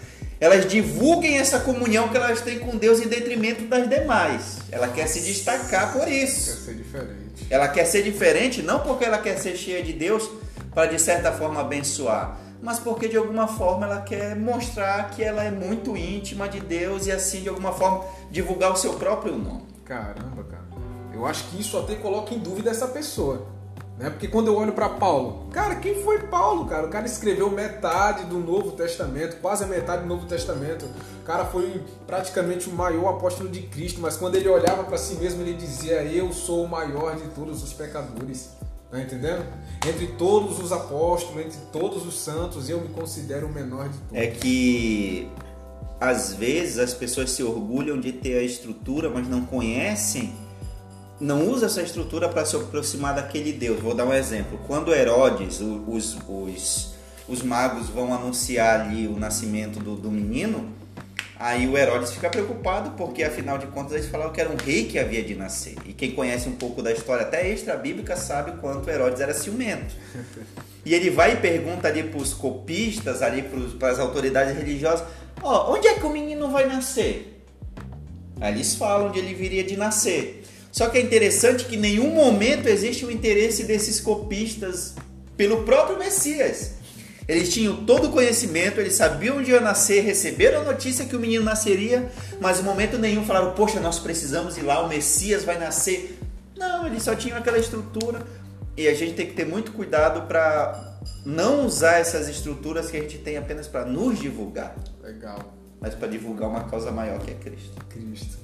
elas 0.41 0.69
divulguem 0.69 1.37
essa 1.37 1.59
comunhão 1.59 2.09
que 2.09 2.17
elas 2.17 2.41
têm 2.43 2.61
com 2.61 2.77
Deus 2.77 3.01
em 3.01 3.09
detrimento 3.09 3.65
das 3.65 3.89
demais. 3.89 4.59
Ela 4.71 4.87
quer 4.87 5.09
se 5.09 5.21
destacar 5.23 5.93
por 5.93 6.05
Quer 6.05 6.23
isso. 6.23 6.65
ser 6.65 6.75
diferente. 6.75 7.47
Ela 7.51 7.67
quer 7.67 7.85
ser 7.87 8.03
diferente 8.05 8.63
não 8.63 8.81
porque 8.81 9.05
ela 9.05 9.19
quer 9.19 9.37
ser 9.37 9.57
cheia 9.57 9.83
de 9.83 9.93
Deus 9.93 10.31
para 10.73 10.87
de 10.87 11.01
certa 11.01 11.33
forma 11.33 11.61
abençoar, 11.61 12.39
mas 12.63 12.79
porque 12.79 13.09
de 13.09 13.17
alguma 13.17 13.49
forma 13.49 13.85
ela 13.87 14.01
quer 14.03 14.37
mostrar 14.37 15.11
que 15.11 15.25
ela 15.25 15.43
é 15.43 15.51
muito 15.51 15.97
íntima 15.97 16.49
de 16.49 16.61
Deus 16.61 17.07
e 17.07 17.11
assim 17.11 17.41
de 17.43 17.49
alguma 17.49 17.73
forma 17.73 18.05
divulgar 18.31 18.73
o 18.73 18.77
seu 18.77 18.93
próprio 18.95 19.37
nome. 19.37 19.67
Caramba, 19.85 20.45
cara. 20.45 20.68
Eu 21.19 21.27
acho 21.27 21.49
que 21.49 21.61
isso 21.61 21.77
até 21.77 21.97
coloca 21.97 22.33
em 22.33 22.39
dúvida 22.39 22.71
essa 22.71 22.87
pessoa. 22.87 23.45
Né? 23.99 24.09
Porque 24.09 24.29
quando 24.29 24.47
eu 24.47 24.57
olho 24.57 24.73
para 24.73 24.89
Paulo, 24.89 25.49
cara, 25.51 25.75
quem 25.75 26.01
foi 26.05 26.21
Paulo, 26.29 26.67
cara? 26.67 26.87
O 26.87 26.91
cara 26.91 27.05
escreveu 27.05 27.51
metade 27.51 28.25
do 28.27 28.39
Novo 28.39 28.71
Testamento, 28.71 29.41
quase 29.41 29.65
a 29.65 29.67
metade 29.67 30.03
do 30.03 30.09
Novo 30.09 30.27
Testamento. 30.27 30.85
O 31.21 31.25
cara 31.25 31.45
foi 31.45 31.83
praticamente 32.07 32.71
o 32.71 32.73
maior 32.73 33.17
apóstolo 33.17 33.49
de 33.49 33.63
Cristo, 33.63 34.01
mas 34.01 34.17
quando 34.17 34.37
ele 34.37 34.49
olhava 34.49 34.85
para 34.85 34.97
si 34.97 35.17
mesmo, 35.17 35.43
ele 35.43 35.55
dizia: 35.55 36.05
Eu 36.05 36.33
sou 36.33 36.65
o 36.65 36.69
maior 36.69 37.17
de 37.17 37.27
todos 37.31 37.65
os 37.65 37.73
pecadores. 37.73 38.51
Tá 38.89 39.01
entendendo? 39.01 39.45
Entre 39.87 40.07
todos 40.07 40.61
os 40.61 40.73
apóstolos, 40.73 41.45
entre 41.45 41.59
todos 41.73 42.07
os 42.07 42.19
santos, 42.19 42.71
eu 42.71 42.81
me 42.81 42.89
considero 42.89 43.49
o 43.49 43.53
menor 43.53 43.89
de 43.89 43.99
todos. 43.99 44.17
É 44.17 44.29
que 44.29 45.29
às 46.01 46.33
vezes 46.33 46.79
as 46.79 46.95
pessoas 46.95 47.31
se 47.31 47.43
orgulham 47.43 48.01
de 48.01 48.13
ter 48.13 48.39
a 48.39 48.43
estrutura, 48.43 49.11
mas 49.11 49.29
não 49.29 49.45
conhecem, 49.45 50.33
não 51.21 51.49
usa 51.49 51.67
essa 51.67 51.83
estrutura 51.83 52.29
para 52.29 52.45
se 52.45 52.57
aproximar 52.57 53.15
daquele 53.15 53.53
Deus. 53.53 53.81
Vou 53.81 53.95
dar 53.95 54.05
um 54.05 54.13
exemplo. 54.13 54.59
Quando 54.67 54.95
Herodes, 54.95 55.61
os, 55.61 56.17
os, 56.29 56.95
os 57.29 57.43
magos 57.43 57.89
vão 57.89 58.15
anunciar 58.15 58.81
ali 58.81 59.07
o 59.07 59.19
nascimento 59.19 59.81
do, 59.81 59.97
do 59.97 60.11
menino, 60.11 60.77
Aí 61.41 61.69
o 61.69 61.79
Herodes 61.79 62.11
fica 62.11 62.29
preocupado 62.29 62.91
porque, 62.97 63.23
afinal 63.23 63.59
de 63.59 63.69
contas, 63.69 63.93
eles 63.93 64.07
falavam 64.09 64.33
que 64.33 64.41
era 64.41 64.51
um 64.51 64.57
rei 64.57 64.87
que 64.87 64.99
havia 64.99 65.23
de 65.23 65.37
nascer. 65.37 65.77
E 65.87 65.93
quem 65.93 66.11
conhece 66.11 66.49
um 66.49 66.57
pouco 66.57 66.83
da 66.83 66.91
história, 66.91 67.23
até 67.23 67.49
extra-bíblica, 67.49 68.17
sabe 68.17 68.59
quanto 68.61 68.91
Herodes 68.91 69.21
era 69.21 69.33
ciumento. 69.33 69.95
E 70.85 70.93
ele 70.93 71.11
vai 71.11 71.35
e 71.35 71.37
pergunta 71.37 71.87
ali 71.87 72.03
para 72.03 72.19
os 72.21 72.35
copistas, 72.35 73.23
ali 73.23 73.45
para 73.79 73.91
as 73.91 74.01
autoridades 74.01 74.57
religiosas: 74.57 75.07
Ó, 75.41 75.71
oh, 75.71 75.75
onde 75.75 75.87
é 75.87 75.95
que 75.95 76.05
o 76.05 76.11
menino 76.11 76.51
vai 76.51 76.67
nascer? 76.67 77.45
Aí 78.41 78.55
eles 78.55 78.75
falam 78.75 79.09
onde 79.09 79.21
ele 79.21 79.35
viria 79.35 79.63
de 79.63 79.77
nascer. 79.77 80.38
Só 80.71 80.89
que 80.89 80.99
é 80.99 81.01
interessante 81.01 81.65
que 81.65 81.77
em 81.77 81.81
nenhum 81.81 82.11
momento 82.11 82.67
existe 82.67 83.05
o 83.05 83.11
interesse 83.11 83.65
desses 83.65 84.01
copistas 84.01 84.95
pelo 85.37 85.65
próprio 85.65 85.99
Messias. 85.99 86.73
Eles 87.27 87.53
tinham 87.53 87.85
todo 87.85 88.09
o 88.09 88.11
conhecimento, 88.11 88.81
eles 88.81 88.95
sabiam 88.95 89.37
onde 89.37 89.51
ia 89.51 89.61
nascer, 89.61 90.01
receberam 90.03 90.63
a 90.63 90.65
notícia 90.65 91.05
que 91.05 91.15
o 91.15 91.21
menino 91.21 91.45
nasceria, 91.45 92.11
mas 92.41 92.59
em 92.59 92.63
momento 92.63 92.99
nenhum 92.99 93.25
falaram: 93.25 93.53
Poxa, 93.53 93.79
nós 93.81 93.99
precisamos 93.99 94.57
ir 94.57 94.63
lá, 94.63 94.83
o 94.83 94.89
Messias 94.89 95.45
vai 95.45 95.59
nascer. 95.59 96.19
Não, 96.57 96.87
eles 96.87 97.03
só 97.03 97.15
tinham 97.15 97.37
aquela 97.37 97.59
estrutura 97.59 98.23
e 98.77 98.89
a 98.89 98.95
gente 98.95 99.15
tem 99.15 99.27
que 99.27 99.35
ter 99.35 99.45
muito 99.45 99.73
cuidado 99.73 100.27
para 100.27 100.99
não 101.25 101.67
usar 101.67 101.99
essas 101.99 102.29
estruturas 102.29 102.91
que 102.91 102.97
a 102.97 103.01
gente 103.01 103.19
tem 103.19 103.37
apenas 103.37 103.67
para 103.69 103.85
nos 103.85 104.19
divulgar. 104.19 104.75
Legal. 105.03 105.55
Mas 105.81 105.95
para 105.95 106.09
divulgar 106.09 106.49
uma 106.49 106.65
causa 106.65 106.91
maior 106.91 107.21
que 107.21 107.31
é 107.31 107.35
Cristo. 107.35 107.85
Cristo. 107.91 108.39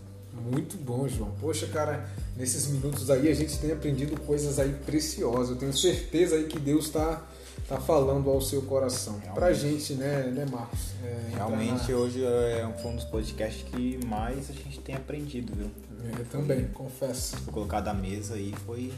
Muito 0.44 0.76
bom, 0.76 1.08
João. 1.08 1.30
Poxa, 1.40 1.66
cara, 1.66 2.08
nesses 2.36 2.66
minutos 2.66 3.10
aí 3.10 3.28
a 3.28 3.34
gente 3.34 3.58
tem 3.58 3.72
aprendido 3.72 4.20
coisas 4.20 4.58
aí 4.58 4.74
preciosas. 4.84 5.50
Eu 5.50 5.56
tenho 5.56 5.72
certeza 5.72 6.36
aí 6.36 6.44
que 6.44 6.58
Deus 6.58 6.86
está 6.86 7.22
tá 7.68 7.80
falando 7.80 8.28
ao 8.28 8.40
seu 8.40 8.62
coração. 8.62 9.14
Realmente. 9.14 9.34
Pra 9.34 9.52
gente, 9.52 9.94
né, 9.94 10.30
né 10.34 10.44
Marcos? 10.50 10.90
É, 11.02 11.36
Realmente 11.36 11.90
na... 11.90 11.98
hoje 11.98 12.22
é 12.22 12.66
um 12.66 12.94
dos 12.94 13.04
podcasts 13.04 13.62
que 13.62 13.98
mais 14.04 14.50
a 14.50 14.52
gente 14.52 14.80
tem 14.80 14.94
aprendido, 14.94 15.54
viu? 15.56 15.70
É, 16.04 16.20
eu 16.20 16.24
também, 16.26 16.66
confesso. 16.68 17.36
Foi 17.38 17.52
colocado 17.52 17.88
à 17.88 17.94
mesa 17.94 18.34
aí 18.34 18.52
foi 18.66 18.92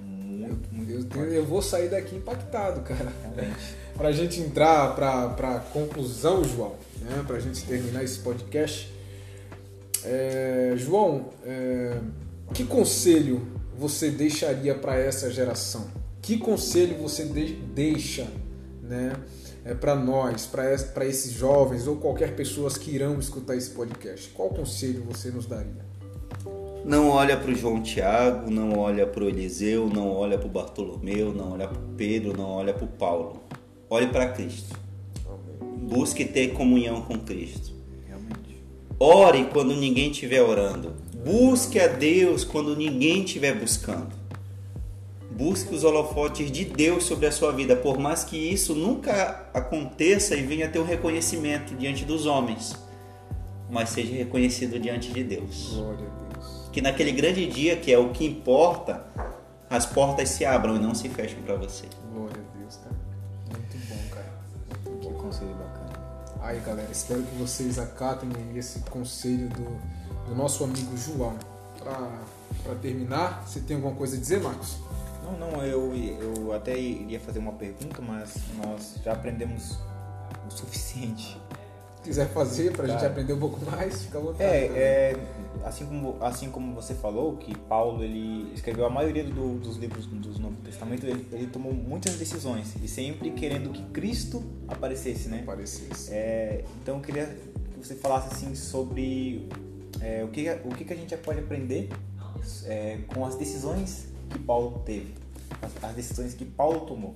muito, 0.00 0.72
muito 0.72 1.18
eu, 1.18 1.32
eu, 1.32 1.44
vou 1.44 1.60
sair 1.60 1.88
daqui 1.88 2.16
impactado, 2.16 2.80
cara. 2.82 3.12
Realmente. 3.22 3.76
pra 3.96 4.12
gente 4.12 4.40
entrar 4.40 4.94
pra, 4.94 5.28
pra 5.30 5.60
conclusão, 5.60 6.44
João, 6.44 6.74
né? 7.00 7.24
Pra 7.26 7.38
gente 7.40 7.64
terminar 7.64 8.04
esse 8.04 8.18
podcast. 8.20 8.91
É, 10.04 10.74
João, 10.76 11.30
é, 11.44 11.98
que 12.52 12.64
conselho 12.64 13.40
você 13.76 14.10
deixaria 14.10 14.74
para 14.74 14.96
essa 14.96 15.30
geração? 15.30 15.86
Que 16.20 16.38
conselho 16.38 16.96
você 16.98 17.24
de, 17.24 17.54
deixa 17.54 18.26
né, 18.82 19.12
é, 19.64 19.74
para 19.74 19.94
nós, 19.94 20.46
para 20.46 21.06
esses 21.06 21.32
jovens 21.32 21.86
ou 21.86 21.96
qualquer 21.96 22.34
pessoa 22.34 22.70
que 22.70 22.90
irão 22.90 23.18
escutar 23.18 23.56
esse 23.56 23.70
podcast? 23.70 24.28
Qual 24.30 24.50
conselho 24.50 25.02
você 25.04 25.30
nos 25.30 25.46
daria? 25.46 25.92
Não 26.84 27.08
olha 27.10 27.36
para 27.36 27.50
o 27.50 27.54
João 27.54 27.80
Tiago, 27.80 28.50
não 28.50 28.76
olha 28.76 29.06
para 29.06 29.22
o 29.22 29.28
Eliseu, 29.28 29.88
não 29.88 30.10
olha 30.10 30.36
para 30.36 30.48
o 30.48 30.50
Bartolomeu, 30.50 31.32
não 31.32 31.52
olha 31.52 31.68
para 31.68 31.78
o 31.78 31.94
Pedro, 31.96 32.36
não 32.36 32.50
olha 32.50 32.74
para 32.74 32.84
o 32.84 32.88
Paulo. 32.88 33.40
Olhe 33.88 34.08
para 34.08 34.28
Cristo. 34.32 34.76
Amém. 35.24 35.78
Busque 35.86 36.24
ter 36.24 36.54
comunhão 36.54 37.02
com 37.02 37.18
Cristo. 37.20 37.81
Ore 39.04 39.46
quando 39.46 39.74
ninguém 39.74 40.12
estiver 40.12 40.40
orando. 40.42 40.94
Busque 41.24 41.80
a 41.80 41.88
Deus 41.88 42.44
quando 42.44 42.76
ninguém 42.76 43.24
estiver 43.24 43.52
buscando. 43.52 44.14
Busque 45.28 45.74
os 45.74 45.82
holofotes 45.82 46.52
de 46.52 46.64
Deus 46.64 47.02
sobre 47.02 47.26
a 47.26 47.32
sua 47.32 47.50
vida, 47.50 47.74
por 47.74 47.98
mais 47.98 48.22
que 48.22 48.36
isso 48.36 48.76
nunca 48.76 49.50
aconteça 49.52 50.36
e 50.36 50.42
venha 50.42 50.68
ter 50.68 50.78
um 50.78 50.84
reconhecimento 50.84 51.74
diante 51.74 52.04
dos 52.04 52.26
homens, 52.26 52.76
mas 53.68 53.88
seja 53.88 54.14
reconhecido 54.14 54.78
diante 54.78 55.12
de 55.12 55.24
Deus. 55.24 55.72
Glória 55.74 56.06
a 56.06 56.34
Deus. 56.34 56.70
Que 56.72 56.80
naquele 56.80 57.10
grande 57.10 57.44
dia, 57.44 57.74
que 57.74 57.92
é 57.92 57.98
o 57.98 58.10
que 58.10 58.24
importa, 58.24 59.04
as 59.68 59.84
portas 59.84 60.28
se 60.28 60.44
abram 60.44 60.76
e 60.76 60.78
não 60.78 60.94
se 60.94 61.08
fechem 61.08 61.42
para 61.42 61.56
você. 61.56 61.86
Glória 62.12 62.36
a 62.36 62.38
Deus, 62.38 62.51
Aí, 66.52 66.60
galera, 66.60 66.92
espero 66.92 67.22
que 67.22 67.34
vocês 67.36 67.78
acatem 67.78 68.28
esse 68.54 68.80
conselho 68.80 69.48
do, 69.48 70.28
do 70.28 70.34
nosso 70.34 70.62
amigo 70.62 70.94
João. 70.98 71.34
Para 71.78 72.74
terminar, 72.74 73.42
você 73.46 73.58
tem 73.60 73.76
alguma 73.76 73.94
coisa 73.94 74.18
a 74.18 74.20
dizer, 74.20 74.42
Marcos? 74.42 74.76
Não, 75.24 75.32
não, 75.38 75.64
eu, 75.64 75.94
eu 75.96 76.52
até 76.52 76.78
iria 76.78 77.18
fazer 77.18 77.38
uma 77.38 77.52
pergunta, 77.52 78.02
mas 78.02 78.34
nós 78.62 78.96
já 79.02 79.14
aprendemos 79.14 79.78
o 80.46 80.50
suficiente. 80.50 81.40
Se 82.02 82.08
quiser 82.08 82.28
fazer 82.30 82.72
para 82.72 82.84
a 82.84 82.88
gente 82.88 83.04
aprender 83.04 83.32
um 83.32 83.38
pouco 83.38 83.64
mais, 83.64 84.02
fica 84.02 84.18
à 84.18 84.20
vontade. 84.20 84.42
É, 84.42 84.66
é, 84.66 85.16
assim, 85.64 85.86
como, 85.86 86.16
assim 86.20 86.50
como 86.50 86.74
você 86.74 86.94
falou, 86.94 87.36
que 87.36 87.56
Paulo 87.56 88.02
ele 88.02 88.52
escreveu 88.52 88.84
a 88.84 88.90
maioria 88.90 89.22
do, 89.22 89.58
dos 89.60 89.76
livros 89.76 90.06
do 90.06 90.38
Novo 90.40 90.56
Testamento, 90.62 91.06
ele, 91.06 91.24
ele, 91.30 91.46
tomou 91.46 91.72
muitas 91.72 92.16
decisões 92.16 92.74
e 92.82 92.88
sempre 92.88 93.30
querendo 93.30 93.70
que 93.70 93.84
Cristo 93.92 94.42
aparecesse, 94.66 95.28
né? 95.28 95.42
Aparecesse. 95.42 96.12
É, 96.12 96.64
então 96.82 96.96
eu 96.96 97.02
queria 97.02 97.26
que 97.26 97.86
você 97.86 97.94
falasse 97.94 98.34
assim 98.34 98.56
sobre 98.56 99.48
é, 100.00 100.24
o, 100.24 100.28
que, 100.28 100.50
o 100.64 100.74
que 100.74 100.92
a 100.92 100.96
gente 100.96 101.16
pode 101.18 101.38
aprender 101.38 101.88
é, 102.66 102.98
com 103.14 103.24
as 103.24 103.36
decisões 103.36 104.08
que 104.28 104.40
Paulo 104.40 104.82
teve, 104.84 105.14
as, 105.62 105.84
as 105.84 105.94
decisões 105.94 106.34
que 106.34 106.44
Paulo 106.44 106.80
tomou. 106.80 107.14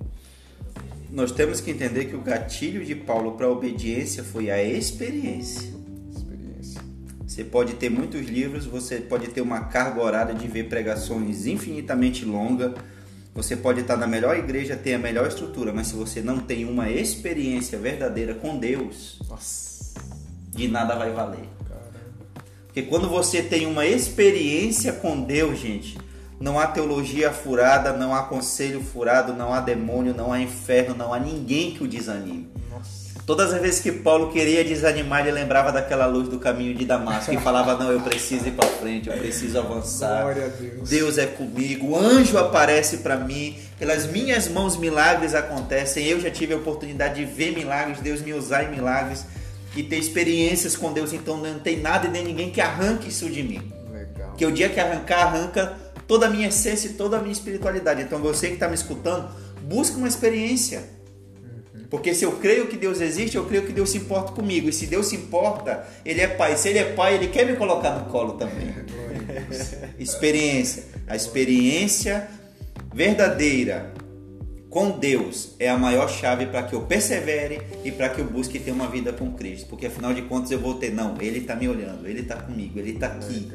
Nós 1.09 1.31
temos 1.31 1.61
que 1.61 1.71
entender 1.71 2.05
que 2.05 2.15
o 2.15 2.21
gatilho 2.21 2.83
de 2.83 2.93
Paulo 2.93 3.33
para 3.33 3.45
a 3.45 3.49
obediência 3.49 4.23
foi 4.23 4.51
a 4.51 4.61
experiência. 4.61 5.73
Experiência. 6.11 6.81
Você 7.25 7.43
pode 7.43 7.75
ter 7.75 7.89
muitos 7.89 8.27
livros, 8.27 8.65
você 8.65 8.97
pode 8.97 9.27
ter 9.27 9.41
uma 9.41 9.61
carga 9.61 10.01
horária 10.01 10.35
de 10.35 10.47
ver 10.47 10.67
pregações 10.67 11.45
infinitamente 11.45 12.25
longa, 12.25 12.75
você 13.33 13.55
pode 13.55 13.81
estar 13.81 13.95
na 13.95 14.07
melhor 14.07 14.35
igreja, 14.35 14.75
ter 14.75 14.95
a 14.95 14.99
melhor 14.99 15.27
estrutura, 15.27 15.71
mas 15.71 15.87
se 15.87 15.95
você 15.95 16.21
não 16.21 16.39
tem 16.39 16.65
uma 16.65 16.89
experiência 16.89 17.77
verdadeira 17.77 18.33
com 18.33 18.57
Deus, 18.57 19.19
Nossa. 19.29 19.93
de 20.51 20.67
nada 20.67 20.95
vai 20.95 21.11
valer. 21.11 21.47
Porque 22.77 22.89
quando 22.89 23.09
você 23.09 23.41
tem 23.41 23.65
uma 23.65 23.87
experiência 23.87 24.93
com 24.93 25.21
Deus, 25.21 25.59
gente, 25.59 25.97
não 26.39 26.59
há 26.59 26.67
teologia 26.67 27.31
furada, 27.31 27.93
não 27.93 28.13
há 28.13 28.23
conselho 28.23 28.81
furado, 28.81 29.33
não 29.33 29.53
há 29.53 29.59
demônio, 29.59 30.13
não 30.13 30.31
há 30.31 30.39
inferno, 30.39 30.95
não 30.95 31.13
há 31.13 31.19
ninguém 31.19 31.71
que 31.71 31.83
o 31.83 31.87
desanime. 31.87 32.47
Nossa. 32.69 33.07
Todas 33.25 33.51
as 33.51 33.61
vezes 33.61 33.81
que 33.81 33.91
Paulo 33.91 34.31
queria 34.31 34.63
desanimar, 34.63 35.21
ele 35.21 35.31
lembrava 35.31 35.71
daquela 35.71 36.05
luz 36.05 36.29
do 36.29 36.39
caminho 36.39 36.73
de 36.73 36.85
Damasco 36.85 37.33
e 37.33 37.37
falava: 37.37 37.75
Não, 37.75 37.91
eu 37.91 37.99
preciso 37.99 38.47
ir 38.47 38.51
para 38.51 38.67
frente, 38.67 39.09
eu 39.09 39.17
preciso 39.17 39.59
avançar. 39.59 40.33
Deus. 40.33 40.89
Deus 40.89 41.17
é 41.17 41.25
comigo, 41.25 41.87
o 41.87 41.97
anjo 41.97 42.37
aparece 42.37 42.97
para 42.99 43.17
mim, 43.17 43.57
pelas 43.77 44.05
minhas 44.05 44.47
mãos 44.47 44.77
milagres 44.77 45.35
acontecem. 45.35 46.05
Eu 46.05 46.21
já 46.21 46.31
tive 46.31 46.53
a 46.53 46.57
oportunidade 46.57 47.15
de 47.15 47.25
ver 47.25 47.51
milagres, 47.51 47.99
Deus 47.99 48.21
me 48.21 48.33
usar 48.33 48.63
em 48.63 48.71
milagres 48.71 49.25
e 49.75 49.83
ter 49.83 49.97
experiências 49.97 50.77
com 50.77 50.93
Deus. 50.93 51.11
Então 51.11 51.35
não 51.35 51.59
tem 51.59 51.81
nada 51.81 52.07
e 52.07 52.11
nem 52.11 52.23
ninguém 52.23 52.49
que 52.49 52.61
arranque 52.61 53.09
isso 53.09 53.29
de 53.29 53.43
mim. 53.43 53.73
Legal. 53.91 54.35
Que 54.37 54.45
o 54.45 54.51
dia 54.51 54.69
que 54.69 54.79
arrancar, 54.79 55.27
arranca 55.27 55.75
toda 56.07 56.27
a 56.27 56.29
minha 56.29 56.47
essência 56.47 56.87
e 56.87 56.93
toda 56.93 57.17
a 57.17 57.19
minha 57.19 57.31
espiritualidade. 57.31 58.01
Então 58.01 58.19
você 58.19 58.47
que 58.47 58.53
está 58.53 58.67
me 58.67 58.75
escutando, 58.75 59.29
busca 59.63 59.97
uma 59.97 60.07
experiência. 60.07 60.97
Porque 61.89 62.13
se 62.13 62.25
eu 62.25 62.33
creio 62.33 62.67
que 62.67 62.77
Deus 62.77 62.99
existe, 62.99 63.37
eu 63.37 63.45
creio 63.45 63.65
que 63.65 63.71
Deus 63.71 63.89
se 63.89 63.97
importa 63.97 64.33
comigo. 64.33 64.67
E 64.69 64.73
se 64.73 64.87
Deus 64.87 65.07
se 65.07 65.15
importa, 65.15 65.87
Ele 66.03 66.21
é 66.21 66.27
Pai. 66.27 66.57
Se 66.57 66.69
Ele 66.69 66.79
é 66.79 66.93
Pai, 66.93 67.15
Ele 67.15 67.27
quer 67.27 67.45
me 67.45 67.55
colocar 67.55 67.91
no 67.91 68.09
colo 68.11 68.33
também. 68.33 68.73
experiência. 69.97 70.83
A 71.07 71.15
experiência 71.15 72.27
verdadeira 72.93 73.93
com 74.69 74.91
Deus 74.91 75.55
é 75.59 75.69
a 75.69 75.77
maior 75.77 76.09
chave 76.09 76.45
para 76.45 76.63
que 76.63 76.73
eu 76.73 76.81
persevere 76.81 77.61
e 77.85 77.91
para 77.91 78.09
que 78.09 78.19
eu 78.19 78.25
busque 78.25 78.59
ter 78.59 78.71
uma 78.71 78.87
vida 78.87 79.13
com 79.13 79.31
Cristo. 79.31 79.67
Porque 79.67 79.87
afinal 79.87 80.13
de 80.13 80.23
contas 80.23 80.51
eu 80.51 80.59
vou 80.59 80.75
ter, 80.75 80.93
não, 80.93 81.15
Ele 81.21 81.39
está 81.39 81.55
me 81.55 81.69
olhando, 81.69 82.05
Ele 82.07 82.19
está 82.19 82.35
comigo, 82.35 82.77
Ele 82.77 82.91
está 82.91 83.07
aqui. 83.07 83.49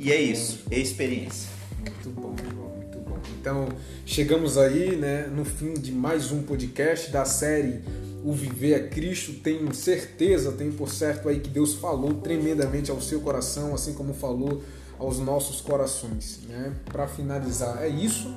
E 0.00 0.12
é 0.12 0.20
isso, 0.20 0.60
é 0.70 0.78
experiência. 0.78 1.50
Muito 1.80 2.10
bom, 2.10 2.28
muito 2.28 2.98
bom. 3.00 3.18
Então 3.40 3.68
chegamos 4.06 4.56
aí 4.56 4.94
né, 4.94 5.26
no 5.26 5.44
fim 5.44 5.74
de 5.74 5.90
mais 5.90 6.30
um 6.30 6.40
podcast 6.44 7.10
da 7.10 7.24
série 7.24 7.80
O 8.24 8.32
Viver 8.32 8.74
é 8.74 8.88
Cristo. 8.88 9.32
Tenho 9.42 9.74
certeza, 9.74 10.52
tenho 10.52 10.72
por 10.72 10.88
certo 10.88 11.28
aí 11.28 11.40
que 11.40 11.50
Deus 11.50 11.74
falou 11.74 12.14
tremendamente 12.14 12.92
ao 12.92 13.00
seu 13.00 13.20
coração, 13.20 13.74
assim 13.74 13.92
como 13.92 14.14
falou 14.14 14.62
aos 15.00 15.18
nossos 15.18 15.60
corações. 15.60 16.42
Né? 16.48 16.72
Para 16.84 17.08
finalizar, 17.08 17.82
é 17.82 17.88
isso. 17.88 18.32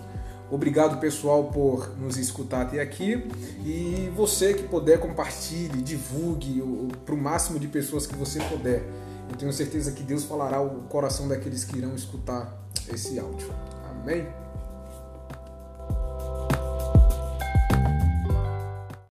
Obrigado, 0.49 0.99
pessoal, 0.99 1.45
por 1.45 1.95
nos 1.99 2.17
escutar 2.17 2.63
até 2.63 2.81
aqui. 2.81 3.23
E 3.63 4.11
você 4.15 4.55
que 4.55 4.63
puder, 4.63 4.99
compartilhe, 4.99 5.79
divulgue 5.83 6.59
para 7.05 7.13
o 7.13 7.17
máximo 7.17 7.59
de 7.59 7.67
pessoas 7.67 8.07
que 8.07 8.15
você 8.15 8.39
puder. 8.45 8.83
Eu 9.29 9.37
tenho 9.37 9.53
certeza 9.53 9.91
que 9.91 10.03
Deus 10.03 10.23
falará 10.23 10.61
o 10.61 10.81
coração 10.83 11.27
daqueles 11.27 11.63
que 11.63 11.77
irão 11.77 11.95
escutar 11.95 12.61
esse 12.91 13.19
áudio. 13.19 13.49
Amém? 13.89 14.27